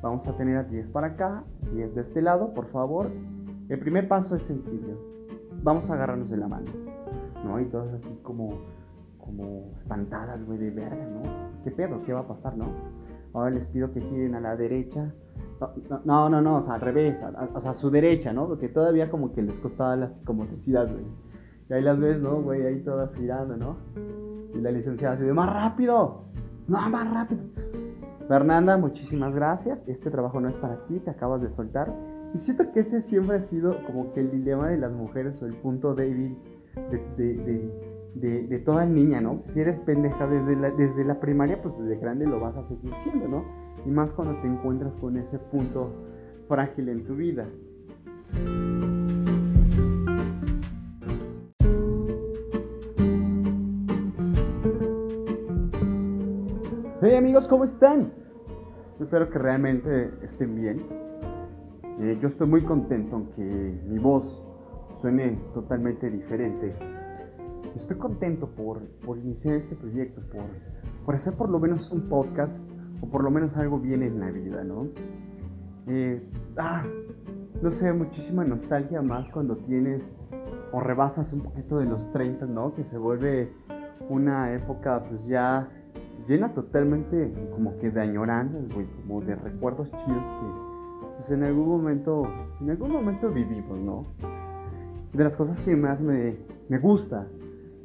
Vamos 0.03 0.27
a 0.27 0.37
tener 0.37 0.57
a 0.57 0.65
10 0.65 0.91
para 0.91 1.07
acá, 1.07 1.45
10 1.73 1.95
de 1.95 2.01
este 2.01 2.21
lado, 2.21 2.53
por 2.53 2.67
favor. 2.73 3.09
El 3.69 3.79
primer 3.79 4.09
paso 4.09 4.35
es 4.35 4.43
sencillo. 4.43 4.99
Vamos 5.63 5.89
a 5.89 5.95
agarrarnos 5.95 6.31
de 6.31 6.37
la 6.37 6.49
mano, 6.49 6.67
¿no? 7.45 7.61
Y 7.61 7.67
todas 7.67 7.95
así 7.95 8.19
como, 8.25 8.55
como 9.19 9.71
espantadas, 9.79 10.45
güey, 10.45 10.59
de 10.59 10.71
verga, 10.71 11.07
¿no? 11.07 11.23
¿Qué 11.63 11.71
pedo? 11.71 12.03
¿Qué 12.03 12.13
va 12.13 12.21
a 12.21 12.27
pasar, 12.27 12.57
no? 12.57 12.67
Ahora 13.35 13.51
les 13.51 13.69
pido 13.69 13.93
que 13.93 14.01
giren 14.01 14.35
a 14.35 14.41
la 14.41 14.57
derecha, 14.57 15.15
no, 16.05 16.29
no, 16.29 16.43
no, 16.43 16.57
o 16.57 16.63
sea, 16.63 16.75
al 16.75 16.81
revés, 16.81 17.17
o 17.55 17.61
sea, 17.61 17.71
a 17.71 17.75
su 17.75 17.89
derecha, 17.89 18.33
¿no? 18.33 18.49
Porque 18.49 18.69
todavía 18.69 19.09
como 19.09 19.33
que 19.33 19.43
les 19.43 19.61
costaba 19.61 19.95
la 19.95 20.09
psicomotricidad, 20.09 20.91
güey. 20.91 21.05
Y 21.69 21.75
ahí 21.75 21.83
las 21.83 21.99
ves, 21.99 22.21
¿no, 22.21 22.41
güey? 22.43 22.67
Ahí 22.67 22.81
todas 22.81 23.15
girando, 23.15 23.57
¿no? 23.57 23.77
Y 24.55 24.61
la 24.61 24.71
licenciada 24.71 25.17
dice, 25.17 25.33
más 25.33 25.53
rápido, 25.53 26.25
no, 26.67 26.91
más 26.91 27.13
rápido. 27.13 27.43
Fernanda, 28.29 28.77
muchísimas 28.77 29.35
gracias. 29.35 29.83
Este 29.87 30.11
trabajo 30.11 30.41
no 30.41 30.49
es 30.49 30.57
para 30.57 30.85
ti, 30.87 30.99
te 31.01 31.11
acabas 31.11 31.41
de 31.43 31.51
soltar. 31.51 31.95
Y 32.35 32.39
siento 32.39 32.71
que 32.73 32.81
ese 32.81 33.01
siempre 33.01 33.37
ha 33.37 33.43
sido 33.43 33.83
como 33.87 34.13
que 34.13 34.21
el 34.21 34.31
dilema 34.31 34.69
de 34.69 34.79
las 34.79 34.95
mujeres 34.95 35.43
o 35.43 35.47
el 35.47 35.55
punto 35.55 35.95
débil 35.95 36.37
de, 36.91 37.71
de, 38.15 38.47
de, 38.47 38.59
toda 38.59 38.85
niña, 38.85 39.21
¿no? 39.21 39.41
Si 39.41 39.61
eres 39.61 39.81
pendeja 39.81 40.27
desde 40.27 40.57
la, 40.57 40.71
desde 40.71 41.05
la 41.05 41.21
primaria, 41.21 41.63
pues 41.63 41.79
desde 41.79 41.97
grande 41.97 42.27
lo 42.27 42.39
vas 42.39 42.57
a 42.57 42.67
seguir 42.69 42.93
siendo, 43.03 43.29
¿no? 43.29 43.45
y 43.85 43.91
más 43.91 44.13
cuando 44.13 44.41
te 44.41 44.47
encuentras 44.47 44.93
con 45.01 45.17
ese 45.17 45.39
punto 45.39 45.91
frágil 46.49 46.89
en 46.89 47.05
tu 47.05 47.15
vida. 47.15 47.47
Amigos, 57.19 57.49
¿cómo 57.49 57.65
están? 57.65 58.13
Espero 59.01 59.29
que 59.29 59.41
realmente 59.41 60.13
estén 60.23 60.55
bien. 60.55 60.87
Eh, 61.99 62.17
yo 62.23 62.29
estoy 62.29 62.47
muy 62.47 62.63
contento 62.63 63.17
aunque 63.17 63.43
mi 63.89 63.99
voz 63.99 64.41
suene 65.01 65.37
totalmente 65.53 66.09
diferente. 66.11 66.77
Estoy 67.75 67.97
contento 67.97 68.47
por, 68.47 68.83
por 69.05 69.19
iniciar 69.19 69.57
este 69.57 69.75
proyecto, 69.75 70.21
por, 70.31 70.45
por, 71.05 71.17
hacer 71.17 71.35
por 71.35 71.51
lo 71.51 71.59
menos 71.59 71.91
un 71.91 72.03
podcast 72.03 72.63
o 73.01 73.09
por 73.09 73.25
lo 73.25 73.33
menos 73.33 73.57
algo 73.57 73.81
bien 73.81 74.05
en 74.05 74.21
la 74.21 74.31
vida, 74.31 74.63
¿no? 74.63 74.87
Eh, 75.89 76.23
ah, 76.57 76.85
no 77.61 77.73
sé, 77.73 77.93
muchísima 77.93 78.45
nostalgia 78.45 79.03
más 79.03 79.29
cuando 79.31 79.57
tienes 79.57 80.13
o 80.71 80.79
rebasas 80.79 81.33
un 81.33 81.41
poquito 81.41 81.79
de 81.79 81.87
los 81.87 82.13
30, 82.13 82.47
¿no? 82.47 82.77
Que 82.77 82.85
se 82.85 82.97
vuelve 82.97 83.53
una 84.09 84.55
época 84.55 85.03
pues 85.09 85.27
ya 85.27 85.69
llena 86.29 86.53
totalmente 86.53 87.33
como 87.55 87.77
que 87.79 87.91
de 87.91 88.03
añoranzas, 88.03 88.69
güey, 88.75 88.87
como 89.03 89.23
de 89.23 89.35
recuerdos 89.35 89.91
chidos 89.91 90.29
que 90.29 90.69
pues 91.15 91.31
en 91.31 91.43
algún 91.43 91.69
momento, 91.69 92.31
en 92.61 92.71
algún 92.71 92.93
momento 92.93 93.31
vivimos, 93.31 93.79
¿no? 93.81 94.07
De 95.13 95.25
las 95.25 95.37
cosas 95.37 95.59
que 95.61 95.75
más 95.75 96.01
me, 96.01 96.37
me 96.69 96.79
gusta 96.79 97.27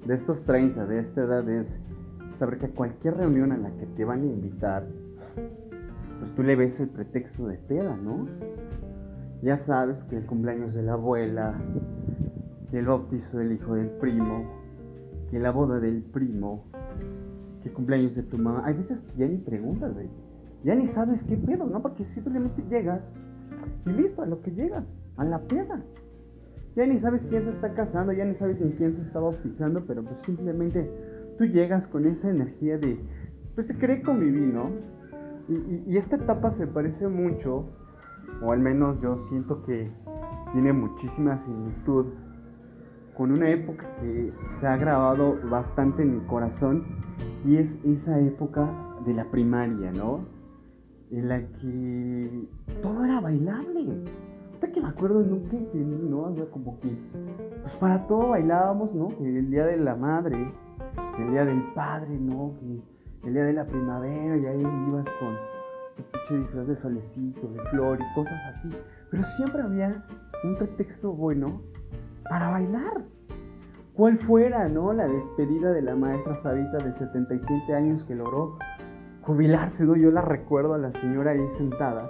de 0.06 0.14
estos 0.14 0.44
30, 0.44 0.86
de 0.86 1.00
esta 1.00 1.22
edad 1.22 1.50
es 1.50 1.80
saber 2.34 2.60
que 2.60 2.70
cualquier 2.70 3.16
reunión 3.16 3.52
a 3.54 3.58
la 3.58 3.72
que 3.78 3.86
te 3.86 4.04
van 4.04 4.22
a 4.22 4.26
invitar, 4.26 4.86
pues 6.20 6.36
tú 6.36 6.44
le 6.44 6.56
ves 6.56 6.80
el 6.80 6.90
pretexto 6.90 7.48
de 7.48 7.58
peda, 7.58 7.96
¿no? 7.96 8.28
Ya 9.42 9.58
sabes 9.58 10.04
que 10.04 10.18
el 10.18 10.26
cumpleaños 10.26 10.74
de 10.74 10.84
la 10.84 10.94
abuela, 10.94 11.56
que 12.70 12.80
el 12.80 12.88
bautizo 12.88 13.40
del 13.40 13.54
hijo 13.54 13.76
del 13.76 13.90
primo, 13.90 14.46
que 15.32 15.40
la 15.40 15.52
boda 15.52 15.80
del 15.80 16.02
primo, 16.04 16.66
que 17.64 17.72
cumpleaños 17.72 18.16
de 18.16 18.24
tu 18.24 18.38
mamá. 18.38 18.64
Hay 18.66 18.74
veces 18.74 19.02
que 19.02 19.18
ya 19.18 19.28
ni 19.28 19.38
preguntas, 19.38 19.94
güey. 19.94 20.10
Ya 20.64 20.76
ni 20.76 20.88
sabes 20.88 21.24
qué 21.24 21.38
pedo, 21.38 21.66
¿no? 21.66 21.82
Porque 21.82 22.06
simplemente 22.06 22.64
llegas 22.70 23.12
y 23.86 23.90
listo, 23.92 24.22
a 24.22 24.26
lo 24.26 24.42
que 24.42 24.52
llegas, 24.52 24.86
a 25.18 25.26
la 25.26 25.40
peda. 25.40 25.82
Ya 26.76 26.86
ni 26.86 27.00
sabes 27.00 27.26
quién 27.26 27.44
se 27.44 27.50
está 27.50 27.74
casando, 27.74 28.14
ya 28.14 28.26
ni 28.26 28.36
sabes 28.36 28.60
ni 28.60 28.72
quién 28.72 28.94
se 28.94 29.02
está 29.02 29.20
bautizando, 29.20 29.86
pero 29.86 30.04
pues 30.04 30.20
simplemente 30.22 30.90
tú 31.38 31.46
llegas 31.46 31.88
con 31.88 32.06
esa 32.06 32.30
energía 32.30 32.78
de, 32.78 32.98
pues 33.56 33.68
se 33.68 33.78
cree 33.78 34.02
convivir, 34.02 34.54
¿no? 34.54 34.70
Y, 35.48 35.84
y 35.86 35.98
esta 35.98 36.16
etapa 36.16 36.52
se 36.52 36.66
parece 36.66 37.08
mucho, 37.08 37.66
o 38.42 38.52
al 38.52 38.60
menos 38.60 39.00
yo 39.02 39.18
siento 39.30 39.64
que 39.64 39.92
tiene 40.54 40.74
muchísima 40.74 41.38
similitud 41.40 42.08
con 43.16 43.32
una 43.32 43.50
época 43.50 43.86
que 44.00 44.34
se 44.46 44.66
ha 44.66 44.78
grabado 44.78 45.38
bastante 45.50 46.02
en 46.02 46.16
mi 46.16 46.26
corazón 46.26 46.84
y 47.46 47.58
es 47.58 47.78
esa 47.84 48.20
época 48.20 48.70
de 49.06 49.14
la 49.14 49.26
primaria, 49.26 49.92
¿no? 49.92 50.26
En 51.12 51.30
la 51.30 51.40
que 51.42 52.48
todo 52.82 53.04
era 53.04 53.20
bailable. 53.20 54.04
Hasta 54.54 54.72
que 54.72 54.82
me 54.82 54.88
acuerdo 54.88 55.22
nunca 55.22 55.58
entendí, 55.58 56.10
¿no? 56.10 56.22
O 56.22 56.52
como 56.52 56.80
que, 56.80 56.96
pues 57.62 57.74
para 57.76 58.08
todo 58.08 58.30
bailábamos, 58.30 58.94
¿no? 58.94 59.10
El 59.20 59.50
día 59.50 59.66
de 59.66 59.78
la 59.78 59.96
madre, 59.96 60.52
el 61.20 61.32
día 61.32 61.46
del 61.46 61.62
padre, 61.74 62.18
¿no? 62.18 62.54
el 63.24 63.34
día 63.34 63.44
de 63.46 63.54
la 63.54 63.66
primavera, 63.66 64.38
y 64.38 64.46
ahí 64.46 64.60
ibas 64.60 65.08
con 65.20 65.36
tu 65.96 66.04
pinche 66.12 66.38
disfraz 66.40 66.68
de 66.68 66.76
solecito, 66.76 67.48
de 67.48 67.60
flor 67.70 68.00
y 68.02 68.16
cosas 68.16 68.40
así. 68.56 68.70
Pero 69.12 69.24
siempre 69.24 69.62
había 69.62 70.04
un 70.44 70.56
pretexto 70.58 71.12
bueno 71.14 71.62
para 72.30 72.50
bailar. 72.50 73.04
Cuál 73.94 74.18
fuera, 74.18 74.68
¿no? 74.70 74.92
La 74.92 75.08
despedida 75.08 75.72
de 75.72 75.84
la 75.84 75.96
maestra 75.96 76.36
Sabita 76.36 76.80
de 76.80 76.94
77 76.94 77.76
años 77.76 78.04
que 78.04 78.16
logró 78.16 78.58
jubilarse, 79.22 79.86
¿no? 79.86 79.96
Yo 79.96 80.10
la 80.10 80.22
recuerdo 80.22 80.74
a 80.74 80.80
la 80.80 80.92
señora 80.94 81.32
ahí 81.32 81.48
sentada, 81.52 82.10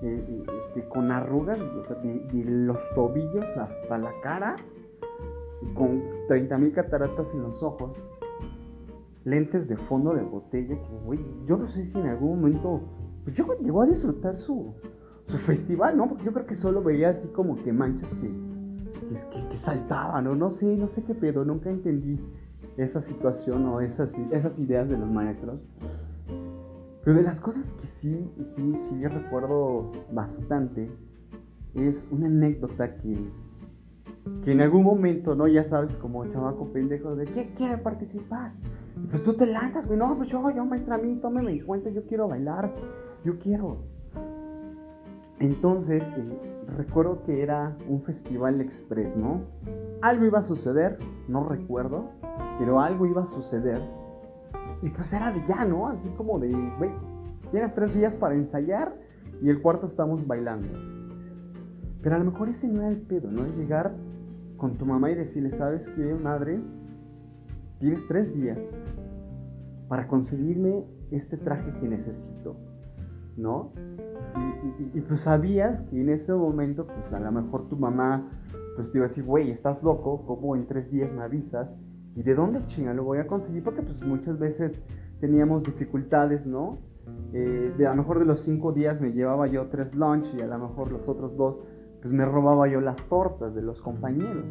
eh, 0.00 0.44
este, 0.66 0.88
con 0.88 1.10
arrugas, 1.10 1.58
o 1.60 1.84
sea, 1.86 1.96
de, 1.96 2.44
los 2.44 2.78
tobillos 2.94 3.44
hasta 3.56 3.98
la 3.98 4.12
cara, 4.22 4.54
con 5.74 6.02
30.000 6.28 6.72
cataratas 6.72 7.34
en 7.34 7.42
los 7.42 7.64
ojos, 7.64 8.00
lentes 9.24 9.66
de 9.66 9.76
fondo 9.76 10.14
de 10.14 10.22
botella, 10.22 10.76
que, 10.80 10.98
güey, 11.04 11.18
yo 11.46 11.56
no 11.56 11.68
sé 11.68 11.84
si 11.84 11.98
en 11.98 12.06
algún 12.06 12.40
momento, 12.40 12.80
pues 13.24 13.34
yo 13.34 13.44
llegó 13.60 13.82
a 13.82 13.86
disfrutar 13.86 14.38
su, 14.38 14.72
su 15.26 15.36
festival, 15.38 15.96
¿no? 15.96 16.08
Porque 16.08 16.24
yo 16.24 16.32
creo 16.32 16.46
que 16.46 16.54
solo 16.54 16.80
veía 16.80 17.10
así 17.10 17.26
como 17.28 17.56
que 17.56 17.72
manchas 17.72 18.08
que 18.14 18.30
que, 19.50 19.56
saltaban, 19.56 20.26
o 20.26 20.34
no 20.34 20.50
sé, 20.50 20.76
no 20.76 20.88
sé 20.88 21.02
qué 21.04 21.14
pedo, 21.14 21.44
nunca 21.44 21.70
entendí 21.70 22.18
esa 22.76 23.00
situación 23.00 23.66
o 23.66 23.80
esas, 23.80 24.16
esas 24.30 24.58
ideas 24.58 24.88
de 24.88 24.98
los 24.98 25.10
maestros. 25.10 25.60
Pero 27.04 27.16
de 27.16 27.22
las 27.22 27.40
cosas 27.40 27.72
que 27.80 27.86
sí, 27.86 28.30
sí, 28.54 28.74
sí 28.76 29.06
recuerdo 29.06 29.92
bastante 30.12 30.90
es 31.74 32.06
una 32.10 32.26
anécdota 32.26 32.96
que, 32.96 33.16
que 34.44 34.52
en 34.52 34.60
algún 34.60 34.82
momento, 34.82 35.34
¿no? 35.34 35.46
Ya 35.46 35.64
sabes, 35.64 35.96
como 35.96 36.26
chavaco 36.26 36.66
pendejo, 36.72 37.16
de 37.16 37.24
¿qué 37.24 37.52
quiere 37.56 37.78
participar? 37.78 38.52
Pues 39.10 39.22
tú 39.22 39.34
te 39.34 39.46
lanzas, 39.46 39.86
güey, 39.86 39.98
no, 39.98 40.16
pues 40.16 40.28
yo, 40.28 40.50
yo, 40.50 40.64
maestra, 40.64 40.96
a 40.96 40.98
mí, 40.98 41.16
tómeme 41.16 41.52
en 41.52 41.64
cuenta, 41.64 41.90
yo 41.90 42.04
quiero 42.04 42.28
bailar, 42.28 42.74
yo 43.24 43.38
quiero. 43.38 43.78
Entonces, 45.40 46.06
eh, 46.16 46.64
recuerdo 46.76 47.22
que 47.22 47.42
era 47.42 47.76
un 47.88 48.02
festival 48.02 48.60
express, 48.60 49.16
¿no? 49.16 49.42
Algo 50.02 50.24
iba 50.24 50.40
a 50.40 50.42
suceder, 50.42 50.98
no 51.28 51.48
recuerdo, 51.48 52.10
pero 52.58 52.80
algo 52.80 53.06
iba 53.06 53.22
a 53.22 53.26
suceder. 53.26 53.80
Y 54.82 54.90
pues 54.90 55.12
era 55.12 55.32
de 55.32 55.42
ya, 55.48 55.64
¿no? 55.64 55.88
Así 55.88 56.08
como 56.10 56.38
de, 56.38 56.52
güey, 56.78 56.90
tienes 57.50 57.74
tres 57.74 57.94
días 57.94 58.14
para 58.14 58.34
ensayar 58.34 58.94
y 59.40 59.48
el 59.48 59.62
cuarto 59.62 59.86
estamos 59.86 60.26
bailando. 60.26 60.68
Pero 62.02 62.16
a 62.16 62.18
lo 62.18 62.30
mejor 62.30 62.48
ese 62.48 62.68
no 62.68 62.80
era 62.80 62.90
el 62.90 63.00
pedo, 63.02 63.30
¿no? 63.30 63.44
Es 63.44 63.56
llegar 63.56 63.94
con 64.56 64.76
tu 64.76 64.86
mamá 64.86 65.10
y 65.10 65.14
decirle, 65.14 65.50
¿sabes 65.52 65.88
qué, 65.90 66.14
madre? 66.14 66.60
Tienes 67.78 68.06
tres 68.08 68.34
días 68.34 68.72
para 69.88 70.06
conseguirme 70.08 70.84
este 71.10 71.36
traje 71.36 71.72
que 71.80 71.88
necesito, 71.88 72.56
¿no? 73.36 73.72
Y, 74.94 75.00
pues 75.00 75.20
sabías 75.20 75.82
que 75.82 76.00
en 76.00 76.08
ese 76.10 76.32
momento, 76.34 76.86
pues 76.86 77.12
a 77.12 77.20
lo 77.20 77.30
mejor 77.32 77.68
tu 77.68 77.76
mamá 77.76 78.28
pues 78.76 78.92
te 78.92 78.98
iba 78.98 79.06
a 79.06 79.08
decir, 79.08 79.24
güey, 79.24 79.50
estás 79.50 79.82
loco, 79.82 80.24
¿cómo 80.24 80.54
en 80.54 80.66
tres 80.66 80.90
días 80.90 81.12
me 81.12 81.22
avisas? 81.22 81.76
¿Y 82.14 82.22
de 82.22 82.34
dónde 82.34 82.64
chinga 82.68 82.94
lo 82.94 83.04
voy 83.04 83.18
a 83.18 83.26
conseguir? 83.26 83.64
Porque 83.64 83.82
pues 83.82 84.00
muchas 84.04 84.38
veces 84.38 84.80
teníamos 85.20 85.64
dificultades, 85.64 86.46
¿no? 86.46 86.78
Eh, 87.32 87.74
de 87.76 87.86
a 87.86 87.90
lo 87.90 87.96
mejor 87.96 88.20
de 88.20 88.24
los 88.24 88.40
cinco 88.40 88.72
días 88.72 89.00
me 89.00 89.12
llevaba 89.12 89.46
yo 89.46 89.66
tres 89.66 89.94
lunch 89.94 90.26
y 90.34 90.42
a 90.42 90.46
lo 90.46 90.58
mejor 90.58 90.92
los 90.92 91.08
otros 91.08 91.36
dos 91.36 91.60
pues 92.00 92.12
me 92.14 92.24
robaba 92.24 92.68
yo 92.68 92.80
las 92.80 92.96
tortas 93.08 93.54
de 93.54 93.62
los 93.62 93.80
compañeros. 93.80 94.46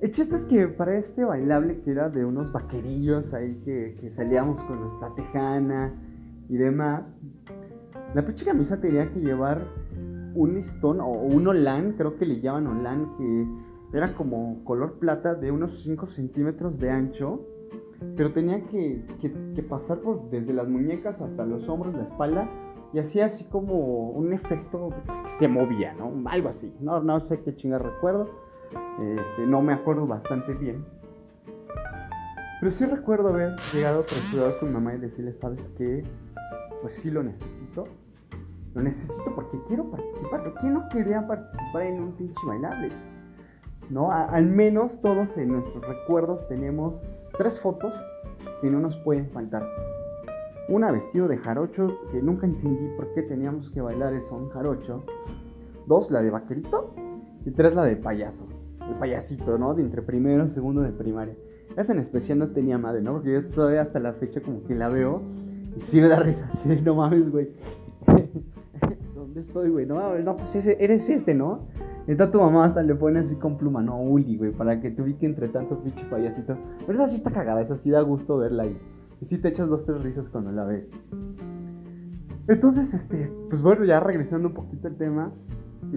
El 0.00 0.10
chiste 0.10 0.34
es 0.34 0.44
que 0.44 0.66
para 0.68 0.98
este 0.98 1.24
bailable 1.24 1.80
que 1.80 1.92
era 1.92 2.10
de 2.10 2.24
unos 2.24 2.52
vaquerillos 2.52 3.32
ahí 3.32 3.62
que, 3.64 3.96
que 4.00 4.10
salíamos 4.10 4.60
con 4.64 4.80
nuestra 4.80 5.14
tejana 5.14 5.94
y 6.48 6.56
demás, 6.56 7.18
la 8.14 8.24
pinche 8.24 8.44
camisa 8.44 8.80
tenía 8.80 9.10
que 9.12 9.20
llevar 9.20 9.66
un 10.34 10.54
listón 10.54 11.00
o 11.00 11.08
un 11.08 11.48
olán, 11.48 11.94
creo 11.96 12.16
que 12.16 12.24
le 12.24 12.40
llaman 12.40 12.66
olán, 12.68 13.16
que 13.18 13.46
era 13.96 14.14
como 14.14 14.62
color 14.64 14.98
plata 14.98 15.34
de 15.34 15.50
unos 15.50 15.82
5 15.82 16.06
centímetros 16.06 16.78
de 16.78 16.90
ancho, 16.90 17.40
pero 18.16 18.32
tenía 18.32 18.62
que, 18.66 19.04
pasar 19.68 19.98
por 19.98 20.30
desde 20.30 20.52
las 20.52 20.68
muñecas 20.68 21.20
hasta 21.20 21.44
los 21.44 21.68
hombros, 21.68 21.94
la 21.94 22.04
espalda, 22.04 22.48
y 22.92 23.00
hacía 23.00 23.24
así 23.24 23.44
como 23.44 24.10
un 24.10 24.32
efecto 24.32 24.90
que 25.24 25.30
se 25.30 25.48
movía, 25.48 25.94
¿no? 25.94 26.12
Algo 26.30 26.48
así. 26.48 26.72
No, 26.80 27.00
no 27.02 27.18
sé 27.20 27.40
qué 27.40 27.56
chinga 27.56 27.78
recuerdo, 27.78 28.28
este, 29.00 29.46
no 29.46 29.60
me 29.60 29.72
acuerdo 29.72 30.06
bastante 30.06 30.54
bien. 30.54 30.84
Pero 32.60 32.70
sí 32.70 32.84
recuerdo 32.84 33.28
haber 33.28 33.56
llegado 33.72 34.00
apresurado 34.00 34.58
con 34.60 34.68
mi 34.68 34.74
mamá 34.74 34.94
y 34.94 34.98
decirle, 34.98 35.32
¿sabes 35.32 35.68
qué? 35.76 36.04
Pues 36.80 36.94
sí 36.94 37.10
lo 37.10 37.22
necesito 37.22 37.88
lo 38.74 38.82
necesito 38.82 39.34
porque 39.34 39.58
quiero 39.68 39.84
participar. 39.90 40.54
¿Quién 40.60 40.74
no 40.74 40.88
quería 40.88 41.26
participar 41.26 41.82
en 41.82 42.02
un 42.02 42.12
pinche 42.12 42.40
bailable? 42.46 42.88
¿No? 43.90 44.10
al 44.10 44.46
menos 44.46 44.98
todos 45.02 45.36
en 45.36 45.48
nuestros 45.48 45.86
recuerdos 45.86 46.48
tenemos 46.48 47.02
tres 47.36 47.60
fotos 47.60 47.94
que 48.62 48.70
no 48.70 48.80
nos 48.80 48.96
pueden 48.96 49.28
faltar. 49.30 49.62
Una 50.68 50.90
vestido 50.90 51.28
de 51.28 51.36
jarocho, 51.36 51.88
que 52.10 52.22
nunca 52.22 52.46
entendí 52.46 52.88
por 52.96 53.12
qué 53.12 53.22
teníamos 53.22 53.70
que 53.70 53.82
bailar 53.82 54.14
el 54.14 54.24
son 54.24 54.48
jarocho. 54.48 55.04
Dos, 55.86 56.10
la 56.10 56.22
de 56.22 56.30
vaquerito. 56.30 56.94
Y 57.44 57.50
tres, 57.50 57.74
la 57.74 57.84
de 57.84 57.96
payaso. 57.96 58.46
El 58.88 58.94
payasito, 58.94 59.58
¿no? 59.58 59.74
De 59.74 59.82
entre 59.82 60.00
primero 60.00 60.46
y 60.46 60.48
segundo 60.48 60.80
de 60.80 60.90
primaria. 60.90 61.34
Esa 61.76 61.92
en 61.92 61.98
especial 61.98 62.38
no 62.38 62.48
tenía 62.48 62.78
madre, 62.78 63.02
¿no? 63.02 63.12
Porque 63.14 63.32
yo 63.34 63.46
todavía 63.48 63.82
hasta 63.82 63.98
la 63.98 64.14
fecha 64.14 64.40
como 64.40 64.64
que 64.64 64.74
la 64.74 64.88
veo 64.88 65.20
y 65.76 65.80
sí 65.82 66.00
me 66.00 66.08
da 66.08 66.20
risa, 66.20 66.48
de 66.64 66.80
no 66.80 66.94
mames, 66.94 67.30
güey. 67.30 67.50
Estoy, 69.36 69.70
güey? 69.70 69.86
No, 69.86 70.18
no, 70.18 70.36
pues 70.36 70.54
eres 70.54 71.08
este, 71.08 71.34
¿no? 71.34 71.66
Entonces 72.06 72.32
tu 72.32 72.40
mamá 72.40 72.66
hasta 72.66 72.82
le 72.82 72.94
pone 72.94 73.20
así 73.20 73.34
con 73.36 73.56
pluma, 73.56 73.82
no, 73.82 74.00
Uli, 74.00 74.36
güey, 74.36 74.52
para 74.52 74.80
que 74.80 74.90
te 74.90 75.00
ubique 75.00 75.24
entre 75.24 75.48
tanto 75.48 75.78
pinche 75.82 76.04
payasito. 76.06 76.56
Pero 76.80 76.92
esa 76.92 77.08
sí 77.08 77.16
está 77.16 77.30
cagada, 77.30 77.62
esa 77.62 77.76
sí 77.76 77.90
da 77.90 78.00
gusto 78.02 78.38
verla 78.38 78.64
ahí. 78.64 78.78
Y 79.20 79.26
sí 79.26 79.38
te 79.38 79.48
echas 79.48 79.68
dos, 79.68 79.84
tres 79.84 80.02
risas 80.02 80.28
cuando 80.28 80.52
la 80.52 80.64
ves. 80.64 80.90
Entonces, 82.46 82.92
este, 82.92 83.32
pues 83.48 83.62
bueno, 83.62 83.84
ya 83.84 84.00
regresando 84.00 84.48
un 84.48 84.54
poquito 84.54 84.88
al 84.88 84.96
tema, 84.96 85.32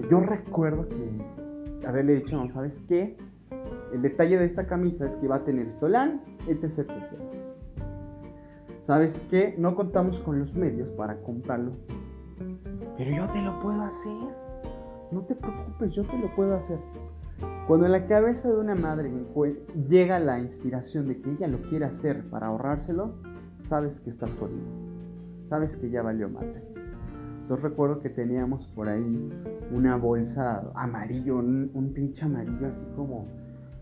yo 0.09 0.19
recuerdo 0.21 0.87
que 0.87 1.85
haberle 1.85 2.15
dicho, 2.15 2.37
no, 2.37 2.49
¿sabes 2.49 2.73
qué? 2.87 3.17
El 3.93 4.01
detalle 4.01 4.37
de 4.37 4.45
esta 4.45 4.65
camisa 4.67 5.07
es 5.07 5.15
que 5.17 5.27
va 5.27 5.37
a 5.37 5.43
tener 5.43 5.67
estolán, 5.67 6.21
etc, 6.47 6.79
etc. 6.79 7.19
¿Sabes 8.81 9.21
qué? 9.29 9.55
No 9.57 9.75
contamos 9.75 10.19
con 10.19 10.39
los 10.39 10.53
medios 10.53 10.89
para 10.91 11.17
comprarlo. 11.17 11.73
Pero 12.97 13.11
yo 13.11 13.27
te 13.31 13.41
lo 13.41 13.59
puedo 13.61 13.81
hacer. 13.81 14.17
No 15.11 15.21
te 15.21 15.35
preocupes, 15.35 15.91
yo 15.93 16.03
te 16.03 16.17
lo 16.17 16.33
puedo 16.35 16.55
hacer. 16.55 16.79
Cuando 17.67 17.85
en 17.85 17.91
la 17.91 18.07
cabeza 18.07 18.47
de 18.47 18.57
una 18.57 18.75
madre 18.75 19.11
llega 19.89 20.19
la 20.19 20.39
inspiración 20.39 21.07
de 21.07 21.21
que 21.21 21.31
ella 21.31 21.47
lo 21.47 21.61
quiere 21.63 21.85
hacer 21.85 22.23
para 22.29 22.47
ahorrárselo, 22.47 23.13
sabes 23.63 23.99
que 23.99 24.09
estás 24.09 24.35
jodido. 24.35 24.65
Sabes 25.49 25.75
que 25.77 25.89
ya 25.89 26.01
valió 26.01 26.29
madre. 26.29 26.63
Entonces 27.41 27.63
recuerdo 27.63 28.01
que 28.01 28.09
teníamos 28.09 28.67
por 28.67 28.89
ahí 28.89 29.31
una 29.71 29.95
bolsa 29.95 30.69
amarillo, 30.75 31.37
un, 31.37 31.91
pinche 31.93 32.25
amarillo 32.25 32.67
así 32.67 32.85
como, 32.95 33.25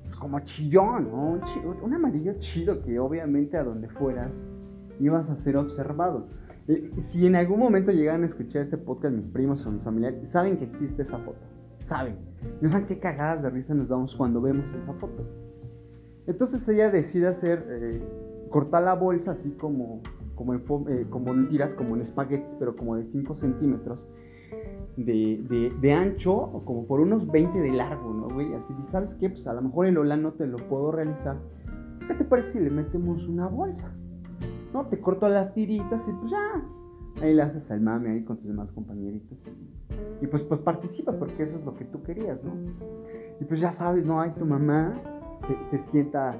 pues 0.04 0.16
como 0.18 0.40
chillón, 0.42 1.10
¿no? 1.10 1.40
Un, 1.82 1.94
amarillo 1.94 2.34
chido 2.40 2.84
que 2.84 3.00
obviamente 3.00 3.58
a 3.58 3.64
donde 3.64 3.90
fueras 3.90 4.38
ibas 5.00 5.30
a 5.30 5.36
ser 5.38 5.58
observado. 5.58 6.28
Si 6.98 7.28
en 7.28 7.36
algún 7.36 7.60
momento 7.60 7.92
llegan 7.92 8.24
a 8.24 8.26
escuchar 8.26 8.64
este 8.64 8.78
podcast 8.78 9.16
mis 9.16 9.30
primos 9.30 9.66
o 9.66 9.72
mis 9.72 9.84
familiares, 9.84 10.28
saben 10.28 10.58
que 10.58 10.66
existe 10.66 11.04
esa 11.04 11.20
foto. 11.20 11.40
Saben. 11.82 12.18
No 12.62 12.70
saben 12.70 12.88
qué 12.88 13.00
cagadas 13.00 13.44
de 13.44 13.52
risa 13.52 13.76
nos 13.76 13.88
damos 13.88 14.16
cuando 14.16 14.42
vemos 14.42 14.66
esa 14.76 14.94
foto. 14.94 15.24
Entonces 16.26 16.68
ella 16.68 16.90
decide 16.90 17.28
hacer, 17.28 17.64
eh, 17.70 18.02
cortar 18.50 18.82
la 18.82 18.96
bolsa 18.96 19.32
así 19.32 19.52
como, 19.52 20.02
como, 20.34 20.56
en, 20.56 20.64
eh, 20.90 21.06
como 21.10 21.34
en 21.34 21.50
tiras, 21.50 21.76
como 21.76 21.96
en 21.96 22.02
espaguetis, 22.02 22.56
pero 22.58 22.76
como 22.76 22.96
de 22.96 23.06
5 23.06 23.36
centímetros 23.36 24.08
de, 24.98 25.72
de, 25.82 25.94
ancho, 25.94 26.64
como 26.66 26.88
por 26.88 27.00
unos 27.00 27.30
20 27.30 27.60
de 27.60 27.72
largo, 27.72 28.14
¿no, 28.14 28.30
güey? 28.30 28.54
Así, 28.54 28.74
¿sabes 28.86 29.14
qué? 29.16 29.30
Pues 29.30 29.46
a 29.46 29.54
lo 29.54 29.62
mejor 29.62 29.88
el 29.88 29.98
Ola 29.98 30.18
no 30.18 30.34
te 30.34 30.48
lo 30.48 30.58
puedo 30.58 30.92
realizar. 30.92 31.38
¿Qué 32.08 32.14
te 32.14 32.24
parece 32.24 32.54
si 32.54 32.60
le 32.60 32.70
metemos 32.70 33.28
una 33.28 33.48
bolsa? 33.48 33.92
¿No? 34.76 34.86
Te 34.88 35.00
corto 35.00 35.30
las 35.30 35.54
tiritas 35.54 36.06
y 36.06 36.12
pues 36.12 36.32
ya, 36.32 36.62
Ahí 37.22 37.34
le 37.34 37.44
haces 37.44 37.72
al 37.72 37.80
mame 37.80 38.10
ahí 38.10 38.24
con 38.26 38.36
tus 38.36 38.48
demás 38.48 38.74
compañeritos. 38.74 39.50
Y 40.20 40.28
pues, 40.28 40.44
pues 40.44 40.60
participas 40.60 41.16
porque 41.16 41.44
eso 41.44 41.60
es 41.60 41.64
lo 41.64 41.74
que 41.74 41.86
tú 41.86 42.04
querías, 42.04 42.44
¿no? 42.44 42.52
Y 43.40 43.46
pues 43.46 43.62
ya 43.62 43.72
sabes, 43.72 44.06
¿no? 44.06 44.20
Hay 44.20 44.32
tu 44.32 44.46
mamá 44.46 44.94
se, 45.72 45.78
sienta 45.78 46.32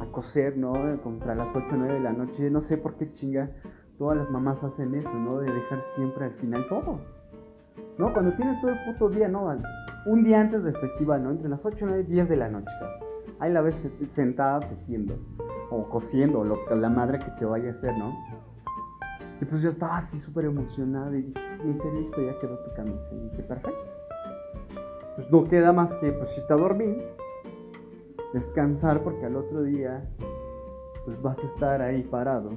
a 0.00 0.06
coser, 0.10 0.56
¿no? 0.56 0.72
Contra 1.04 1.36
las 1.36 1.54
8 1.54 1.66
o 1.70 1.76
9 1.76 1.94
de 1.94 2.00
la 2.00 2.12
noche. 2.12 2.50
No 2.50 2.60
sé 2.60 2.76
por 2.78 2.96
qué 2.96 3.12
chinga 3.12 3.52
todas 3.96 4.18
las 4.18 4.28
mamás 4.28 4.64
hacen 4.64 4.92
eso, 4.96 5.14
¿no? 5.14 5.38
De 5.38 5.52
dejar 5.52 5.80
siempre 5.94 6.24
al 6.24 6.32
final 6.32 6.66
todo. 6.68 6.98
¿No? 7.96 8.12
Cuando 8.12 8.34
tienen 8.34 8.60
todo 8.60 8.72
el 8.72 8.78
puto 8.86 9.08
día, 9.08 9.28
¿no? 9.28 9.56
Un 10.06 10.24
día 10.24 10.40
antes 10.40 10.64
del 10.64 10.76
festival, 10.76 11.22
¿no? 11.22 11.30
Entre 11.30 11.48
las 11.48 11.64
8 11.64 11.76
y 11.80 11.84
9 11.84 12.04
y 12.08 12.12
10 12.12 12.28
de 12.28 12.36
la 12.36 12.48
noche, 12.48 12.72
Ahí 13.38 13.52
la 13.52 13.60
ves 13.60 13.88
sentada 14.08 14.60
tejiendo 14.60 15.16
o 15.70 15.88
cosiendo, 15.88 16.44
lo, 16.44 16.58
la 16.74 16.88
madre 16.88 17.18
que 17.18 17.30
te 17.38 17.44
vaya 17.44 17.70
a 17.70 17.72
hacer, 17.72 17.96
¿no? 17.96 18.12
Y 19.40 19.44
pues 19.44 19.62
yo 19.62 19.68
estaba 19.68 19.96
así 19.96 20.18
súper 20.18 20.46
emocionado 20.46 21.14
y 21.14 21.22
dije, 21.22 21.40
dice, 21.64 21.92
listo, 21.92 22.22
ya 22.22 22.38
quedó 22.38 22.58
tu 22.58 22.74
camisa. 22.74 23.08
Y 23.12 23.30
dije, 23.30 23.42
perfecto. 23.42 23.84
Pues 25.16 25.30
no 25.30 25.44
queda 25.44 25.72
más 25.72 25.92
que, 25.94 26.12
pues 26.12 26.30
si 26.30 26.40
te 26.46 26.54
dormí, 26.54 26.96
descansar 28.32 29.02
porque 29.02 29.26
al 29.26 29.36
otro 29.36 29.62
día, 29.62 30.04
pues 31.04 31.20
vas 31.22 31.38
a 31.38 31.46
estar 31.46 31.82
ahí 31.82 32.02
parado. 32.02 32.52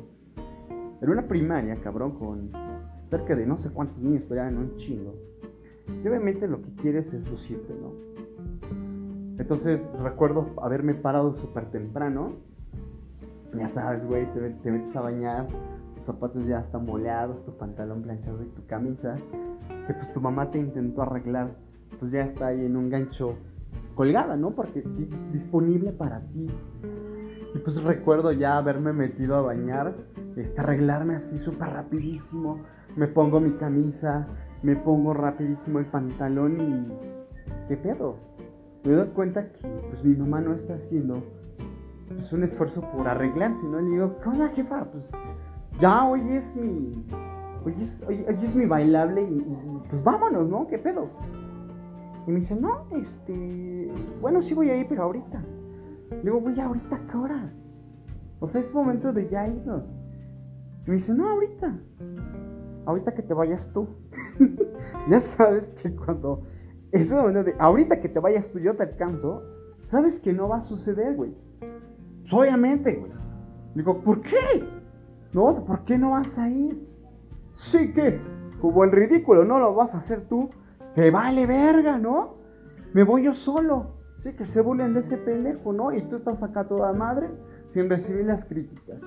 En 1.01 1.09
una 1.09 1.27
primaria, 1.27 1.75
cabrón, 1.81 2.17
con 2.17 2.51
cerca 3.05 3.35
de 3.35 3.45
no 3.45 3.57
sé 3.57 3.69
cuántos 3.69 3.97
niños, 3.99 4.23
pero 4.27 4.47
en 4.47 4.57
un 4.57 4.75
chingo. 4.77 5.13
Y 6.03 6.07
obviamente 6.07 6.47
lo 6.47 6.61
que 6.61 6.71
quieres 6.81 7.13
es 7.13 7.29
lucirte, 7.29 7.73
¿no? 7.73 7.91
Entonces 9.37 9.87
recuerdo 10.01 10.53
haberme 10.61 10.93
parado 10.95 11.35
súper 11.35 11.69
temprano. 11.69 12.33
Ya 13.55 13.67
sabes, 13.67 14.05
güey, 14.05 14.25
te, 14.33 14.49
te 14.49 14.71
metes 14.71 14.95
a 14.95 15.01
bañar 15.01 15.47
zapatos 16.07 16.45
ya 16.45 16.59
están 16.59 16.85
boleados, 16.85 17.43
tu 17.45 17.51
pantalón 17.57 18.01
planchado 18.01 18.41
y 18.41 18.47
tu 18.47 18.65
camisa, 18.65 19.15
que 19.85 19.93
pues 19.93 20.13
tu 20.13 20.21
mamá 20.21 20.49
te 20.51 20.57
intentó 20.57 21.01
arreglar, 21.01 21.51
pues 21.99 22.11
ya 22.11 22.21
está 22.21 22.47
ahí 22.47 22.65
en 22.65 22.75
un 22.75 22.89
gancho 22.89 23.35
colgada, 23.95 24.35
¿no? 24.37 24.51
Porque 24.51 24.83
disponible 25.31 25.91
para 25.91 26.21
ti. 26.21 26.47
Y 27.53 27.59
pues 27.59 27.81
recuerdo 27.83 28.31
ya 28.31 28.57
haberme 28.57 28.93
metido 28.93 29.35
a 29.35 29.41
bañar, 29.41 29.95
este, 30.35 30.61
arreglarme 30.61 31.15
así 31.15 31.39
súper 31.39 31.69
rapidísimo, 31.69 32.61
me 32.95 33.07
pongo 33.07 33.39
mi 33.39 33.51
camisa, 33.51 34.27
me 34.63 34.75
pongo 34.75 35.13
rapidísimo 35.13 35.79
el 35.79 35.85
pantalón 35.85 36.59
y... 36.61 37.17
¿Qué 37.67 37.75
pedo? 37.75 38.15
Me 38.85 38.93
doy 38.93 39.07
cuenta 39.09 39.51
que 39.51 39.67
pues 39.89 40.01
mi 40.03 40.15
mamá 40.15 40.39
no 40.39 40.53
está 40.53 40.75
haciendo 40.75 41.21
pues, 42.07 42.31
un 42.33 42.43
esfuerzo 42.43 42.81
por 42.81 43.07
arreglarse, 43.07 43.65
¿no? 43.65 43.79
Le 43.79 43.89
digo, 43.89 44.15
¿qué 44.21 44.29
onda, 44.29 44.49
jefa? 44.49 44.85
Pues 44.85 45.11
ya 45.79 46.05
hoy 46.05 46.21
es 46.31 46.55
mi. 46.55 47.05
Hoy 47.65 47.75
es, 47.79 48.03
hoy, 48.07 48.25
es 48.27 48.55
mi 48.55 48.65
bailable 48.65 49.23
y, 49.23 49.45
pues 49.89 50.03
vámonos, 50.03 50.47
¿no? 50.49 50.67
¿Qué 50.67 50.77
pedo? 50.77 51.09
Y 52.25 52.31
me 52.31 52.39
dice, 52.39 52.55
no, 52.55 52.85
este. 52.91 53.91
Bueno, 54.21 54.41
sí 54.41 54.53
voy 54.53 54.69
a 54.69 54.77
ir, 54.77 54.87
pero 54.87 55.03
ahorita. 55.03 55.41
Le 56.11 56.21
digo, 56.21 56.39
voy 56.39 56.59
ahorita, 56.59 56.95
¿a 56.95 57.07
qué 57.07 57.17
hora? 57.17 57.53
O 58.39 58.47
sea, 58.47 58.61
es 58.61 58.73
momento 58.73 59.11
de 59.11 59.27
ya 59.29 59.47
irnos. 59.47 59.91
Y 60.85 60.89
me 60.89 60.95
dice, 60.95 61.13
no, 61.13 61.27
ahorita. 61.29 61.77
Ahorita 62.85 63.13
que 63.13 63.21
te 63.21 63.33
vayas 63.33 63.69
tú. 63.73 63.87
ya 65.09 65.19
sabes 65.19 65.67
que 65.81 65.93
cuando. 65.93 66.43
Es 66.91 67.11
momento 67.11 67.43
de. 67.43 67.55
Ahorita 67.59 67.99
que 67.99 68.07
te 68.07 68.19
vayas 68.19 68.49
tú, 68.49 68.59
yo 68.59 68.75
te 68.75 68.83
alcanzo. 68.83 69.43
Sabes 69.83 70.19
que 70.19 70.33
no 70.33 70.47
va 70.47 70.57
a 70.57 70.61
suceder, 70.61 71.15
güey. 71.15 71.33
Pues, 72.29 72.41
obviamente, 72.41 72.93
güey. 72.93 73.11
Digo, 73.73 74.01
¿por 74.01 74.21
qué? 74.21 74.67
No, 75.31 75.49
¿por 75.65 75.85
qué 75.85 75.97
no 75.97 76.11
vas 76.11 76.37
a 76.37 76.49
ir? 76.49 76.77
Sí 77.53 77.93
que, 77.93 78.19
como 78.59 78.83
el 78.83 78.91
ridículo, 78.91 79.45
no 79.45 79.59
lo 79.59 79.73
vas 79.73 79.93
a 79.93 79.99
hacer 79.99 80.27
tú. 80.27 80.49
Te 80.93 81.09
vale 81.09 81.45
verga, 81.45 81.97
¿no? 81.97 82.35
Me 82.93 83.03
voy 83.03 83.23
yo 83.23 83.33
solo. 83.33 83.95
Sí, 84.17 84.33
que 84.33 84.45
se 84.45 84.61
burlen 84.61 84.93
de 84.93 85.01
ese 85.01 85.15
pendejo, 85.15 85.71
¿no? 85.71 85.93
Y 85.93 86.01
tú 86.01 86.17
estás 86.17 86.43
acá 86.43 86.65
toda 86.65 86.91
madre 86.91 87.29
sin 87.67 87.89
recibir 87.89 88.25
las 88.25 88.43
críticas. 88.43 88.99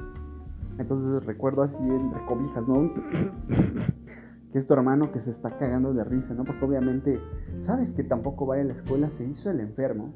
Entonces 0.79 1.23
recuerdo 1.27 1.63
así 1.63 1.83
entre 1.83 2.25
cobijas, 2.25 2.67
¿no? 2.67 2.91
que 4.53 4.59
es 4.59 4.67
tu 4.67 4.73
hermano 4.73 5.13
que 5.13 5.21
se 5.21 5.31
está 5.31 5.59
cagando 5.59 5.93
de 5.93 6.05
risa, 6.05 6.33
¿no? 6.33 6.45
Porque 6.45 6.65
obviamente 6.65 7.21
sabes 7.59 7.91
que 7.91 8.03
tampoco 8.03 8.47
va 8.47 8.55
a 8.55 8.65
la 8.65 8.73
escuela, 8.73 9.11
se 9.11 9.25
hizo 9.25 9.51
el 9.51 9.61
enfermo. 9.61 10.15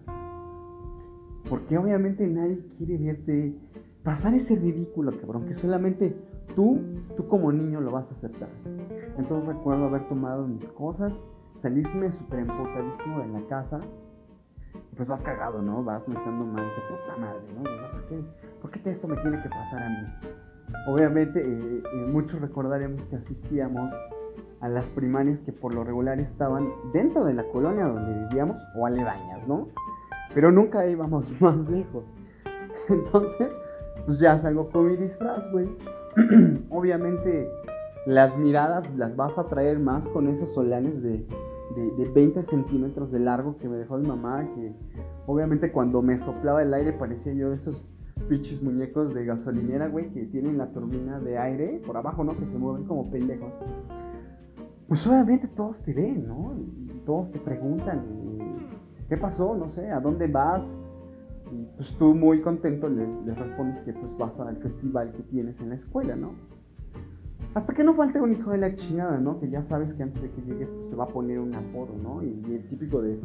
Porque 1.48 1.76
obviamente 1.78 2.26
nadie 2.26 2.58
quiere 2.78 2.96
verte 2.96 3.54
pasar 4.02 4.34
ese 4.34 4.54
ridículo, 4.56 5.18
cabrón, 5.18 5.46
que 5.46 5.54
solamente 5.54 6.16
tú, 6.54 6.80
tú 7.16 7.26
como 7.28 7.52
niño 7.52 7.80
lo 7.80 7.90
vas 7.90 8.10
a 8.10 8.14
aceptar. 8.14 8.48
Entonces 9.18 9.46
recuerdo 9.46 9.86
haber 9.86 10.08
tomado 10.08 10.46
mis 10.46 10.68
cosas, 10.70 11.20
salirme 11.56 12.12
súper 12.12 12.40
empotadísimo 12.40 13.20
de 13.20 13.28
la 13.28 13.46
casa. 13.46 13.80
pues 14.96 15.08
vas 15.08 15.22
cagado, 15.22 15.62
¿no? 15.62 15.82
Vas 15.82 16.06
metiendo 16.06 16.44
más 16.44 16.64
de 16.64 16.82
puta 16.82 17.16
madre, 17.18 17.42
¿no? 17.54 17.62
¿Por 17.62 18.08
qué, 18.08 18.24
¿Por 18.60 18.70
qué 18.70 18.90
esto 18.90 19.08
me 19.08 19.16
tiene 19.16 19.42
que 19.42 19.48
pasar 19.48 19.82
a 19.82 19.88
mí? 19.88 20.30
Obviamente, 20.86 21.40
eh, 21.40 21.82
eh, 21.82 22.06
muchos 22.10 22.40
recordaremos 22.40 23.04
que 23.06 23.16
asistíamos 23.16 23.92
a 24.60 24.68
las 24.68 24.86
primarias 24.86 25.38
que 25.40 25.52
por 25.52 25.74
lo 25.74 25.84
regular 25.84 26.18
estaban 26.20 26.68
dentro 26.92 27.24
de 27.24 27.34
la 27.34 27.44
colonia 27.44 27.86
donde 27.86 28.26
vivíamos 28.28 28.56
o 28.76 28.86
aledañas, 28.86 29.46
¿no? 29.46 29.68
Pero 30.34 30.50
nunca 30.50 30.86
íbamos 30.86 31.32
más 31.40 31.68
lejos. 31.68 32.12
Entonces, 32.88 33.48
pues 34.04 34.18
ya 34.18 34.36
salgo 34.36 34.68
con 34.68 34.88
mi 34.88 34.96
disfraz, 34.96 35.50
güey. 35.52 35.68
Obviamente 36.70 37.48
las 38.06 38.36
miradas 38.36 38.84
las 38.96 39.16
vas 39.16 39.38
a 39.38 39.46
traer 39.46 39.78
más 39.78 40.06
con 40.08 40.28
esos 40.28 40.52
solanes 40.52 41.02
de, 41.02 41.26
de, 41.74 42.08
20 42.14 42.42
centímetros 42.42 43.10
de 43.10 43.18
largo 43.18 43.56
que 43.56 43.68
me 43.68 43.78
dejó 43.78 43.96
mi 43.96 44.06
mamá, 44.06 44.46
que 44.54 44.74
obviamente 45.26 45.72
cuando 45.72 46.02
me 46.02 46.18
soplaba 46.18 46.62
el 46.62 46.74
aire 46.74 46.92
parecía 46.92 47.32
yo 47.32 47.48
de 47.48 47.56
esos 47.56 47.86
pinches 48.28 48.62
muñecos 48.62 49.14
de 49.14 49.24
gasolinera, 49.24 49.88
güey, 49.88 50.10
que 50.10 50.26
tienen 50.26 50.58
la 50.58 50.70
turbina 50.72 51.18
de 51.18 51.38
aire 51.38 51.80
por 51.86 51.96
abajo, 51.96 52.24
¿no? 52.24 52.32
Que 52.32 52.44
se 52.46 52.58
mueven 52.58 52.84
como 52.84 53.10
pendejos. 53.10 53.52
Pues 54.86 55.06
obviamente 55.06 55.48
todos 55.48 55.82
te 55.82 55.94
ven, 55.94 56.28
¿no? 56.28 56.52
todos 57.06 57.30
te 57.30 57.38
preguntan, 57.38 58.02
¿qué 59.08 59.16
pasó? 59.16 59.54
No 59.56 59.70
sé, 59.70 59.90
¿a 59.90 60.00
dónde 60.00 60.26
vas? 60.26 60.76
Y 61.52 61.66
pues 61.76 61.90
tú 61.98 62.14
muy 62.14 62.40
contento 62.40 62.88
le, 62.88 63.06
respondes 63.34 63.80
que 63.82 63.92
pues 63.92 64.16
vas 64.18 64.38
al 64.40 64.56
festival 64.56 65.12
que 65.12 65.22
tienes 65.24 65.60
en 65.60 65.70
la 65.70 65.74
escuela, 65.76 66.16
¿no? 66.16 66.32
Hasta 67.54 67.72
que 67.72 67.84
no 67.84 67.94
falte 67.94 68.20
un 68.20 68.32
hijo 68.32 68.50
de 68.50 68.58
la 68.58 68.74
chingada, 68.74 69.18
¿no? 69.18 69.38
Que 69.38 69.48
ya 69.48 69.62
sabes 69.62 69.92
que 69.94 70.02
antes 70.02 70.20
de 70.22 70.30
que 70.30 70.42
llegues 70.42 70.68
pues, 70.68 70.90
te 70.90 70.96
va 70.96 71.04
a 71.04 71.08
poner 71.08 71.38
un 71.38 71.54
apodo, 71.54 71.94
¿no? 72.02 72.22
Y, 72.22 72.42
el 72.52 72.68
típico 72.68 73.00
de 73.00 73.20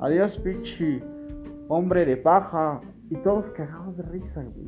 adiós, 0.00 0.38
pichi, 0.38 1.00
hombre 1.68 2.04
de 2.04 2.16
paja. 2.16 2.80
Y 3.08 3.16
todos 3.16 3.50
cagados 3.50 3.96
de 3.96 4.04
risa, 4.04 4.40
güey. 4.42 4.66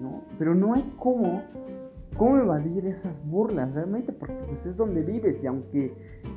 ¿no? 0.00 0.22
Pero 0.38 0.54
no 0.54 0.74
hay 0.74 0.92
cómo, 0.98 1.42
cómo 2.16 2.38
evadir 2.38 2.86
esas 2.86 3.24
burlas 3.26 3.72
realmente, 3.74 4.12
porque 4.12 4.34
pues 4.48 4.66
es 4.66 4.76
donde 4.76 5.02
vives 5.02 5.42
y 5.42 5.46
aunque 5.46 5.94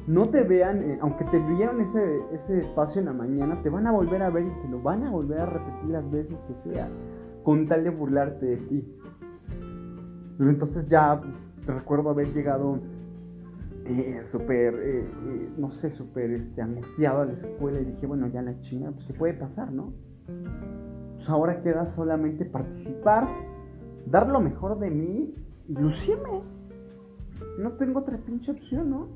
no 0.08 0.28
te 0.28 0.44
vean, 0.44 0.84
eh, 0.84 0.98
aunque 1.02 1.26
te 1.26 1.40
vieron 1.40 1.82
ese, 1.82 2.22
ese 2.32 2.60
espacio 2.60 3.00
en 3.00 3.06
la 3.06 3.14
mañana, 3.14 3.62
te 3.62 3.70
van 3.70 3.88
a 3.88 3.92
volver 3.92 4.22
a 4.22 4.30
ver 4.30 4.46
y 4.46 4.62
te 4.62 4.70
lo 4.70 4.82
van 4.82 5.04
a 5.04 5.12
volver 5.12 5.40
a 5.40 5.46
repetir 5.46 5.90
las 5.90 6.10
veces 6.10 6.38
que 6.48 6.56
sea, 6.56 6.90
con 7.44 7.68
tal 7.68 7.84
de 7.84 7.90
burlarte 7.90 8.46
de 8.46 8.58
ti. 8.58 8.98
Entonces 10.40 10.88
ya 10.88 11.22
recuerdo 11.66 12.10
haber 12.10 12.34
llegado 12.34 12.80
eh, 13.86 14.22
súper, 14.24 14.76
eh, 14.82 15.08
no 15.58 15.72
sé, 15.72 15.92
súper 15.92 16.32
este, 16.32 16.62
angustiado 16.62 17.22
a 17.22 17.26
la 17.26 17.34
escuela 17.34 17.80
y 17.80 17.86
dije, 17.86 18.08
bueno, 18.08 18.28
ya 18.28 18.42
la 18.42 18.60
chinga, 18.62 18.92
pues 18.92 19.06
¿qué 19.06 19.14
puede 19.14 19.34
pasar, 19.34 19.72
no? 19.72 19.94
Pues 21.16 21.30
ahora 21.30 21.62
queda 21.62 21.88
solamente 21.88 22.46
participar, 22.46 23.28
dar 24.08 24.28
lo 24.28 24.42
mejor 24.42 24.80
de 24.80 24.90
mí 24.90 25.36
lucirme. 25.68 26.42
No 27.60 27.72
tengo 27.74 28.00
otra 28.00 28.18
pinche 28.18 28.52
opción, 28.52 28.90
¿no? 28.90 29.08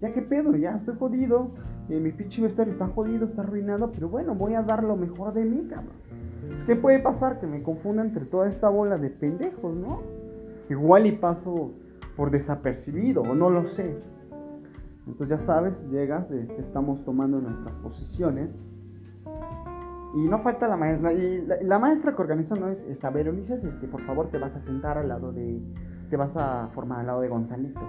Ya 0.00 0.12
que 0.12 0.22
pedo, 0.22 0.56
ya 0.56 0.76
estoy 0.76 0.96
jodido, 0.98 1.50
mi 1.88 2.10
pinche 2.10 2.42
vestuario 2.42 2.72
está 2.72 2.88
jodido, 2.88 3.26
está 3.26 3.42
arruinado, 3.42 3.92
pero 3.92 4.08
bueno, 4.08 4.34
voy 4.34 4.54
a 4.54 4.62
dar 4.62 4.82
lo 4.82 4.96
mejor 4.96 5.32
de 5.32 5.44
mí, 5.44 5.68
cabrón. 5.68 5.94
¿Qué 6.66 6.74
puede 6.74 6.98
pasar? 6.98 7.38
Que 7.40 7.46
me 7.46 7.62
confunda 7.62 8.02
entre 8.02 8.24
toda 8.24 8.48
esta 8.48 8.68
bola 8.68 8.98
de 8.98 9.10
pendejos, 9.10 9.74
¿no? 9.76 10.00
Igual 10.68 11.06
y 11.06 11.12
paso 11.12 11.72
por 12.16 12.30
desapercibido, 12.30 13.22
o 13.22 13.34
no 13.34 13.50
lo 13.50 13.66
sé. 13.66 13.96
Entonces 15.06 15.28
ya 15.28 15.38
sabes, 15.38 15.88
llegas, 15.90 16.30
este, 16.30 16.60
estamos 16.60 17.04
tomando 17.04 17.40
nuestras 17.40 17.74
posiciones. 17.76 18.54
Y 20.14 20.28
no 20.28 20.38
falta 20.40 20.68
la 20.68 20.76
maestra. 20.76 21.12
Y 21.12 21.46
la, 21.62 21.78
maestra 21.78 22.14
que 22.14 22.22
organiza 22.22 22.54
no 22.54 22.68
es, 22.68 22.82
esta, 22.84 23.10
ver, 23.10 23.28
Ulises, 23.28 23.64
este, 23.64 23.88
por 23.88 24.02
favor 24.02 24.28
te 24.28 24.38
vas 24.38 24.54
a 24.54 24.60
sentar 24.60 24.98
al 24.98 25.08
lado 25.08 25.32
de. 25.32 25.60
Te 26.10 26.16
vas 26.16 26.36
a 26.36 26.68
formar 26.74 27.00
al 27.00 27.06
lado 27.06 27.20
de 27.22 27.28
Gonzalito. 27.28 27.80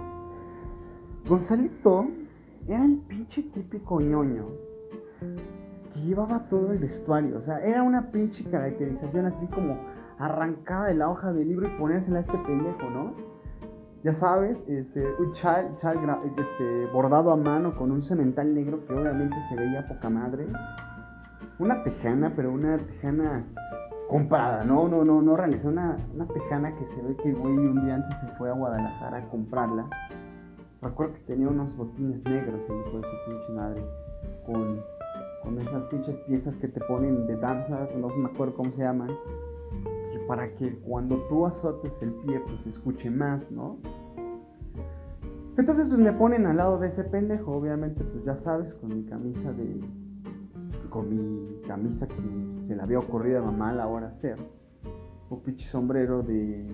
Gonzalito 1.28 2.06
era 2.66 2.84
el 2.84 2.98
pinche 3.08 3.42
típico 3.42 4.00
ñoño 4.00 4.46
que 5.92 6.00
llevaba 6.00 6.48
todo 6.48 6.72
el 6.72 6.78
vestuario. 6.78 7.38
O 7.38 7.42
sea, 7.42 7.58
era 7.60 7.82
una 7.82 8.10
pinche 8.10 8.44
caracterización 8.44 9.26
así 9.26 9.46
como 9.48 9.78
arrancada 10.18 10.86
de 10.86 10.94
la 10.94 11.08
hoja 11.10 11.32
del 11.32 11.48
libro 11.48 11.68
y 11.68 11.78
ponérsela 11.78 12.18
a 12.18 12.20
este 12.22 12.38
pendejo, 12.38 12.90
¿no? 12.90 13.14
Ya 14.02 14.12
sabes, 14.12 14.58
este, 14.68 15.02
un 15.18 15.32
chal, 15.32 15.76
chal 15.80 15.98
este, 16.36 16.86
bordado 16.92 17.32
a 17.32 17.36
mano 17.36 17.74
con 17.74 17.90
un 17.90 18.02
cemental 18.02 18.54
negro 18.54 18.84
que 18.86 18.92
obviamente 18.92 19.36
se 19.48 19.56
veía 19.56 19.86
poca 19.88 20.10
madre. 20.10 20.46
Una 21.58 21.82
tejana, 21.84 22.32
pero 22.34 22.52
una 22.52 22.78
tejana 22.78 23.44
comprada, 24.08 24.64
no, 24.64 24.88
no, 24.88 25.04
no, 25.04 25.22
no 25.22 25.36
realizó 25.36 25.68
una, 25.68 25.96
una 26.14 26.26
tejana 26.26 26.74
que 26.76 26.86
se 26.86 27.02
ve 27.02 27.16
que 27.16 27.32
güey 27.32 27.56
un 27.56 27.84
día 27.84 27.94
antes 27.96 28.18
se 28.18 28.26
fue 28.36 28.50
a 28.50 28.54
Guadalajara 28.54 29.18
a 29.18 29.28
comprarla. 29.30 29.88
Recuerdo 30.82 31.14
que 31.14 31.20
tenía 31.20 31.48
unos 31.48 31.76
botines 31.76 32.22
negros, 32.24 32.60
el 32.68 32.76
hijo 32.80 32.98
de 32.98 33.02
su 33.02 33.30
pinche 33.30 33.52
madre, 33.52 33.82
con, 34.44 34.80
con 35.42 35.60
esas 35.60 35.82
pinches 35.84 36.16
piezas 36.26 36.56
que 36.56 36.68
te 36.68 36.80
ponen 36.80 37.26
de 37.26 37.36
danza, 37.36 37.88
no 37.96 38.08
me 38.08 38.28
acuerdo 38.28 38.54
cómo 38.54 38.70
se 38.72 38.82
llaman 38.82 39.10
para 40.26 40.54
que 40.54 40.78
cuando 40.80 41.16
tú 41.28 41.46
azotes 41.46 42.00
el 42.02 42.12
pie 42.12 42.40
pues 42.40 42.60
se 42.62 42.70
escuche 42.70 43.10
más, 43.10 43.50
¿no? 43.50 43.78
Entonces 45.56 45.86
pues 45.88 46.00
me 46.00 46.12
ponen 46.12 46.46
al 46.46 46.56
lado 46.56 46.78
de 46.78 46.88
ese 46.88 47.04
pendejo, 47.04 47.52
obviamente 47.52 48.02
pues 48.04 48.24
ya 48.24 48.36
sabes, 48.38 48.74
con 48.74 48.94
mi 48.94 49.04
camisa 49.04 49.52
de... 49.52 49.80
con 50.94 51.10
mi 51.10 51.60
camisa 51.66 52.06
que 52.06 52.14
se 52.68 52.76
le 52.76 52.80
había 52.80 53.00
ocurrido 53.00 53.40
a 53.40 53.42
mamá 53.42 53.72
la 53.72 53.88
hora 53.88 54.06
hacer, 54.06 54.38
un 55.28 55.40
pinche 55.40 55.66
sombrero 55.66 56.22
de... 56.22 56.72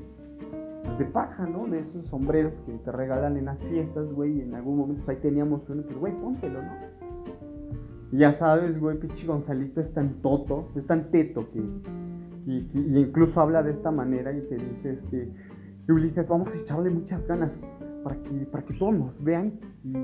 Pues, 0.84 0.98
de 0.98 1.04
paja, 1.06 1.46
¿no? 1.46 1.66
De 1.66 1.80
esos 1.80 2.06
sombreros 2.06 2.52
que 2.66 2.72
te 2.72 2.92
regalan 2.92 3.38
en 3.38 3.46
las 3.46 3.58
fiestas, 3.58 4.12
güey, 4.12 4.38
y 4.38 4.40
en 4.42 4.54
algún 4.54 4.76
momento 4.76 5.04
pues, 5.06 5.16
ahí 5.16 5.22
teníamos 5.22 5.68
uno, 5.70 5.82
pues 5.84 5.96
güey, 5.96 6.12
póntelo, 6.20 6.62
¿no? 6.62 6.70
Ya 8.12 8.32
sabes, 8.32 8.78
güey, 8.78 8.98
pinche 8.98 9.26
Gonzalito 9.26 9.80
es 9.80 9.92
tan 9.94 10.20
toto, 10.20 10.68
es 10.76 10.86
tan 10.86 11.10
teto 11.10 11.48
que 11.50 11.62
y, 12.46 12.68
incluso 12.74 13.40
habla 13.40 13.62
de 13.62 13.70
esta 13.70 13.90
manera 13.90 14.32
y 14.32 14.40
te 14.42 14.56
dice, 14.56 14.92
este, 14.92 15.32
Ulises, 15.88 16.28
vamos 16.28 16.52
a 16.52 16.58
echarle 16.58 16.90
muchas 16.90 17.26
ganas 17.26 17.58
para 18.04 18.16
que, 18.16 18.30
para 18.46 18.64
que 18.64 18.74
todos 18.74 18.94
nos 18.94 19.24
vean 19.24 19.52
y, 19.82 19.94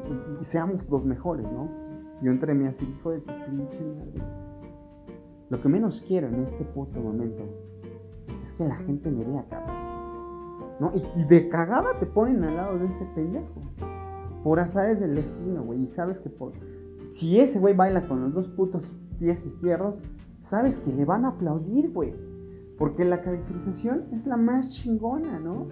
seamos 0.44 0.88
los 0.88 1.04
mejores, 1.04 1.44
¿no? 1.44 1.85
Yo 2.22 2.30
entre 2.30 2.54
mí 2.54 2.66
así, 2.66 2.84
hijo 2.84 3.10
de 3.10 3.20
tu 3.20 3.32
pinche 3.46 3.80
madre. 3.80 4.46
Lo 5.50 5.60
que 5.60 5.68
menos 5.68 6.02
quiero 6.06 6.28
en 6.28 6.44
este 6.44 6.64
puto 6.64 7.00
momento 7.00 7.44
es 8.42 8.52
que 8.54 8.66
la 8.66 8.76
gente 8.76 9.10
me 9.10 9.24
vea, 9.24 9.44
cabrón. 9.48 9.76
¿No? 10.80 10.92
Y, 11.16 11.24
de 11.24 11.48
cagada 11.48 11.98
te 11.98 12.06
ponen 12.06 12.42
al 12.44 12.56
lado 12.56 12.78
de 12.78 12.86
ese 12.86 13.04
pendejo. 13.14 13.62
Por 14.42 14.60
azares 14.60 15.00
del 15.00 15.14
destino, 15.14 15.62
güey. 15.62 15.82
Y 15.82 15.88
sabes 15.88 16.20
que 16.20 16.30
por... 16.30 16.52
si 17.10 17.38
ese 17.38 17.58
güey 17.58 17.74
baila 17.74 18.06
con 18.08 18.22
los 18.22 18.34
dos 18.34 18.48
putos 18.48 18.92
pies 19.18 19.44
izquierdos, 19.46 19.96
sabes 20.42 20.78
que 20.78 20.92
le 20.92 21.04
van 21.04 21.24
a 21.24 21.28
aplaudir, 21.28 21.92
güey. 21.92 22.14
Porque 22.78 23.04
la 23.04 23.22
caracterización 23.22 24.04
es 24.12 24.26
la 24.26 24.36
más 24.36 24.70
chingona, 24.70 25.38
¿no? 25.38 25.66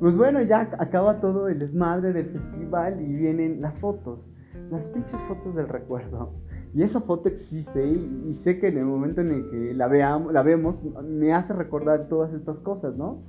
Pues 0.00 0.16
bueno, 0.16 0.42
ya 0.42 0.70
acaba 0.78 1.20
todo 1.20 1.48
el 1.48 1.58
desmadre 1.58 2.12
del 2.12 2.26
festival 2.26 3.00
y 3.00 3.14
vienen 3.14 3.60
las 3.60 3.78
fotos. 3.78 4.26
Las 4.70 4.86
pinches 4.88 5.20
fotos 5.22 5.54
del 5.54 5.68
recuerdo. 5.68 6.32
Y 6.74 6.82
esa 6.82 7.00
foto 7.00 7.28
existe 7.28 7.86
y, 7.86 8.34
sé 8.34 8.58
que 8.58 8.68
en 8.68 8.78
el 8.78 8.84
momento 8.84 9.20
en 9.22 9.30
el 9.30 9.50
que 9.50 9.74
la, 9.74 9.86
veamos, 9.88 10.32
la 10.32 10.42
vemos 10.42 10.76
me 11.04 11.32
hace 11.32 11.54
recordar 11.54 12.08
todas 12.08 12.34
estas 12.34 12.58
cosas, 12.60 12.96
¿no? 12.96 13.22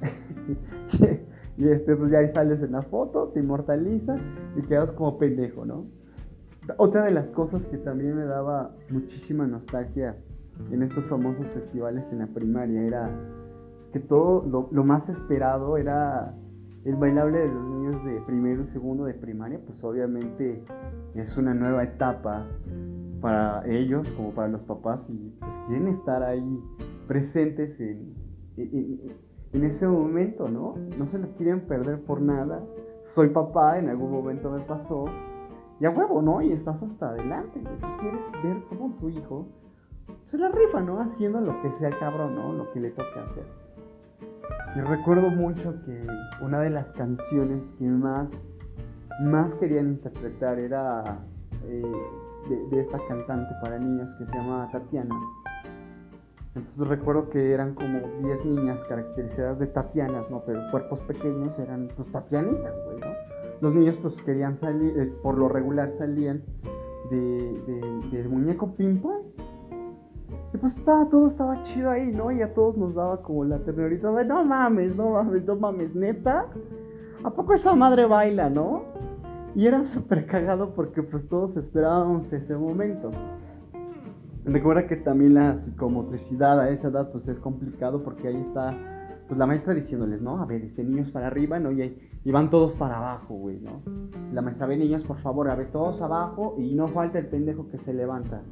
y 1.56 1.68
este, 1.68 1.96
pues 1.96 2.10
ya 2.10 2.18
ahí 2.18 2.28
sales 2.28 2.62
en 2.62 2.72
la 2.72 2.82
foto, 2.82 3.28
te 3.28 3.40
inmortalizas 3.40 4.20
y 4.56 4.62
quedas 4.62 4.92
como 4.92 5.18
pendejo, 5.18 5.64
¿no? 5.64 5.86
Otra 6.76 7.04
de 7.04 7.10
las 7.10 7.30
cosas 7.30 7.64
que 7.66 7.78
también 7.78 8.16
me 8.16 8.24
daba 8.24 8.74
muchísima 8.90 9.46
nostalgia 9.46 10.16
en 10.70 10.82
estos 10.82 11.04
famosos 11.04 11.46
festivales 11.48 12.12
en 12.12 12.18
la 12.18 12.26
primaria 12.26 12.82
era 12.82 13.10
que 13.92 14.00
todo 14.00 14.68
lo, 14.70 14.84
más 14.84 15.08
esperado 15.08 15.78
era 15.78 16.34
el 16.84 16.96
bailable 16.96 17.38
de 17.38 17.48
los 17.48 17.64
niños 17.64 18.04
de 18.04 18.20
primero 18.22 18.62
y 18.62 18.66
segundo 18.68 19.04
de 19.04 19.14
primaria, 19.14 19.60
pues 19.64 19.82
obviamente 19.82 20.62
es 21.14 21.36
una 21.36 21.54
nueva 21.54 21.84
etapa 21.84 22.46
para 23.20 23.66
ellos 23.66 24.08
como 24.10 24.30
para 24.30 24.48
los 24.48 24.62
papás 24.62 25.04
y 25.08 25.34
pues 25.40 25.58
quieren 25.66 25.88
estar 25.88 26.22
ahí 26.22 26.62
presentes 27.06 27.78
en, 27.80 28.14
en 28.56 29.64
ese 29.64 29.86
momento, 29.86 30.48
¿no? 30.48 30.74
No 30.98 31.06
se 31.08 31.18
lo 31.18 31.28
quieren 31.34 31.66
perder 31.66 32.00
por 32.02 32.20
nada. 32.20 32.62
Soy 33.10 33.28
papá, 33.30 33.78
en 33.78 33.88
algún 33.88 34.10
momento 34.10 34.50
me 34.50 34.60
pasó 34.60 35.06
y 35.80 35.86
a 35.86 35.90
huevo, 35.90 36.22
¿no? 36.22 36.42
Y 36.42 36.52
estás 36.52 36.82
hasta 36.82 37.10
adelante, 37.10 37.60
güey. 37.60 37.76
Si 37.76 38.00
quieres 38.00 38.32
ver 38.42 38.62
cómo 38.68 38.96
tu 38.98 39.08
hijo 39.08 39.46
se 40.26 40.38
la 40.38 40.48
rifa, 40.48 40.80
¿no? 40.80 41.00
Haciendo 41.00 41.40
lo 41.40 41.60
que 41.62 41.70
sea 41.72 41.90
cabrón, 41.98 42.34
¿no? 42.34 42.52
Lo 42.52 42.70
que 42.72 42.80
le 42.80 42.90
toque 42.90 43.18
hacer. 43.18 43.44
Y 44.76 44.80
recuerdo 44.80 45.30
mucho 45.30 45.74
que 45.84 46.06
una 46.40 46.60
de 46.60 46.70
las 46.70 46.86
canciones 46.92 47.62
que 47.78 47.84
más, 47.84 48.30
más 49.20 49.54
querían 49.54 49.88
interpretar 49.88 50.58
era 50.58 51.18
eh, 51.64 51.82
de, 52.70 52.80
esta 52.80 52.98
cantante 53.08 53.54
para 53.62 53.78
niños 53.78 54.14
que 54.16 54.26
se 54.26 54.36
llama 54.36 54.68
Tatiana. 54.70 55.18
Entonces 56.54 56.86
recuerdo 56.86 57.30
que 57.30 57.52
eran 57.52 57.74
como 57.74 58.00
10 58.22 58.44
niñas 58.44 58.84
caracterizadas 58.84 59.58
de 59.58 59.66
Tatianas, 59.66 60.28
¿no? 60.30 60.42
Pero 60.44 60.60
cuerpos 60.70 61.00
pequeños 61.00 61.58
eran 61.58 61.88
pues 61.96 62.10
Tatianitas, 62.10 62.74
güey, 62.86 63.00
¿no? 63.00 63.38
los 63.60 63.74
niños 63.74 63.96
pues 64.00 64.14
querían 64.22 64.56
salir, 64.56 64.98
eh, 64.98 65.12
por 65.22 65.36
lo 65.36 65.48
regular 65.48 65.90
salían 65.92 66.42
de, 67.10 68.00
de, 68.12 68.28
muñeco 68.28 68.74
ping 68.74 69.00
pues 70.60 70.76
estaba, 70.76 71.08
todo 71.08 71.26
estaba 71.26 71.62
chido 71.62 71.90
ahí, 71.90 72.12
¿no? 72.12 72.30
Y 72.30 72.42
a 72.42 72.52
todos 72.54 72.76
nos 72.76 72.94
daba 72.94 73.22
como 73.22 73.44
la 73.44 73.58
ternurita 73.58 74.10
de 74.12 74.24
no 74.24 74.44
mames, 74.44 74.94
no 74.96 75.10
mames, 75.10 75.44
no 75.44 75.56
mames, 75.56 75.94
neta. 75.94 76.46
¿A 77.24 77.30
poco 77.30 77.54
esa 77.54 77.74
madre 77.74 78.06
baila, 78.06 78.48
no? 78.50 78.82
Y 79.54 79.66
era 79.66 79.84
súper 79.84 80.26
cagado 80.26 80.74
porque 80.74 81.02
pues 81.02 81.28
todos 81.28 81.56
esperábamos 81.56 82.32
ese 82.32 82.54
momento. 82.56 83.10
Recuerda 84.44 84.86
que 84.86 84.96
también 84.96 85.34
la 85.34 85.56
psicomotricidad 85.56 86.60
a 86.60 86.70
esa 86.70 86.88
edad 86.88 87.10
pues 87.10 87.26
es 87.28 87.38
complicado 87.38 88.02
porque 88.02 88.28
ahí 88.28 88.36
está 88.36 88.76
pues 89.26 89.36
la 89.36 89.46
maestra 89.46 89.74
diciéndoles, 89.74 90.22
¿no? 90.22 90.40
A 90.40 90.46
ver, 90.46 90.62
este 90.64 90.82
niños 90.84 91.10
para 91.10 91.26
arriba, 91.26 91.58
¿no? 91.58 91.70
Y 91.72 91.82
y 92.24 92.30
van 92.30 92.50
todos 92.50 92.72
para 92.74 92.98
abajo, 92.98 93.34
güey, 93.34 93.58
¿no? 93.60 93.80
La 94.32 94.42
mesa, 94.42 94.64
a 94.64 94.66
ver 94.66 94.78
niños, 94.78 95.04
por 95.04 95.18
favor, 95.20 95.48
a 95.48 95.54
ver 95.54 95.70
todos 95.70 96.00
abajo 96.02 96.56
y 96.58 96.74
no 96.74 96.88
falta 96.88 97.18
el 97.18 97.26
pendejo 97.26 97.68
que 97.68 97.78
se 97.78 97.94
levanta. 97.94 98.42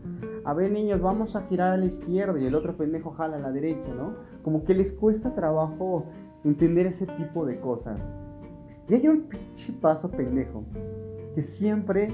A 0.47 0.55
ver 0.55 0.71
niños, 0.71 1.03
vamos 1.03 1.35
a 1.35 1.43
girar 1.43 1.73
a 1.73 1.77
la 1.77 1.87
izquierda 1.87 2.39
y 2.39 2.47
el 2.47 2.55
otro 2.55 2.77
pendejo 2.77 3.11
jala 3.11 3.37
a 3.37 3.41
la 3.41 3.51
derecha, 3.51 3.93
¿no? 3.97 4.15
Como 4.45 4.63
que 4.65 4.75
les 4.75 4.93
cuesta 4.93 5.35
trabajo 5.35 6.07
entender 6.45 6.87
ese 6.87 7.05
tipo 7.05 7.45
de 7.45 7.59
cosas. 7.59 8.15
Y 8.89 8.95
hay 8.95 9.09
un 9.09 9.23
pinche 9.23 9.73
paso 9.73 10.09
pendejo 10.09 10.63
que 11.35 11.43
siempre, 11.43 12.11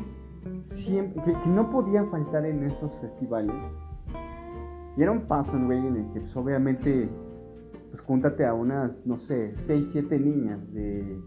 siempre, 0.63 1.23
que, 1.23 1.49
no 1.51 1.71
podía 1.71 2.07
faltar 2.07 2.47
en 2.47 2.63
esos 2.63 2.97
festivales. 3.03 3.55
Y 4.97 5.03
era 5.03 5.13
un 5.13 5.27
paso, 5.27 5.63
güey, 5.63 5.87
en 5.87 5.97
el 5.97 6.13
que 6.15 6.21
pues, 6.21 6.35
obviamente 6.35 7.11
pues 7.91 8.01
júntate 8.01 8.47
a 8.47 8.55
unas, 8.55 9.07
no 9.07 9.19
sé, 9.19 9.53
6, 9.59 9.91
7 9.93 10.19
niñas 10.19 10.73
de, 10.73 11.21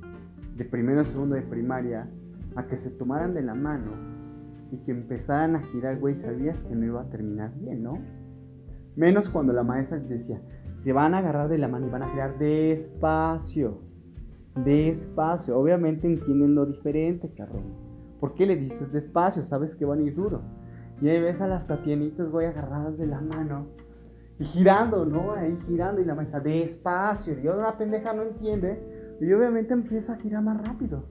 de 0.56 0.66
primero 0.66 1.02
a 1.02 1.06
segundo 1.06 1.36
de 1.36 1.44
primaria 1.44 2.10
a 2.56 2.66
que 2.66 2.78
se 2.78 2.90
tomaran 2.90 3.36
de 3.36 3.44
la 3.44 3.54
mano 3.54 4.15
y 4.72 4.78
que 4.78 4.92
empezaran 4.92 5.56
a 5.56 5.62
girar, 5.62 6.00
güey, 6.00 6.16
sabías 6.16 6.64
que 6.64 6.76
no 6.76 6.86
iba 6.86 7.02
a 7.02 7.10
terminar 7.10 7.52
bien, 7.60 7.84
¿no? 7.84 8.00
Menos 8.96 9.30
cuando 9.30 9.54
la 9.54 9.64
maestra 9.64 9.98
les 9.98 10.10
decía, 10.10 10.42
se 10.84 10.94
van 10.94 11.14
a 11.14 11.20
agarrar 11.20 11.50
de 11.50 11.58
la 11.58 11.68
mano 11.68 11.88
y 11.88 11.90
van 11.90 12.04
a 12.04 12.10
girar 12.10 12.38
despacio, 12.38 13.80
despacio. 14.64 15.58
Obviamente 15.58 16.08
entienden 16.08 16.56
lo 16.56 16.66
diferente, 16.66 17.30
cabrón. 17.36 17.64
¿Por 18.20 18.36
qué 18.36 18.46
le 18.46 18.56
dices 18.56 18.92
despacio? 18.92 19.44
Sabes 19.44 19.76
que 19.76 19.86
van 19.86 20.00
a 20.00 20.04
ir 20.04 20.16
duro. 20.16 20.42
Y 21.02 21.10
ahí 21.10 21.20
ves 21.20 21.42
a 21.42 21.48
las 21.48 21.68
tatianitas, 21.68 22.30
güey, 22.30 22.48
agarradas 22.48 22.98
de 22.98 23.08
la 23.08 23.20
mano 23.20 23.68
y 24.40 24.46
girando, 24.46 25.06
¿no? 25.06 25.34
Ahí 25.34 25.58
girando 25.68 26.02
y 26.02 26.06
la 26.06 26.16
maestra 26.16 26.40
despacio. 26.40 27.34
Y 27.34 27.44
la 27.44 27.78
pendeja 27.78 28.14
no 28.14 28.24
entiende 28.24 29.18
y 29.20 29.32
obviamente 29.32 29.74
empieza 29.74 30.14
a 30.14 30.18
girar 30.18 30.44
más 30.44 30.66
rápido. 30.66 31.04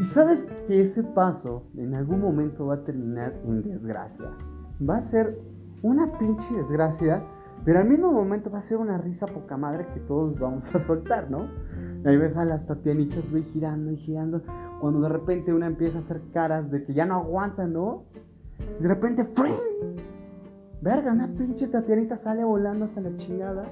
Y 0.00 0.04
sabes 0.04 0.44
que 0.66 0.82
ese 0.82 1.02
paso 1.02 1.64
en 1.76 1.94
algún 1.94 2.20
momento 2.20 2.66
va 2.66 2.74
a 2.74 2.84
terminar 2.84 3.34
en 3.44 3.62
desgracia. 3.62 4.30
Va 4.88 4.96
a 4.96 5.02
ser 5.02 5.38
una 5.82 6.18
pinche 6.18 6.52
desgracia, 6.54 7.22
pero 7.64 7.78
al 7.78 7.88
mismo 7.88 8.10
momento 8.10 8.50
va 8.50 8.58
a 8.58 8.62
ser 8.62 8.78
una 8.78 8.98
risa 8.98 9.26
poca 9.26 9.56
madre 9.56 9.86
que 9.94 10.00
todos 10.00 10.38
vamos 10.38 10.74
a 10.74 10.78
soltar, 10.78 11.30
¿no? 11.30 11.48
Ahí 12.04 12.16
ves 12.16 12.36
a 12.36 12.44
las 12.44 12.66
tatianitas, 12.66 13.30
güey, 13.30 13.44
girando 13.44 13.92
y 13.92 13.96
girando. 13.96 14.42
Cuando 14.80 15.00
de 15.00 15.08
repente 15.08 15.52
una 15.52 15.66
empieza 15.66 15.98
a 15.98 16.00
hacer 16.00 16.20
caras 16.32 16.70
de 16.70 16.84
que 16.84 16.92
ya 16.92 17.06
no 17.06 17.14
aguanta, 17.16 17.66
¿no? 17.66 18.04
de 18.80 18.88
repente, 18.88 19.24
¡fring! 19.24 19.54
Verga, 20.80 21.12
una 21.12 21.28
pinche 21.28 21.66
Tatianita 21.68 22.18
sale 22.18 22.44
volando 22.44 22.84
hasta 22.84 23.00
la 23.00 23.16
chingada. 23.16 23.64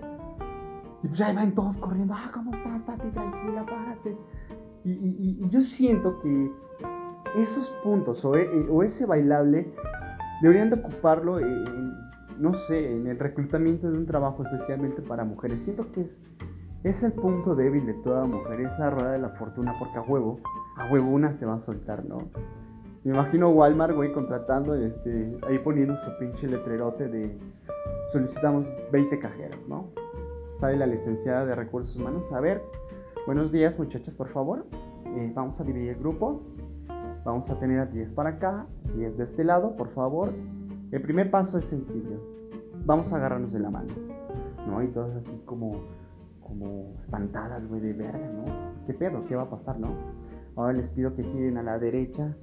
Y 1.02 1.08
pues 1.08 1.20
ahí 1.20 1.34
van 1.34 1.54
todos 1.54 1.76
corriendo. 1.76 2.14
Ah, 2.16 2.30
¿cómo 2.32 2.54
estás, 2.54 2.86
Tati? 2.86 3.10
Tranquila, 3.10 3.66
párate. 3.66 4.16
Y, 4.84 5.48
yo 5.48 5.62
siento 5.62 6.20
que 6.20 6.50
esos 7.36 7.68
puntos 7.82 8.24
o, 8.24 8.36
e, 8.36 8.86
ese 8.86 9.06
bailable 9.06 9.72
deberían 10.42 10.70
de 10.70 10.76
ocuparlo 10.76 11.38
en, 11.38 11.94
no 12.38 12.54
sé, 12.54 12.96
en 12.96 13.06
el 13.06 13.18
reclutamiento 13.18 13.90
de 13.90 13.96
un 13.96 14.06
trabajo 14.06 14.42
especialmente 14.42 15.02
para 15.02 15.24
mujeres. 15.24 15.62
Siento 15.62 15.90
que 15.92 16.02
es, 16.02 16.20
es 16.82 17.02
el 17.02 17.12
punto 17.12 17.54
débil 17.54 17.86
de 17.86 17.94
toda 17.94 18.24
mujer, 18.24 18.60
esa 18.60 18.90
rueda 18.90 19.12
de 19.12 19.18
la 19.18 19.30
fortuna, 19.30 19.74
porque 19.78 19.98
a 19.98 20.02
huevo, 20.02 20.40
a 20.76 20.92
huevo 20.92 21.10
una 21.10 21.32
se 21.32 21.46
va 21.46 21.54
a 21.54 21.60
soltar, 21.60 22.04
¿no? 22.04 22.18
Me 23.04 23.12
imagino 23.12 23.50
Walmart, 23.50 23.94
güey, 23.94 24.12
contratando, 24.12 24.74
este, 24.74 25.36
ahí 25.48 25.58
poniendo 25.58 25.96
su 26.04 26.18
pinche 26.18 26.46
letrerote 26.46 27.08
de 27.08 27.36
solicitamos 28.12 28.68
20 28.92 29.18
cajeras, 29.18 29.58
¿no? 29.68 29.88
Sale 30.58 30.76
la 30.76 30.86
licenciada 30.86 31.44
de 31.44 31.54
recursos 31.54 31.96
humanos. 31.96 32.30
A 32.32 32.40
ver, 32.40 32.62
buenos 33.26 33.52
días 33.52 33.78
muchachos, 33.78 34.14
por 34.14 34.28
favor. 34.28 34.66
Eh, 35.06 35.32
vamos 35.34 35.58
a 35.60 35.64
dividir 35.64 35.90
el 35.90 35.98
grupo. 35.98 36.42
Vamos 37.24 37.48
a 37.50 37.58
tener 37.58 37.78
a 37.78 37.86
10 37.86 38.12
para 38.12 38.30
acá, 38.30 38.66
10 38.96 39.16
de 39.16 39.24
este 39.24 39.44
lado, 39.44 39.76
por 39.76 39.88
favor. 39.90 40.32
El 40.90 41.02
primer 41.02 41.30
paso 41.30 41.58
es 41.58 41.66
sencillo. 41.66 42.20
Vamos 42.84 43.12
a 43.12 43.16
agarrarnos 43.16 43.52
de 43.52 43.60
la 43.60 43.70
mano, 43.70 43.92
¿no? 44.66 44.82
Y 44.82 44.88
todas 44.88 45.14
así 45.16 45.40
como, 45.44 45.76
como 46.40 46.96
espantadas, 47.00 47.66
güey, 47.68 47.80
de 47.80 47.92
verga, 47.92 48.28
¿no? 48.28 48.44
¿Qué 48.86 48.94
pedo? 48.94 49.24
¿Qué 49.26 49.36
va 49.36 49.42
a 49.42 49.50
pasar, 49.50 49.78
no? 49.78 49.90
Ahora 50.56 50.72
les 50.72 50.90
pido 50.90 51.14
que 51.14 51.22
giren 51.22 51.58
a 51.58 51.62
la 51.62 51.78
derecha, 51.78 52.36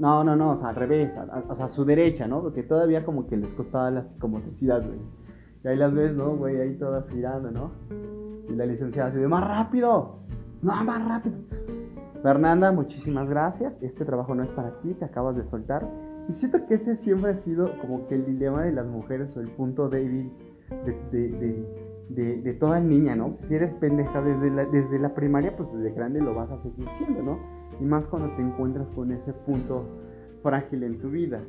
no, 0.00 0.24
no, 0.24 0.34
no, 0.34 0.50
o 0.50 0.56
sea, 0.56 0.70
al 0.70 0.74
revés, 0.74 1.12
o 1.48 1.54
sea, 1.54 1.66
a 1.66 1.68
su 1.68 1.84
derecha, 1.84 2.26
¿no? 2.26 2.42
Porque 2.42 2.64
todavía 2.64 3.04
como 3.04 3.28
que 3.28 3.36
les 3.36 3.54
costaba 3.54 3.90
la 3.92 4.02
psicomotricidad, 4.02 4.84
güey. 4.84 4.98
Y 5.62 5.68
ahí 5.68 5.76
las 5.76 5.94
ves, 5.94 6.14
¿no, 6.14 6.36
güey? 6.36 6.60
Ahí 6.60 6.74
todas 6.76 7.08
girando, 7.08 7.52
¿no? 7.52 7.70
Y 8.48 8.54
la 8.54 8.66
licenciada 8.66 9.10
dice, 9.10 9.26
más 9.26 9.46
rápido, 9.46 10.18
no, 10.62 10.84
más 10.84 11.08
rápido. 11.08 11.36
Fernanda, 12.22 12.72
muchísimas 12.72 13.28
gracias. 13.28 13.74
Este 13.82 14.04
trabajo 14.04 14.34
no 14.34 14.42
es 14.42 14.52
para 14.52 14.80
ti, 14.80 14.94
te 14.94 15.04
acabas 15.04 15.36
de 15.36 15.44
soltar. 15.44 15.88
Y 16.28 16.32
siento 16.32 16.66
que 16.66 16.74
ese 16.74 16.94
siempre 16.96 17.32
ha 17.32 17.36
sido 17.36 17.70
como 17.80 18.06
que 18.06 18.14
el 18.14 18.24
dilema 18.24 18.62
de 18.62 18.72
las 18.72 18.88
mujeres 18.88 19.36
o 19.36 19.40
el 19.40 19.48
punto 19.48 19.88
débil 19.88 20.32
de, 20.86 21.66
de, 22.08 22.36
de, 22.42 22.54
toda 22.54 22.80
niña, 22.80 23.14
¿no? 23.14 23.34
Si 23.34 23.54
eres 23.54 23.74
pendeja 23.74 24.22
desde 24.22 24.50
la, 24.50 24.64
desde 24.64 24.98
la 24.98 25.14
primaria, 25.14 25.54
pues 25.54 25.70
desde 25.72 25.92
grande 25.92 26.20
lo 26.20 26.34
vas 26.34 26.50
a 26.50 26.58
seguir 26.62 26.88
siendo, 26.96 27.22
¿no? 27.22 27.64
y 27.80 27.84
más 27.84 28.06
cuando 28.06 28.34
te 28.36 28.42
encuentras 28.42 28.88
con 28.94 29.12
ese 29.12 29.32
punto 29.32 29.84
frágil 30.42 30.82
en 30.82 30.98
tu 30.98 31.10
vida. 31.10 31.40